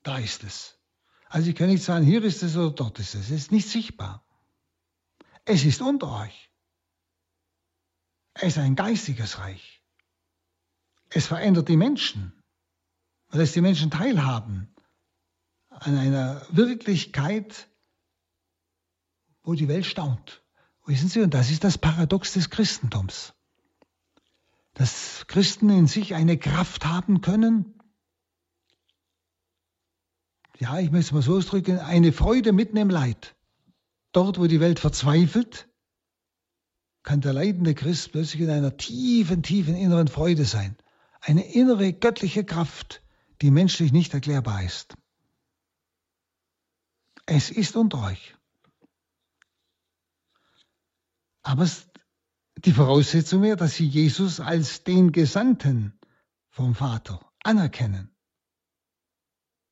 Da 0.04 0.18
ist 0.18 0.44
es. 0.44 0.78
Also 1.30 1.50
ich 1.50 1.56
kann 1.56 1.68
nicht 1.68 1.84
sagen, 1.84 2.06
hier 2.06 2.24
ist 2.24 2.44
es 2.44 2.56
oder 2.56 2.72
dort 2.72 3.00
ist 3.00 3.16
es. 3.16 3.26
Es 3.26 3.32
ist 3.32 3.52
nicht 3.52 3.68
sichtbar. 3.68 4.26
Es 5.46 5.66
ist 5.66 5.82
unter 5.82 6.12
euch. 6.24 6.52
Es 8.34 8.50
ist 8.50 8.58
ein 8.60 8.76
geistiges 8.76 9.40
Reich. 9.40 9.84
Es 11.10 11.28
verändert 11.28 11.70
die 11.70 11.78
Menschen. 11.78 12.34
Und 13.30 13.40
lässt 13.40 13.56
die 13.56 13.62
Menschen 13.62 13.92
teilhaben 13.92 14.74
an 15.70 15.98
einer 15.98 16.46
Wirklichkeit, 16.50 17.70
wo 19.44 19.54
die 19.54 19.68
Welt 19.68 19.86
staunt. 19.86 20.44
Wissen 20.86 21.10
Sie, 21.10 21.20
und 21.22 21.34
das 21.34 21.52
ist 21.52 21.66
das 21.66 21.78
Paradox 21.78 22.34
des 22.34 22.50
Christentums. 22.50 23.34
Dass 24.78 25.26
Christen 25.26 25.72
in 25.72 25.88
sich 25.88 26.14
eine 26.14 26.38
Kraft 26.38 26.86
haben 26.86 27.22
können, 27.22 27.74
ja, 30.60 30.78
ich 30.78 30.92
möchte 30.92 31.08
es 31.08 31.12
mal 31.14 31.24
so 31.24 31.36
ausdrücken, 31.36 31.80
eine 31.80 32.14
Freude 32.14 32.54
mitten 32.54 32.78
im 32.78 32.92
Leid. 32.92 33.36
Dort, 34.12 34.38
wo 34.38 34.46
die 34.46 34.60
Welt 34.60 34.80
verzweifelt, 34.80 35.68
kann 37.02 37.22
der 37.22 37.34
leidende 37.34 37.74
Christ 37.74 38.12
plötzlich 38.12 38.42
in 38.44 38.52
einer 38.52 38.78
tiefen, 38.78 39.42
tiefen 39.42 39.76
inneren 39.76 40.10
Freude 40.10 40.46
sein. 40.46 40.78
Eine 41.22 41.52
innere 41.52 41.92
göttliche 41.92 42.46
Kraft, 42.46 43.02
die 43.42 43.50
menschlich 43.50 43.92
nicht 43.92 44.14
erklärbar 44.14 44.64
ist. 44.64 44.96
Es 47.26 47.50
ist 47.50 47.76
unter 47.76 48.04
euch. 48.04 48.36
Aber 51.42 51.68
die 52.66 52.74
Voraussetzung 52.74 53.44
wäre, 53.44 53.58
dass 53.58 53.76
sie 53.76 53.88
Jesus 53.88 54.40
als 54.40 54.84
den 54.84 55.12
Gesandten 55.12 55.94
vom 56.50 56.76
Vater 56.76 57.20
anerkennen. 57.44 58.10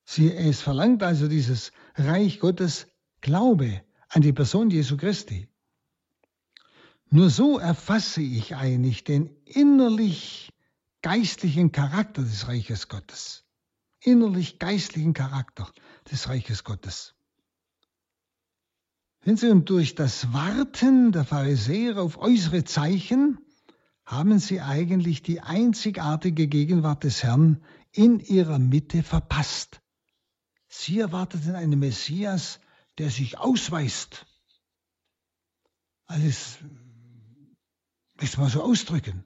Sie, 0.05 0.31
es 0.31 0.61
verlangt 0.61 1.01
also 1.01 1.27
dieses 1.27 1.71
Reich 1.95 2.39
Gottes 2.39 2.88
Glaube 3.21 3.81
an 4.09 4.21
die 4.21 4.33
Person 4.33 4.69
Jesu 4.69 4.97
Christi. 4.97 5.49
Nur 7.09 7.29
so 7.29 7.57
erfasse 7.57 8.21
ich 8.21 8.55
eigentlich 8.55 9.03
den 9.03 9.36
innerlich 9.45 10.53
geistlichen 11.01 11.71
Charakter 11.71 12.21
des 12.21 12.47
Reiches 12.47 12.88
Gottes. 12.88 13.45
Innerlich 13.99 14.59
geistlichen 14.59 15.13
Charakter 15.13 15.71
des 16.11 16.29
Reiches 16.29 16.63
Gottes. 16.63 17.14
Wenn 19.26 19.38
Sie 19.38 19.49
und 19.49 19.71
durch 19.71 19.95
das 19.95 20.34
Warten 20.34 21.11
der 21.11 21.26
Pharisäer 21.26 21.97
auf 21.97 22.19
äußere 22.19 22.63
Zeichen 22.63 23.39
haben 24.05 24.38
sie 24.38 24.61
eigentlich 24.61 25.23
die 25.23 25.41
einzigartige 25.41 26.47
Gegenwart 26.47 27.03
des 27.03 27.23
Herrn 27.23 27.63
in 27.91 28.19
ihrer 28.19 28.59
Mitte 28.59 29.01
verpasst. 29.01 29.82
Sie 30.67 30.99
erwarteten 30.99 31.55
einen 31.55 31.80
Messias, 31.80 32.59
der 32.99 33.09
sich 33.09 33.39
ausweist. 33.39 34.28
Alles, 36.05 36.59
ich 38.21 38.38
mal 38.38 38.49
so 38.49 38.61
ausdrücken. 38.61 39.26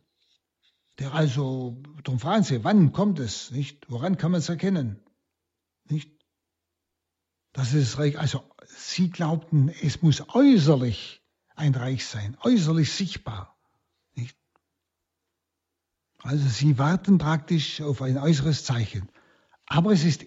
Der 0.99 1.13
also, 1.13 1.83
darum 2.05 2.21
fragen 2.21 2.43
Sie, 2.43 2.63
wann 2.63 2.93
kommt 2.93 3.19
es, 3.19 3.51
nicht? 3.51 3.89
Woran 3.89 4.17
kann 4.17 4.31
man 4.31 4.39
es 4.39 4.47
erkennen? 4.47 5.01
Nicht? 5.89 6.09
Das 7.51 7.73
ist 7.73 7.97
Reich, 7.97 8.17
also 8.17 8.49
Sie 8.75 9.09
glaubten, 9.09 9.69
es 9.81 10.01
muss 10.01 10.23
äußerlich 10.29 11.21
ein 11.55 11.75
Reich 11.75 12.05
sein, 12.05 12.37
äußerlich 12.41 12.91
sichtbar. 12.91 13.57
Nicht? 14.15 14.37
Also 16.19 16.47
Sie 16.47 16.77
warten 16.77 17.17
praktisch 17.17 17.81
auf 17.81 18.01
ein 18.01 18.17
äußeres 18.17 18.63
Zeichen. 18.63 19.09
Aber 19.65 19.91
es 19.91 20.03
ist 20.03 20.25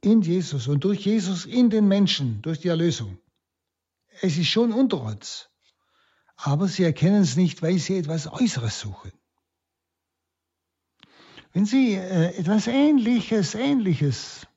in 0.00 0.22
Jesus 0.22 0.68
und 0.68 0.84
durch 0.84 1.04
Jesus 1.04 1.46
in 1.46 1.70
den 1.70 1.88
Menschen, 1.88 2.42
durch 2.42 2.60
die 2.60 2.68
Erlösung. 2.68 3.18
Es 4.20 4.36
ist 4.36 4.48
schon 4.48 4.72
unter 4.72 5.00
uns. 5.00 5.50
Aber 6.36 6.68
sie 6.68 6.84
erkennen 6.84 7.22
es 7.22 7.36
nicht, 7.36 7.62
weil 7.62 7.78
sie 7.78 7.98
etwas 7.98 8.26
Äußeres 8.26 8.80
suchen. 8.80 9.12
Wenn 11.54 11.66
Sie 11.66 11.94
äh, 11.94 12.36
etwas 12.36 12.66
Ähnliches, 12.66 13.54
Ähnliches, 13.54 14.48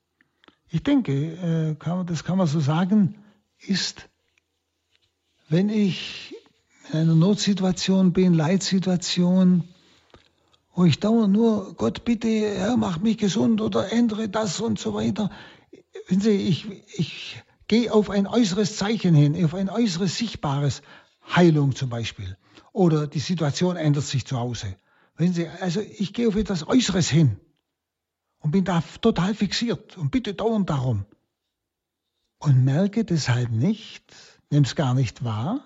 ich 0.70 0.82
denke, 0.82 1.12
äh, 1.12 1.74
kann, 1.76 2.06
das 2.06 2.24
kann 2.24 2.38
man 2.38 2.46
so 2.46 2.60
sagen, 2.60 3.16
ist, 3.58 4.08
wenn 5.48 5.68
ich 5.68 6.34
in 6.92 7.00
einer 7.00 7.14
Notsituation 7.14 8.12
bin, 8.12 8.34
Leitsituation, 8.34 9.64
wo 10.74 10.84
ich 10.84 11.00
dauernd 11.00 11.32
nur, 11.32 11.74
Gott 11.74 12.04
bitte, 12.04 12.28
Herr, 12.28 12.76
mach 12.76 12.98
mich 13.00 13.18
gesund 13.18 13.60
oder 13.60 13.92
ändere 13.92 14.28
das 14.28 14.60
und 14.60 14.78
so 14.78 14.94
weiter. 14.94 15.30
Wenn 16.08 16.20
Sie, 16.20 16.30
ich, 16.30 16.66
ich 16.96 17.42
gehe 17.66 17.92
auf 17.92 18.10
ein 18.10 18.26
äußeres 18.26 18.76
Zeichen 18.76 19.14
hin, 19.14 19.42
auf 19.44 19.54
ein 19.54 19.70
äußeres 19.70 20.16
Sichtbares, 20.16 20.82
Heilung 21.34 21.74
zum 21.74 21.90
Beispiel. 21.90 22.36
Oder 22.72 23.06
die 23.06 23.18
Situation 23.18 23.76
ändert 23.76 24.04
sich 24.04 24.24
zu 24.24 24.38
Hause. 24.38 24.76
Wenn 25.16 25.32
Sie, 25.32 25.48
also 25.48 25.80
ich 25.80 26.12
gehe 26.12 26.28
auf 26.28 26.36
etwas 26.36 26.66
Äußeres 26.66 27.08
hin 27.08 27.38
und 28.38 28.50
bin 28.50 28.64
da 28.64 28.82
total 29.00 29.34
fixiert 29.34 29.96
und 29.96 30.10
bitte 30.10 30.34
dauernd 30.34 30.70
darum. 30.70 31.04
Und 32.38 32.64
merke 32.64 33.04
deshalb 33.04 33.50
nicht, 33.50 34.04
nehme 34.50 34.66
es 34.66 34.76
gar 34.76 34.94
nicht 34.94 35.24
wahr, 35.24 35.64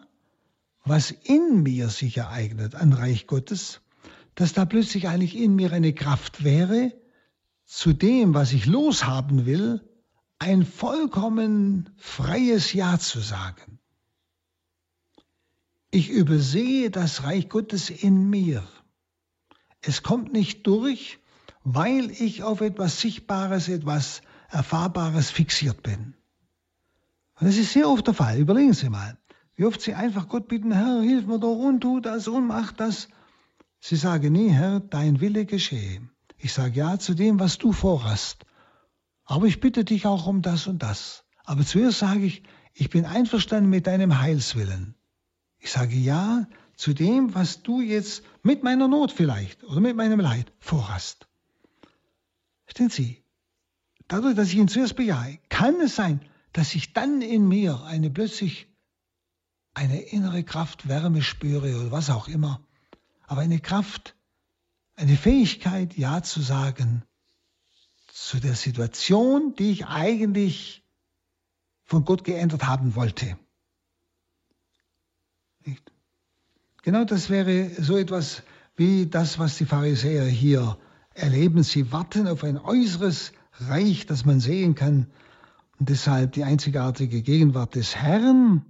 was 0.85 1.11
in 1.11 1.63
mir 1.63 1.89
sich 1.91 2.17
ereignet 2.17 2.75
an 2.75 2.93
Reich 2.93 3.27
Gottes 3.27 3.83
dass 4.35 4.53
da 4.53 4.65
plötzlich 4.65 5.09
eigentlich 5.09 5.37
in 5.37 5.55
mir 5.55 5.73
eine 5.73 5.93
Kraft 5.93 6.45
wäre, 6.45 6.93
zu 7.65 7.93
dem, 7.93 8.35
was 8.35 8.53
ich 8.53 8.67
loshaben 8.67 9.47
will, 9.47 9.81
ein 10.39 10.65
vollkommen 10.65 11.91
freies 11.97 12.73
Ja 12.73 12.99
zu 12.99 13.21
sagen. 13.21 13.79
Ich 15.91 16.09
übersehe 16.09 16.91
das 16.91 17.23
Reich 17.23 17.49
Gottes 17.49 17.91
in 17.91 18.29
mir. 18.31 18.67
Es 19.81 20.03
kommt 20.03 20.33
nicht 20.33 20.67
durch, 20.67 21.19
weil 21.65 22.11
ich 22.11 22.43
auf 22.43 22.61
etwas 22.61 23.01
Sichtbares, 23.01 23.69
etwas 23.69 24.23
Erfahrbares 24.51 25.31
fixiert 25.31 25.83
bin. 25.83 26.15
Und 27.39 27.47
das 27.47 27.57
ist 27.57 27.73
sehr 27.73 27.89
oft 27.89 28.07
der 28.07 28.15
Fall. 28.15 28.39
Überlegen 28.39 28.73
Sie 28.73 28.89
mal, 28.89 29.19
wie 29.57 29.65
oft 29.65 29.81
Sie 29.81 29.95
einfach 29.95 30.29
Gott 30.29 30.49
bitten, 30.49 30.73
Herr, 30.73 31.03
hilf 31.03 31.27
mir 31.27 31.39
doch 31.39 31.57
und 31.57 31.81
tu 31.81 32.01
das 32.01 32.29
und 32.29 32.47
mach 32.47 32.73
das. 32.73 33.09
Sie 33.81 33.97
sagen 33.97 34.33
nie, 34.33 34.51
Herr, 34.51 34.81
dein 34.81 35.21
Wille 35.21 35.45
geschehe. 35.45 36.03
Ich 36.39 36.53
sage 36.53 36.79
ja 36.79 36.99
zu 36.99 37.15
dem, 37.15 37.41
was 37.41 37.59
du 37.59 37.73
vorhast. 37.73 38.45
Aber 39.25 39.47
ich 39.47 39.61
bitte 39.61 39.85
dich 39.85 40.07
auch 40.07 40.27
um 40.27 40.43
das 40.43 40.67
und 40.67 40.83
das. 40.83 41.25
Aber 41.45 41.65
zuerst 41.65 41.99
sage 41.99 42.25
ich, 42.25 42.43
ich 42.75 42.91
bin 42.91 43.05
einverstanden 43.05 43.71
mit 43.71 43.87
deinem 43.87 44.21
Heilswillen. 44.21 44.95
Ich 45.59 45.71
sage 45.71 45.97
ja 45.97 46.47
zu 46.77 46.93
dem, 46.93 47.35
was 47.35 47.63
du 47.63 47.81
jetzt 47.81 48.25
mit 48.43 48.63
meiner 48.63 48.89
Not 48.89 49.13
vielleicht 49.13 49.63
oder 49.65 49.81
mit 49.81 49.97
meinem 49.97 50.21
Leid 50.21 50.53
vorhast. 50.59 51.29
Verstehen 52.65 52.91
Sie? 52.91 53.23
Dadurch, 54.09 54.35
dass 54.35 54.49
ich 54.49 54.57
ihn 54.57 54.69
zuerst 54.69 54.97
bejahe, 54.97 55.39
kann 55.49 55.81
es 55.81 55.97
sein, 55.97 56.21
dass 56.53 56.75
ich 56.75 56.93
dann 56.93 57.23
in 57.23 57.49
mir 57.49 57.83
eine 57.85 58.11
plötzlich 58.11 58.67
eine 59.75 60.01
innere 60.01 60.45
Kraft, 60.45 60.89
Wärme 60.89 61.23
spüre 61.23 61.81
oder 61.81 61.91
was 61.91 62.11
auch 62.11 62.29
immer, 62.29 62.61
aber 63.27 63.41
eine 63.41 63.59
Kraft, 63.59 64.15
eine 64.97 65.17
Fähigkeit, 65.17 65.97
Ja 65.97 66.23
zu 66.23 66.43
sagen 66.43 67.03
zu 68.13 68.39
der 68.39 68.55
Situation, 68.55 69.55
die 69.57 69.71
ich 69.71 69.87
eigentlich 69.87 70.85
von 71.85 72.05
Gott 72.05 72.25
geändert 72.25 72.67
haben 72.67 72.95
wollte. 72.95 73.39
Nicht? 75.65 75.93
Genau 76.83 77.05
das 77.05 77.31
wäre 77.31 77.71
so 77.83 77.97
etwas 77.97 78.43
wie 78.77 79.07
das, 79.07 79.39
was 79.39 79.57
die 79.57 79.65
Pharisäer 79.65 80.27
hier 80.27 80.79
erleben. 81.15 81.63
Sie 81.63 81.93
warten 81.93 82.27
auf 82.29 82.45
ein 82.45 82.59
äußeres 82.59 83.33
Reich, 83.55 84.07
das 84.07 84.25
man 84.25 84.41
sehen 84.41 84.75
kann. 84.75 85.09
Und 85.79 85.89
deshalb 85.89 86.33
die 86.33 86.45
einzigartige 86.45 87.23
Gegenwart 87.23 87.75
des 87.75 87.97
Herrn 87.97 88.65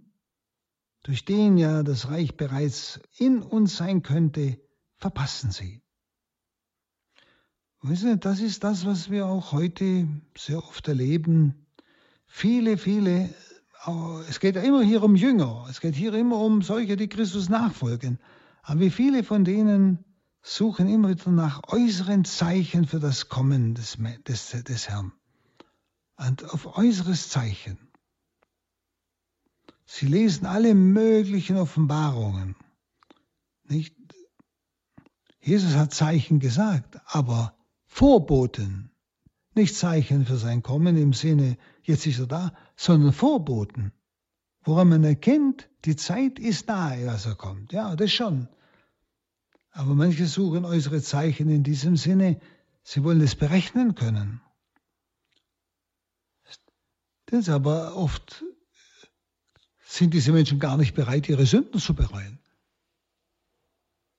durch 1.02 1.24
den 1.24 1.58
ja 1.58 1.82
das 1.82 2.08
Reich 2.08 2.36
bereits 2.36 3.00
in 3.16 3.42
uns 3.42 3.76
sein 3.76 4.02
könnte, 4.02 4.58
verpassen 4.96 5.50
sie. 5.50 5.82
Wissen 7.82 8.12
Sie, 8.12 8.18
das 8.18 8.40
ist 8.40 8.62
das, 8.62 8.86
was 8.86 9.10
wir 9.10 9.26
auch 9.26 9.50
heute 9.50 10.06
sehr 10.38 10.58
oft 10.58 10.86
erleben. 10.86 11.66
Viele, 12.26 12.78
viele, 12.78 13.28
es 14.28 14.38
geht 14.38 14.54
ja 14.54 14.62
immer 14.62 14.82
hier 14.82 15.02
um 15.02 15.16
Jünger, 15.16 15.66
es 15.68 15.80
geht 15.80 15.96
hier 15.96 16.14
immer 16.14 16.38
um 16.38 16.62
solche, 16.62 16.96
die 16.96 17.08
Christus 17.08 17.48
nachfolgen. 17.48 18.20
Aber 18.62 18.78
wie 18.78 18.90
viele 18.90 19.24
von 19.24 19.44
denen 19.44 20.04
suchen 20.42 20.88
immer 20.88 21.08
wieder 21.08 21.30
nach 21.30 21.62
äußeren 21.68 22.24
Zeichen 22.24 22.86
für 22.86 22.98
das 22.98 23.28
Kommen 23.28 23.74
des, 23.74 23.98
des, 24.26 24.50
des 24.50 24.88
Herrn. 24.88 25.12
Und 26.16 26.44
auf 26.52 26.76
äußeres 26.76 27.30
Zeichen. 27.30 27.78
Sie 29.86 30.06
lesen 30.06 30.46
alle 30.46 30.74
möglichen 30.74 31.56
Offenbarungen. 31.56 32.56
Nicht? 33.64 33.96
Jesus 35.40 35.74
hat 35.74 35.92
Zeichen 35.92 36.38
gesagt, 36.40 37.00
aber 37.06 37.56
Vorboten, 37.86 38.90
nicht 39.54 39.76
Zeichen 39.76 40.24
für 40.24 40.36
sein 40.36 40.62
Kommen 40.62 40.96
im 40.96 41.12
Sinne, 41.12 41.58
jetzt 41.82 42.06
ist 42.06 42.20
er 42.20 42.26
da, 42.26 42.52
sondern 42.76 43.12
Vorboten, 43.12 43.92
woran 44.62 44.88
man 44.88 45.04
erkennt, 45.04 45.68
die 45.84 45.96
Zeit 45.96 46.38
ist 46.38 46.68
nahe, 46.68 47.04
dass 47.04 47.26
er 47.26 47.34
kommt. 47.34 47.72
Ja, 47.72 47.96
das 47.96 48.12
schon. 48.12 48.48
Aber 49.72 49.94
manche 49.94 50.26
suchen 50.26 50.64
äußere 50.64 51.02
Zeichen 51.02 51.48
in 51.48 51.64
diesem 51.64 51.96
Sinne, 51.96 52.40
sie 52.82 53.02
wollen 53.04 53.22
es 53.22 53.34
berechnen 53.34 53.94
können. 53.94 54.40
Das 57.26 57.48
aber 57.48 57.96
oft 57.96 58.44
sind 59.86 60.12
diese 60.12 60.32
Menschen 60.32 60.60
gar 60.60 60.76
nicht 60.76 60.94
bereit, 60.94 61.28
ihre 61.28 61.46
Sünden 61.46 61.80
zu 61.80 61.94
bereuen. 61.94 62.38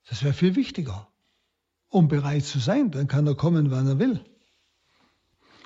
Das 0.08 0.24
wäre 0.24 0.34
viel 0.34 0.56
wichtiger, 0.56 1.12
um 1.90 2.08
bereit 2.08 2.44
zu 2.44 2.58
sein. 2.58 2.90
Dann 2.90 3.08
kann 3.08 3.28
er 3.28 3.36
kommen, 3.36 3.70
wann 3.70 3.88
er 3.88 4.00
will. 4.00 4.26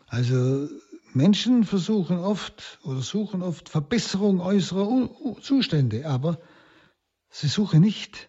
Also 0.07 0.69
Menschen 1.13 1.63
versuchen 1.63 2.17
oft 2.17 2.79
oder 2.83 3.01
suchen 3.01 3.41
oft 3.41 3.69
Verbesserung 3.69 4.41
äußerer 4.41 5.41
Zustände, 5.41 6.05
aber 6.07 6.39
sie 7.29 7.47
suchen 7.47 7.81
nicht 7.81 8.26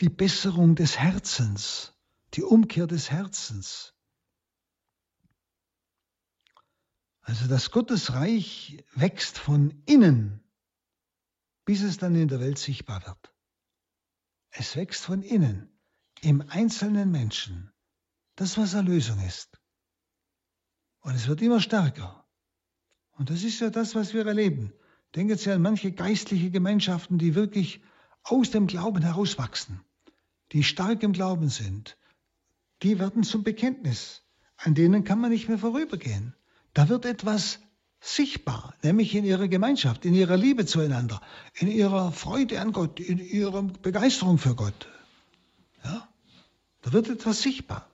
die 0.00 0.08
Besserung 0.08 0.74
des 0.74 0.98
Herzens, 0.98 1.92
die 2.34 2.42
Umkehr 2.42 2.86
des 2.86 3.10
Herzens. 3.10 3.94
Also 7.22 7.46
das 7.46 7.70
Gottesreich 7.70 8.84
wächst 8.94 9.38
von 9.38 9.82
innen, 9.86 10.42
bis 11.64 11.82
es 11.82 11.98
dann 11.98 12.14
in 12.14 12.28
der 12.28 12.40
Welt 12.40 12.58
sichtbar 12.58 13.04
wird. 13.06 13.34
Es 14.50 14.76
wächst 14.76 15.04
von 15.04 15.22
innen, 15.22 15.78
im 16.20 16.42
einzelnen 16.48 17.10
Menschen, 17.10 17.70
das 18.36 18.56
was 18.56 18.74
Erlösung 18.74 19.20
ist. 19.26 19.60
Und 21.00 21.14
es 21.14 21.28
wird 21.28 21.42
immer 21.42 21.60
stärker. 21.60 22.26
Und 23.12 23.30
das 23.30 23.42
ist 23.42 23.60
ja 23.60 23.70
das, 23.70 23.94
was 23.94 24.14
wir 24.14 24.26
erleben. 24.26 24.72
Denken 25.14 25.36
Sie 25.36 25.50
an 25.50 25.62
manche 25.62 25.92
geistliche 25.92 26.50
Gemeinschaften, 26.50 27.18
die 27.18 27.34
wirklich 27.34 27.82
aus 28.22 28.50
dem 28.50 28.66
Glauben 28.66 29.02
herauswachsen, 29.02 29.84
die 30.52 30.64
stark 30.64 31.02
im 31.02 31.12
Glauben 31.12 31.48
sind. 31.48 31.96
Die 32.82 32.98
werden 32.98 33.22
zum 33.22 33.42
Bekenntnis. 33.42 34.22
An 34.56 34.74
denen 34.74 35.04
kann 35.04 35.20
man 35.20 35.30
nicht 35.30 35.48
mehr 35.48 35.58
vorübergehen. 35.58 36.34
Da 36.74 36.88
wird 36.88 37.04
etwas 37.04 37.60
sichtbar, 38.00 38.74
nämlich 38.82 39.14
in 39.14 39.24
ihrer 39.24 39.48
Gemeinschaft, 39.48 40.04
in 40.04 40.14
ihrer 40.14 40.36
Liebe 40.36 40.66
zueinander, 40.66 41.20
in 41.54 41.68
ihrer 41.68 42.12
Freude 42.12 42.60
an 42.60 42.72
Gott, 42.72 43.00
in 43.00 43.18
ihrer 43.18 43.62
Begeisterung 43.62 44.38
für 44.38 44.54
Gott. 44.54 44.88
Ja? 45.84 46.08
Da 46.82 46.92
wird 46.92 47.08
etwas 47.08 47.42
sichtbar. 47.42 47.88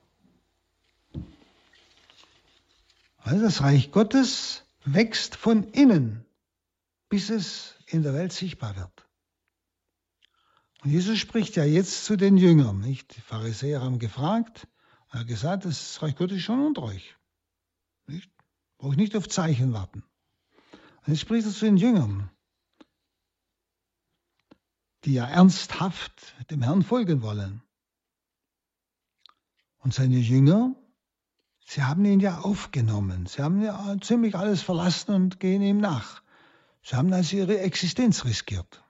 Also 3.19 3.43
das 3.43 3.61
Reich 3.61 3.91
Gottes 3.91 4.63
wächst 4.85 5.35
von 5.35 5.63
innen, 5.71 6.25
bis 7.09 7.31
es 7.31 7.73
in 7.87 8.03
der 8.03 8.13
Welt 8.13 8.31
sichtbar 8.31 8.75
wird. 8.75 8.94
Und 10.85 10.91
Jesus 10.91 11.17
spricht 11.17 11.55
ja 11.55 11.65
jetzt 11.65 12.05
zu 12.05 12.15
den 12.15 12.37
Jüngern, 12.37 12.79
nicht? 12.79 13.17
Die 13.17 13.21
Pharisäer 13.21 13.81
haben 13.81 13.97
gefragt, 13.97 14.67
er 15.09 15.21
hat 15.21 15.27
gesagt, 15.27 15.65
das 15.65 15.99
Reich 16.03 16.15
Gottes 16.15 16.37
ist 16.37 16.43
schon 16.43 16.63
unter 16.63 16.83
euch. 16.83 17.15
Nicht? 18.05 18.29
Brauche 18.77 18.91
ich 18.91 18.97
nicht 18.99 19.15
auf 19.15 19.27
Zeichen 19.27 19.73
warten. 19.73 20.03
Und 20.71 21.13
jetzt 21.13 21.21
spricht 21.21 21.47
er 21.47 21.53
zu 21.53 21.65
den 21.65 21.77
Jüngern, 21.77 22.29
die 25.05 25.13
ja 25.15 25.25
ernsthaft 25.25 26.35
dem 26.51 26.61
Herrn 26.61 26.83
folgen 26.83 27.23
wollen. 27.23 27.63
Und 29.79 29.91
seine 29.91 30.17
Jünger, 30.17 30.75
sie 31.65 31.81
haben 31.81 32.05
ihn 32.05 32.19
ja 32.19 32.41
aufgenommen. 32.41 33.25
Sie 33.25 33.41
haben 33.41 33.63
ja 33.63 33.97
ziemlich 34.01 34.35
alles 34.35 34.61
verlassen 34.61 35.15
und 35.15 35.39
gehen 35.39 35.63
ihm 35.63 35.79
nach. 35.79 36.21
Sie 36.83 36.95
haben 36.95 37.11
also 37.11 37.37
ihre 37.37 37.57
Existenz 37.57 38.23
riskiert. 38.23 38.84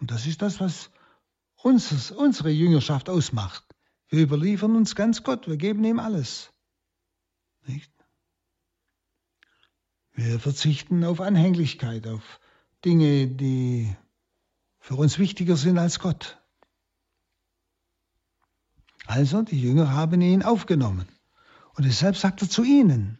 Und 0.00 0.10
das 0.10 0.26
ist 0.26 0.42
das, 0.42 0.60
was 0.60 0.90
uns, 1.56 2.10
unsere 2.10 2.50
Jüngerschaft 2.50 3.08
ausmacht. 3.08 3.64
Wir 4.08 4.22
überliefern 4.22 4.74
uns 4.74 4.96
ganz 4.96 5.22
Gott, 5.22 5.46
wir 5.46 5.56
geben 5.56 5.84
ihm 5.84 6.00
alles. 6.00 6.52
Nicht? 7.66 7.92
Wir 10.12 10.40
verzichten 10.40 11.04
auf 11.04 11.20
Anhänglichkeit, 11.20 12.06
auf 12.06 12.40
Dinge, 12.84 13.28
die 13.28 13.94
für 14.78 14.96
uns 14.96 15.18
wichtiger 15.18 15.56
sind 15.56 15.78
als 15.78 16.00
Gott. 16.00 16.42
Also, 19.06 19.42
die 19.42 19.60
Jünger 19.60 19.92
haben 19.92 20.20
ihn 20.20 20.42
aufgenommen. 20.42 21.08
Und 21.74 21.84
deshalb 21.84 22.16
sagt 22.16 22.42
er 22.42 22.50
zu 22.50 22.64
ihnen, 22.64 23.18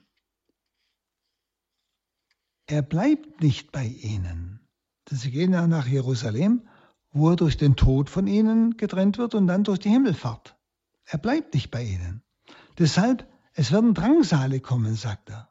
er 2.67 2.83
bleibt 2.83 3.41
nicht 3.41 3.73
bei 3.73 3.87
ihnen. 3.87 4.69
Denn 5.11 5.19
sie 5.19 5.31
gehen 5.31 5.51
nach 5.51 5.87
Jerusalem, 5.87 6.69
wo 7.13 7.31
er 7.31 7.37
durch 7.37 7.57
den 7.57 7.77
Tod 7.77 8.09
von 8.11 8.27
ihnen 8.27 8.77
getrennt 8.77 9.19
wird 9.19 9.35
und 9.35 9.47
dann 9.47 9.65
durch 9.65 9.79
die 9.79 9.91
Himmelfahrt. 9.91 10.57
Er 11.05 11.19
bleibt 11.19 11.55
nicht 11.55 11.71
bei 11.71 11.83
ihnen. 11.83 12.23
Deshalb, 12.79 13.29
es 13.53 13.73
werden 13.73 13.95
Drangsale 13.95 14.61
kommen, 14.61 14.95
sagt 14.95 15.31
er. 15.31 15.51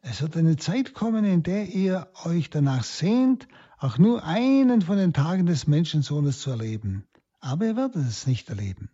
Es 0.00 0.22
wird 0.22 0.36
eine 0.36 0.56
Zeit 0.56 0.94
kommen, 0.94 1.24
in 1.24 1.42
der 1.42 1.66
ihr 1.66 2.10
euch 2.24 2.50
danach 2.50 2.84
sehnt, 2.84 3.46
auch 3.78 3.98
nur 3.98 4.24
einen 4.24 4.82
von 4.82 4.96
den 4.96 5.12
Tagen 5.12 5.46
des 5.46 5.66
Menschensohnes 5.66 6.40
zu 6.40 6.50
erleben. 6.50 7.06
Aber 7.40 7.66
ihr 7.66 7.76
werdet 7.76 8.06
es 8.06 8.26
nicht 8.26 8.48
erleben. 8.48 8.90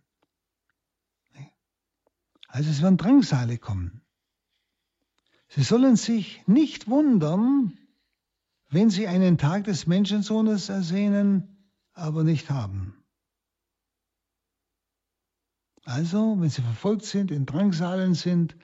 Also 2.47 2.69
es 2.69 2.81
werden 2.81 2.97
Drangsale 2.97 3.57
kommen. 3.57 4.01
Sie 5.49 5.63
sollen 5.63 5.95
sich 5.95 6.41
nicht 6.47 6.87
wundern, 6.87 7.77
wenn 8.69 8.89
sie 8.89 9.07
einen 9.07 9.37
Tag 9.37 9.65
des 9.65 9.87
Menschensohnes 9.87 10.69
ersehnen, 10.69 11.71
aber 11.93 12.23
nicht 12.23 12.49
haben. 12.49 13.05
Also, 15.83 16.35
wenn 16.39 16.49
sie 16.49 16.63
verfolgt 16.63 17.05
sind, 17.05 17.29
in 17.29 17.45
Drangsalen 17.45 18.15
sind, 18.15 18.55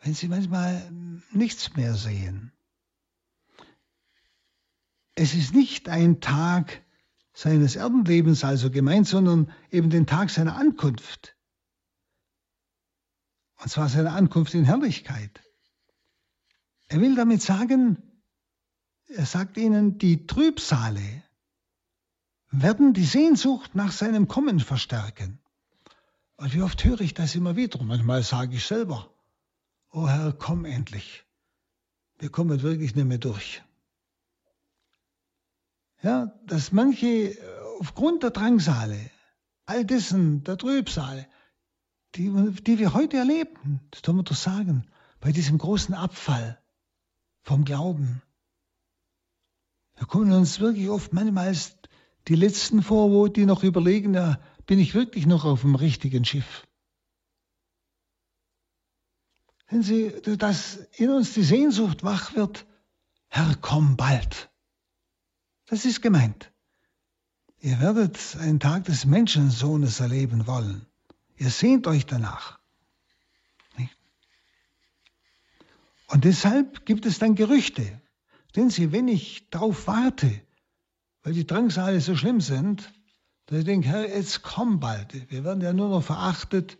wenn 0.00 0.14
sie 0.14 0.28
manchmal 0.28 0.90
nichts 1.30 1.76
mehr 1.76 1.94
sehen. 1.94 2.52
Es 5.14 5.34
ist 5.34 5.54
nicht 5.54 5.88
ein 5.88 6.20
Tag 6.20 6.82
seines 7.34 7.76
Erdenlebens 7.76 8.44
also 8.44 8.70
gemeint, 8.70 9.06
sondern 9.06 9.52
eben 9.70 9.90
den 9.90 10.06
Tag 10.06 10.30
seiner 10.30 10.56
Ankunft. 10.56 11.36
Und 13.56 13.68
zwar 13.70 13.88
seine 13.88 14.12
Ankunft 14.12 14.54
in 14.54 14.64
Herrlichkeit. 14.64 15.42
Er 16.88 17.00
will 17.00 17.14
damit 17.14 17.42
sagen, 17.42 18.13
er 19.08 19.26
sagt 19.26 19.56
ihnen, 19.56 19.98
die 19.98 20.26
Trübsale 20.26 21.22
werden 22.50 22.94
die 22.94 23.04
Sehnsucht 23.04 23.74
nach 23.74 23.92
seinem 23.92 24.28
Kommen 24.28 24.60
verstärken. 24.60 25.38
Und 26.36 26.54
wie 26.54 26.62
oft 26.62 26.84
höre 26.84 27.00
ich 27.00 27.14
das 27.14 27.34
immer 27.34 27.56
wieder? 27.56 27.82
Manchmal 27.82 28.22
sage 28.22 28.56
ich 28.56 28.64
selber, 28.64 29.10
oh 29.90 30.08
Herr, 30.08 30.32
komm 30.32 30.64
endlich. 30.64 31.24
Wir 32.18 32.30
kommen 32.30 32.62
wirklich 32.62 32.94
nicht 32.94 33.06
mehr 33.06 33.18
durch. 33.18 33.62
Ja, 36.02 36.32
dass 36.46 36.72
manche 36.72 37.36
aufgrund 37.80 38.22
der 38.22 38.30
Drangsale, 38.30 39.10
all 39.66 39.84
dessen, 39.84 40.44
der 40.44 40.58
Trübsale, 40.58 41.26
die, 42.14 42.30
die 42.62 42.78
wir 42.78 42.94
heute 42.94 43.16
erleben, 43.16 43.80
das 43.90 44.02
soll 44.04 44.14
man 44.14 44.24
doch 44.24 44.36
sagen, 44.36 44.86
bei 45.20 45.32
diesem 45.32 45.58
großen 45.58 45.94
Abfall 45.94 46.60
vom 47.42 47.64
Glauben. 47.64 48.22
Wir 49.96 50.06
kommen 50.06 50.32
uns 50.32 50.60
wirklich 50.60 50.88
oft 50.88 51.12
manchmal 51.12 51.56
die 52.28 52.34
Letzten 52.34 52.82
vor, 52.82 53.10
wo 53.10 53.28
die 53.28 53.46
noch 53.46 53.62
überlegen, 53.62 54.14
ja, 54.14 54.40
bin 54.66 54.78
ich 54.78 54.94
wirklich 54.94 55.26
noch 55.26 55.44
auf 55.44 55.60
dem 55.60 55.74
richtigen 55.74 56.24
Schiff? 56.24 56.66
Wenn 59.68 59.82
Sie, 59.82 60.12
dass 60.38 60.76
in 60.96 61.10
uns 61.10 61.34
die 61.34 61.42
Sehnsucht 61.42 62.02
wach 62.04 62.34
wird, 62.34 62.66
Herr, 63.28 63.56
komm 63.60 63.96
bald. 63.96 64.50
Das 65.66 65.84
ist 65.84 66.02
gemeint. 66.02 66.52
Ihr 67.58 67.80
werdet 67.80 68.36
einen 68.36 68.60
Tag 68.60 68.84
des 68.84 69.06
Menschensohnes 69.06 70.00
erleben 70.00 70.46
wollen. 70.46 70.86
Ihr 71.36 71.50
sehnt 71.50 71.86
euch 71.86 72.06
danach. 72.06 72.58
Und 76.08 76.24
deshalb 76.24 76.86
gibt 76.86 77.06
es 77.06 77.18
dann 77.18 77.34
Gerüchte. 77.34 78.00
Denn 78.56 78.70
sie, 78.70 78.92
wenn 78.92 79.08
ich 79.08 79.48
darauf 79.50 79.86
warte, 79.86 80.40
weil 81.22 81.32
die 81.32 81.46
Drangsale 81.46 82.00
so 82.00 82.16
schlimm 82.16 82.40
sind, 82.40 82.92
dass 83.46 83.58
ich 83.58 83.64
denke, 83.64 83.88
Herr, 83.88 84.08
jetzt 84.08 84.42
komm 84.42 84.80
bald. 84.80 85.30
Wir 85.30 85.44
werden 85.44 85.62
ja 85.62 85.72
nur 85.72 85.88
noch 85.88 86.02
verachtet. 86.02 86.78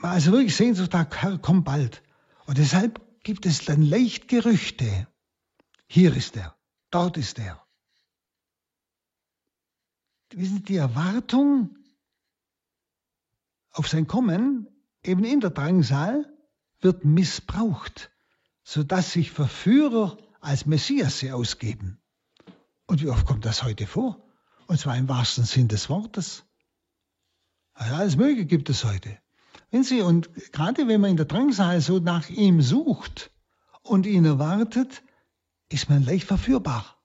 Also 0.00 0.32
wirklich 0.32 0.56
Sehnsucht, 0.56 0.94
Herr, 0.94 1.38
komm 1.38 1.64
bald. 1.64 2.02
Und 2.46 2.58
deshalb 2.58 3.00
gibt 3.24 3.46
es 3.46 3.64
dann 3.64 3.82
leicht 3.82 4.28
Gerüchte. 4.28 5.08
Hier 5.86 6.14
ist 6.16 6.36
er, 6.36 6.56
dort 6.90 7.16
ist 7.16 7.38
er. 7.38 7.66
Wissen 10.30 10.58
Sie, 10.58 10.62
die 10.62 10.76
Erwartung 10.76 11.76
auf 13.70 13.88
sein 13.88 14.06
Kommen, 14.06 14.68
eben 15.02 15.24
in 15.24 15.40
der 15.40 15.50
Drangsal, 15.50 16.30
wird 16.80 17.04
missbraucht, 17.04 18.10
sodass 18.62 19.12
sich 19.12 19.30
Verführer 19.30 20.18
als 20.48 20.64
Messias 20.64 21.18
sie 21.18 21.30
ausgeben. 21.30 22.00
Und 22.86 23.02
wie 23.02 23.10
oft 23.10 23.26
kommt 23.26 23.44
das 23.44 23.64
heute 23.64 23.86
vor? 23.86 24.18
Und 24.66 24.80
zwar 24.80 24.96
im 24.96 25.06
wahrsten 25.06 25.44
Sinn 25.44 25.68
des 25.68 25.90
Wortes. 25.90 26.42
Also 27.74 27.94
alles 27.94 28.16
Mögliche 28.16 28.46
gibt 28.46 28.70
es 28.70 28.82
heute. 28.82 29.18
Wenn 29.70 29.84
Sie, 29.84 30.00
und 30.00 30.32
gerade 30.52 30.88
wenn 30.88 31.02
man 31.02 31.10
in 31.10 31.16
der 31.18 31.26
Drangsal 31.26 31.82
so 31.82 31.98
nach 31.98 32.30
ihm 32.30 32.62
sucht 32.62 33.30
und 33.82 34.06
ihn 34.06 34.24
erwartet, 34.24 35.02
ist 35.68 35.90
man 35.90 36.02
leicht 36.02 36.26
verführbar. 36.26 36.96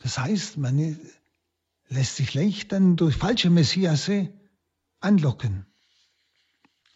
Das 0.00 0.18
heißt, 0.18 0.58
man 0.58 0.98
lässt 1.88 2.16
sich 2.16 2.34
leicht 2.34 2.72
dann 2.72 2.96
durch 2.96 3.16
falsche 3.16 3.48
Messiasse 3.48 4.30
anlocken. 5.00 5.64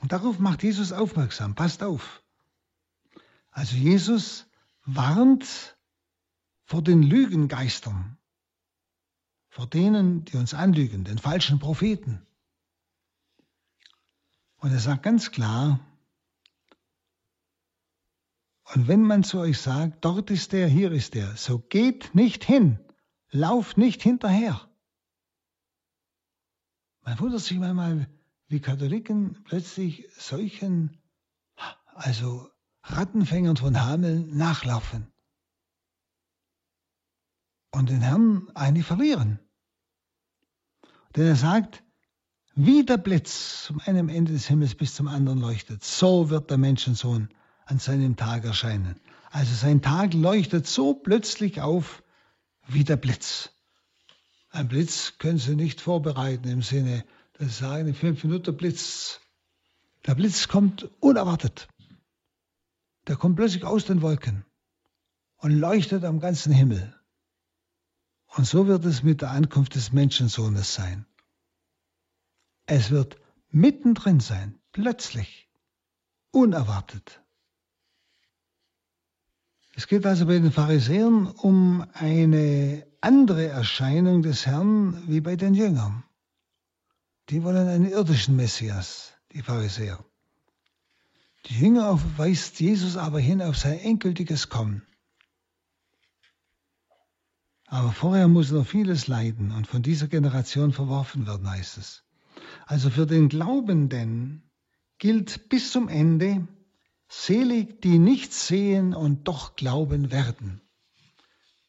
Und 0.00 0.12
darauf 0.12 0.38
macht 0.38 0.62
Jesus 0.62 0.92
aufmerksam. 0.92 1.54
Passt 1.54 1.82
auf. 1.82 2.22
Also 3.52 3.76
Jesus 3.76 4.49
warnt 4.97 5.76
vor 6.64 6.82
den 6.82 7.03
Lügengeistern, 7.03 8.18
vor 9.49 9.66
denen, 9.66 10.24
die 10.24 10.36
uns 10.36 10.55
anlügen, 10.55 11.05
den 11.05 11.18
falschen 11.18 11.59
Propheten. 11.59 12.26
Und 14.57 14.72
er 14.72 14.78
sagt 14.78 15.03
ganz 15.03 15.30
klar, 15.30 15.80
und 18.74 18.86
wenn 18.86 19.03
man 19.03 19.24
zu 19.24 19.41
euch 19.41 19.59
sagt, 19.59 20.05
dort 20.05 20.30
ist 20.30 20.53
der, 20.53 20.68
hier 20.68 20.93
ist 20.93 21.14
der, 21.14 21.36
so 21.36 21.59
geht 21.59 22.14
nicht 22.14 22.45
hin, 22.45 22.78
lauft 23.30 23.78
nicht 23.78 24.03
hinterher. 24.03 24.68
Man 27.03 27.18
wundert 27.18 27.41
sich 27.41 27.59
manchmal, 27.59 28.09
wie 28.47 28.61
Katholiken 28.61 29.43
plötzlich 29.45 30.09
solchen, 30.16 31.03
also 31.86 32.49
Rattenfängern 32.83 33.57
von 33.57 33.81
Hameln 33.81 34.37
nachlaufen 34.37 35.07
und 37.70 37.91
den 37.91 38.01
Herrn 38.01 38.49
eigentlich 38.55 38.87
verlieren. 38.87 39.39
Denn 41.16 41.26
er 41.26 41.37
sagt, 41.37 41.83
wie 42.55 42.85
der 42.85 42.99
Blitz 42.99 43.66
vom 43.66 43.81
einem 43.81 44.09
Ende 44.09 44.33
des 44.33 44.47
Himmels 44.47 44.74
bis 44.74 44.95
zum 44.95 45.09
anderen 45.09 45.41
leuchtet, 45.41 45.85
so 45.85 46.31
wird 46.31 46.51
der 46.51 46.59
Menschensohn 46.59 47.28
an 47.66 47.78
seinem 47.78 48.16
Tag 48.16 48.45
erscheinen. 48.45 49.01
Also 49.31 49.55
sein 49.55 49.81
Tag 49.81 50.14
leuchtet 50.14 50.66
so 50.66 50.95
plötzlich 50.95 51.61
auf 51.61 52.03
wie 52.66 52.85
der 52.85 52.97
Blitz. 52.97 53.51
Ein 54.51 54.68
Blitz 54.68 55.14
können 55.18 55.39
Sie 55.39 55.55
nicht 55.55 55.81
vorbereiten 55.81 56.49
im 56.49 56.62
Sinne, 56.62 57.05
dass 57.35 57.49
Sie 57.49 57.64
sagen, 57.64 57.89
in 57.89 57.95
fünf 57.95 58.24
Minuten 58.24 58.57
Blitz. 58.57 59.20
Der 60.07 60.14
Blitz 60.16 60.49
kommt 60.49 60.91
unerwartet. 61.01 61.68
Der 63.11 63.16
kommt 63.16 63.34
plötzlich 63.34 63.64
aus 63.64 63.86
den 63.86 64.02
Wolken 64.02 64.44
und 65.38 65.50
leuchtet 65.50 66.04
am 66.04 66.20
ganzen 66.20 66.52
Himmel. 66.52 66.94
Und 68.36 68.46
so 68.46 68.68
wird 68.68 68.84
es 68.84 69.02
mit 69.02 69.20
der 69.20 69.32
Ankunft 69.32 69.74
des 69.74 69.90
Menschensohnes 69.92 70.74
sein. 70.74 71.06
Es 72.66 72.92
wird 72.92 73.16
mittendrin 73.48 74.20
sein, 74.20 74.61
plötzlich, 74.70 75.50
unerwartet. 76.30 77.20
Es 79.74 79.88
geht 79.88 80.06
also 80.06 80.26
bei 80.26 80.38
den 80.38 80.52
Pharisäern 80.52 81.26
um 81.26 81.84
eine 81.94 82.86
andere 83.00 83.48
Erscheinung 83.48 84.22
des 84.22 84.46
Herrn 84.46 85.02
wie 85.08 85.20
bei 85.20 85.34
den 85.34 85.54
Jüngern. 85.54 86.04
Die 87.28 87.42
wollen 87.42 87.66
einen 87.66 87.90
irdischen 87.90 88.36
Messias, 88.36 89.14
die 89.32 89.42
Pharisäer. 89.42 89.98
Die 91.47 91.59
Jünger 91.59 92.01
weist 92.16 92.61
Jesus 92.61 92.97
aber 92.97 93.18
hin 93.20 93.43
auf 93.43 93.57
sein 93.57 93.78
endgültiges 93.78 94.49
Kommen. 94.49 94.82
Aber 97.66 97.93
vorher 97.93 98.28
muss 98.28 98.51
noch 98.51 98.66
vieles 98.66 99.07
leiden 99.07 99.53
und 99.53 99.66
von 99.66 99.82
dieser 99.82 100.09
Generation 100.09 100.72
verworfen 100.72 101.26
werden, 101.26 101.49
heißt 101.49 101.78
es. 101.78 102.05
Also 102.66 102.91
für 102.91 103.07
den 103.07 103.28
Glaubenden 103.28 104.51
gilt 104.99 105.49
bis 105.49 105.70
zum 105.72 105.88
Ende, 105.88 106.49
Selig, 107.12 107.82
die 107.82 107.99
nichts 107.99 108.47
sehen 108.47 108.95
und 108.95 109.26
doch 109.26 109.57
glauben 109.57 110.12
werden. 110.12 110.61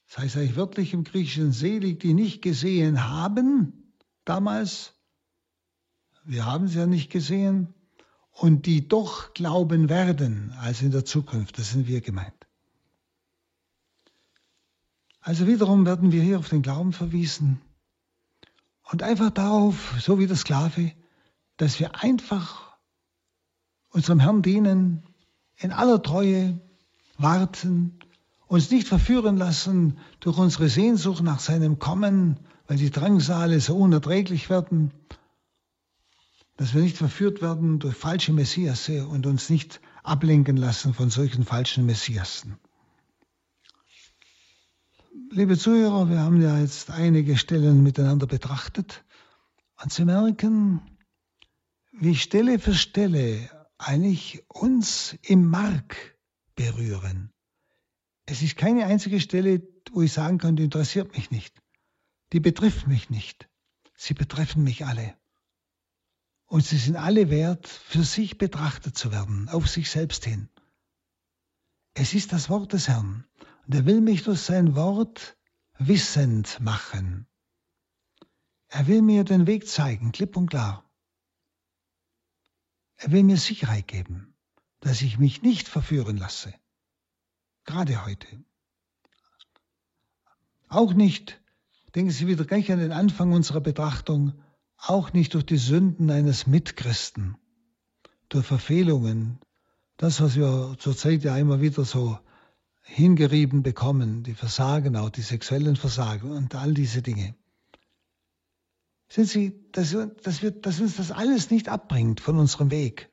Das 0.08 0.20
heißt 0.20 0.38
eigentlich 0.38 0.56
wörtlich 0.56 0.94
im 0.94 1.04
Griechischen 1.04 1.52
selig, 1.52 2.00
die 2.00 2.14
nicht 2.14 2.44
gesehen 2.44 3.10
haben 3.10 3.96
damals. 4.24 4.94
Wir 6.24 6.46
haben 6.46 6.68
sie 6.68 6.78
ja 6.78 6.86
nicht 6.86 7.10
gesehen. 7.10 7.74
Und 8.32 8.66
die 8.66 8.88
doch 8.88 9.34
glauben 9.34 9.90
werden, 9.90 10.54
also 10.60 10.86
in 10.86 10.92
der 10.92 11.06
Zukunft. 11.06 11.60
Das 11.60 11.72
sind 11.72 11.88
wir 11.88 12.02
gemeint. 12.02 12.34
Also 15.20 15.46
wiederum 15.46 15.86
werden 15.86 16.12
wir 16.12 16.24
hier 16.24 16.40
auf 16.40 16.50
den 16.50 16.64
Glauben 16.64 16.94
verwiesen 16.94 17.62
und 18.92 19.04
einfach 19.04 19.30
darauf, 19.30 19.96
so 20.00 20.18
wie 20.18 20.28
der 20.28 20.36
Sklave, 20.36 20.92
dass 21.58 21.80
wir 21.80 22.02
einfach 22.02 22.76
unserem 23.90 24.20
Herrn 24.20 24.42
dienen, 24.42 25.04
in 25.58 25.72
aller 25.72 26.02
Treue 26.02 26.60
warten, 27.18 28.00
uns 28.48 28.72
nicht 28.72 28.88
verführen 28.88 29.38
lassen 29.38 30.00
durch 30.20 30.38
unsere 30.38 30.70
Sehnsucht 30.70 31.24
nach 31.24 31.40
seinem 31.40 31.78
Kommen, 31.78 32.40
weil 32.68 32.78
die 32.78 32.90
Drangsale 32.90 33.60
so 33.60 33.78
unerträglich 33.78 34.50
werden, 34.50 34.92
dass 36.58 36.74
wir 36.74 36.82
nicht 36.82 36.98
verführt 36.98 37.42
werden 37.42 37.80
durch 37.80 37.96
falsche 37.96 38.34
Messiasse 38.34 39.08
und 39.08 39.26
uns 39.26 39.50
nicht 39.50 39.82
ablenken 40.04 40.58
lassen 40.58 40.94
von 40.94 41.10
solchen 41.10 41.46
falschen 41.46 41.86
Messiassen. 41.86 42.58
Liebe 45.32 45.58
Zuhörer, 45.58 46.10
wir 46.10 46.20
haben 46.20 46.42
ja 46.42 46.60
jetzt 46.60 46.92
einige 46.92 47.38
Stellen 47.38 47.84
miteinander 47.84 48.28
betrachtet 48.28 49.04
und 49.82 49.92
Sie 49.92 50.06
merken, 50.06 50.82
wie 51.92 52.16
Stelle 52.16 52.60
für 52.60 52.74
Stelle 52.74 53.50
eigentlich 53.78 54.44
uns 54.48 55.18
im 55.24 55.48
Mark 55.48 56.18
berühren. 56.56 57.32
Es 58.26 58.42
ist 58.42 58.58
keine 58.58 58.86
einzige 58.86 59.20
Stelle, 59.20 59.62
wo 59.92 60.02
ich 60.02 60.14
sagen 60.14 60.38
kann, 60.38 60.56
die 60.56 60.64
interessiert 60.64 61.16
mich 61.16 61.32
nicht. 61.32 61.62
Die 62.34 62.40
betrifft 62.40 62.88
mich 62.88 63.10
nicht. 63.10 63.50
Sie 63.96 64.14
betreffen 64.14 64.64
mich 64.64 64.86
alle. 64.86 65.16
Und 66.52 66.66
sie 66.66 66.78
sind 66.78 66.98
alle 66.98 67.30
wert, 67.30 67.66
für 67.66 68.04
sich 68.04 68.38
betrachtet 68.38 68.98
zu 68.98 69.14
werden, 69.14 69.48
auf 69.48 69.70
sich 69.70 69.90
selbst 69.90 70.26
hin. 70.26 70.50
Es 71.94 72.14
ist 72.14 72.34
das 72.34 72.50
Wort 72.50 72.74
des 72.74 72.90
Herrn. 72.90 73.26
Und 73.66 73.74
er 73.74 73.86
will 73.86 74.02
mich 74.02 74.24
durch 74.24 74.42
sein 74.42 74.76
Wort 74.76 75.38
wissend 75.78 76.60
machen. 76.60 77.26
Er 78.68 78.86
will 78.88 79.02
mir 79.02 79.24
den 79.24 79.48
Weg 79.48 79.66
zeigen, 79.66 80.12
klipp 80.12 80.36
und 80.36 80.50
klar. 80.50 80.84
Er 82.98 83.14
will 83.14 83.24
mir 83.24 83.38
Sicherheit 83.38 83.88
geben, 83.88 84.36
dass 84.82 85.02
ich 85.02 85.18
mich 85.20 85.44
nicht 85.44 85.70
verführen 85.70 86.18
lasse. 86.18 86.54
Gerade 87.64 88.06
heute. 88.06 88.44
Auch 90.68 90.94
nicht, 90.94 91.42
denken 91.96 92.12
Sie 92.12 92.28
wieder 92.28 92.44
gleich 92.44 92.70
an 92.74 92.80
den 92.80 92.92
Anfang 92.92 93.32
unserer 93.32 93.62
Betrachtung, 93.62 94.34
auch 94.82 95.14
nicht 95.14 95.34
durch 95.34 95.46
die 95.46 95.58
Sünden 95.58 96.10
eines 96.10 96.48
Mitchristen, 96.48 97.38
durch 98.30 98.46
Verfehlungen, 98.46 99.40
das, 99.98 100.20
was 100.22 100.36
wir 100.36 100.76
zurzeit 100.80 101.24
ja 101.24 101.38
immer 101.38 101.62
wieder 101.62 101.86
so 101.86 102.18
hingerieben 102.82 103.62
bekommen, 103.62 104.24
die 104.24 104.34
Versagen 104.34 104.96
auch, 104.96 105.12
die 105.12 105.22
sexuellen 105.22 105.76
Versagen 105.76 106.32
und 106.32 106.56
all 106.56 106.74
diese 106.74 107.02
Dinge. 107.02 107.36
Sind 109.08 109.28
Sie, 109.28 109.64
dass, 109.72 109.96
dass, 110.24 110.42
wir, 110.42 110.52
dass 110.52 110.80
uns 110.80 110.96
das 110.96 111.12
alles 111.12 111.52
nicht 111.52 111.70
abbringt 111.70 112.20
von 112.20 112.38
unserem 112.40 112.72
Weg. 112.72 113.12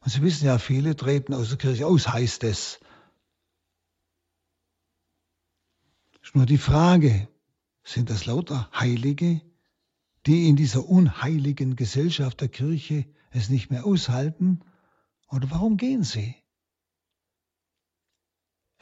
Und 0.00 0.10
Sie 0.10 0.22
wissen 0.22 0.46
ja, 0.46 0.58
viele 0.58 0.96
treten 0.96 1.34
aus 1.34 1.48
der 1.48 1.58
Kirche 1.58 1.86
aus, 1.86 2.08
heißt 2.08 2.44
es. 2.44 2.80
Ist 6.22 6.34
nur 6.34 6.46
die 6.46 6.58
Frage, 6.58 7.28
sind 7.84 8.08
das 8.08 8.24
lauter 8.24 8.70
Heilige, 8.72 9.42
die 10.26 10.48
in 10.48 10.56
dieser 10.56 10.88
unheiligen 10.88 11.76
Gesellschaft 11.76 12.40
der 12.40 12.48
Kirche 12.48 13.06
es 13.30 13.48
nicht 13.48 13.70
mehr 13.70 13.84
aushalten? 13.84 14.60
Oder 15.28 15.50
warum 15.50 15.76
gehen 15.76 16.04
sie? 16.04 16.36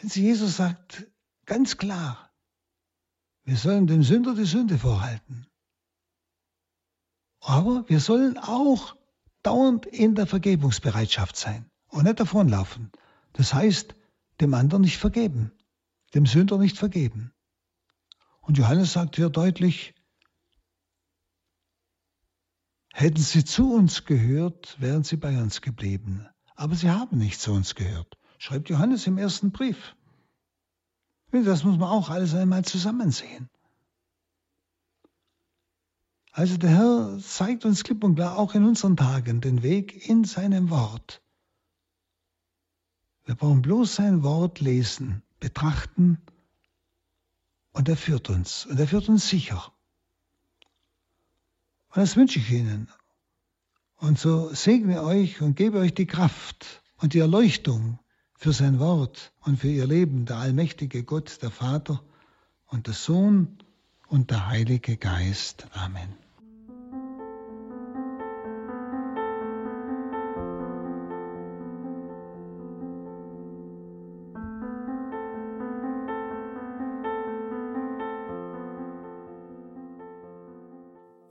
Jesus 0.03 0.57
sagt 0.57 1.07
ganz 1.47 1.77
klar, 1.77 2.31
wir 3.45 3.57
sollen 3.57 3.87
dem 3.87 4.03
Sünder 4.03 4.35
die 4.35 4.45
Sünde 4.45 4.79
vorhalten. 4.79 5.47
Aber 7.41 7.89
wir 7.89 8.01
sollen 8.01 8.39
auch 8.39 8.97
dauernd 9.43 9.87
in 9.87 10.15
der 10.15 10.27
Vergebungsbereitschaft 10.27 11.37
sein 11.37 11.71
und 11.89 12.05
nicht 12.05 12.21
davonlaufen. 12.21 12.93
Das 13.33 13.55
heißt, 13.55 13.95
dem 14.41 14.55
anderen 14.55 14.83
nicht 14.83 14.99
vergeben, 14.99 15.53
dem 16.15 16.27
Sünder 16.27 16.59
nicht 16.59 16.77
vergeben. 16.77 17.33
Und 18.41 18.59
Johannes 18.59 18.93
sagt 18.93 19.17
hier 19.17 19.31
deutlich, 19.31 19.95
hätten 22.93 23.23
sie 23.23 23.45
zu 23.45 23.73
uns 23.73 24.05
gehört, 24.05 24.81
wären 24.81 25.05
sie 25.05 25.17
bei 25.17 25.41
uns 25.41 25.61
geblieben. 25.61 26.27
Aber 26.55 26.75
sie 26.75 26.91
haben 26.91 27.19
nicht 27.19 27.41
zu 27.41 27.53
uns 27.53 27.75
gehört, 27.75 28.19
schreibt 28.39 28.69
Johannes 28.69 29.07
im 29.07 29.19
ersten 29.19 29.53
Brief. 29.53 29.97
Das 31.33 31.65
muss 31.65 31.79
man 31.79 31.89
auch 31.89 32.11
alles 32.11 32.35
einmal 32.35 32.65
zusammen 32.65 33.13
sehen. 33.13 33.49
Also 36.33 36.57
der 36.57 36.71
Herr 36.71 37.19
zeigt 37.21 37.65
uns 37.65 37.83
klipp 37.83 38.05
und 38.05 38.17
klar 38.17 38.39
auch 38.39 38.55
in 38.55 38.65
unseren 38.65 38.97
Tagen 38.97 39.41
den 39.41 39.63
Weg 39.63 40.09
in 40.09 40.25
seinem 40.25 40.71
Wort. 40.71 41.23
Wir 43.25 43.35
brauchen 43.35 43.63
bloß 43.63 43.95
sein 43.97 44.23
Wort 44.23 44.61
lesen, 44.61 45.23
betrachten 45.39 46.21
und 47.73 47.89
er 47.89 47.97
führt 47.97 48.31
uns 48.31 48.67
und 48.67 48.79
er 48.79 48.89
führt 48.89 49.09
uns 49.09 49.29
sicher. 49.29 49.73
Und 51.91 52.03
das 52.03 52.17
wünsche 52.17 52.39
ich 52.39 52.51
Ihnen. 52.51 52.89
Und 53.97 54.19
so 54.19 54.55
segne 54.55 55.03
euch 55.03 55.43
und 55.43 55.57
gebe 55.57 55.79
euch 55.79 55.93
die 55.93 56.07
Kraft 56.07 56.83
und 56.99 57.15
die 57.15 57.19
Erleuchtung 57.19 57.99
für 58.35 58.53
sein 58.53 58.79
Wort 58.79 59.33
und 59.41 59.59
für 59.59 59.69
ihr 59.69 59.87
Leben, 59.87 60.25
der 60.25 60.37
allmächtige 60.37 61.05
Gott, 61.05 61.43
der 61.43 61.51
Vater 61.51 62.03
und 62.69 62.87
der 62.87 62.95
Sohn 62.95 63.59
und 64.07 64.31
der 64.31 64.47
Heilige 64.47 64.97
Geist. 64.97 65.67
Amen. 65.73 66.30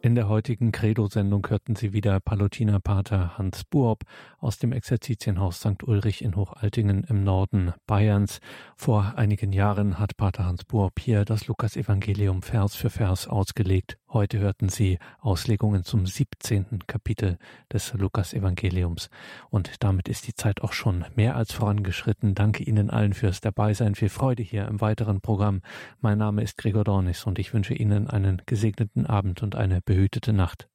In 0.09 0.15
der 0.15 0.27
heutigen 0.27 0.71
Credo-Sendung 0.71 1.45
hörten 1.49 1.75
Sie 1.75 1.93
wieder 1.93 2.19
Palutinerpater 2.19 3.37
Hans 3.37 3.63
Buob 3.63 4.05
aus 4.39 4.57
dem 4.57 4.71
Exerzitienhaus 4.71 5.59
St. 5.59 5.83
Ulrich 5.83 6.23
in 6.23 6.35
Hochaltingen 6.35 7.03
im 7.03 7.23
Norden 7.23 7.73
Bayerns. 7.85 8.39
Vor 8.75 9.13
einigen 9.17 9.53
Jahren 9.53 9.99
hat 9.99 10.17
Pater 10.17 10.47
Hans 10.47 10.65
Buob 10.65 10.99
hier 10.99 11.25
das 11.25 11.45
Lukas-Evangelium 11.45 12.41
Vers 12.41 12.73
für 12.73 12.89
Vers 12.89 13.27
ausgelegt. 13.27 13.98
Heute 14.11 14.39
hörten 14.39 14.69
Sie 14.69 14.97
Auslegungen 15.19 15.83
zum 15.83 16.07
17. 16.07 16.79
Kapitel 16.87 17.37
des 17.71 17.93
Lukas-Evangeliums. 17.93 19.11
Und 19.51 19.83
damit 19.83 20.09
ist 20.09 20.25
die 20.25 20.33
Zeit 20.33 20.61
auch 20.61 20.73
schon 20.73 21.05
mehr 21.15 21.35
als 21.35 21.51
vorangeschritten. 21.51 22.33
Danke 22.33 22.63
Ihnen 22.63 22.89
allen 22.89 23.13
fürs 23.13 23.39
Dabeisein. 23.39 23.93
Viel 23.93 24.09
Freude 24.09 24.41
hier 24.41 24.67
im 24.67 24.81
weiteren 24.81 25.21
Programm. 25.21 25.61
Mein 26.01 26.17
Name 26.17 26.41
ist 26.41 26.57
Gregor 26.57 26.85
Dornis 26.85 27.25
und 27.25 27.37
ich 27.37 27.53
wünsche 27.53 27.75
Ihnen 27.75 28.07
einen 28.09 28.41
gesegneten 28.47 29.05
Abend 29.05 29.43
und 29.43 29.55
eine 29.55 29.79
behütete 29.81 30.33
Nacht. 30.33 30.67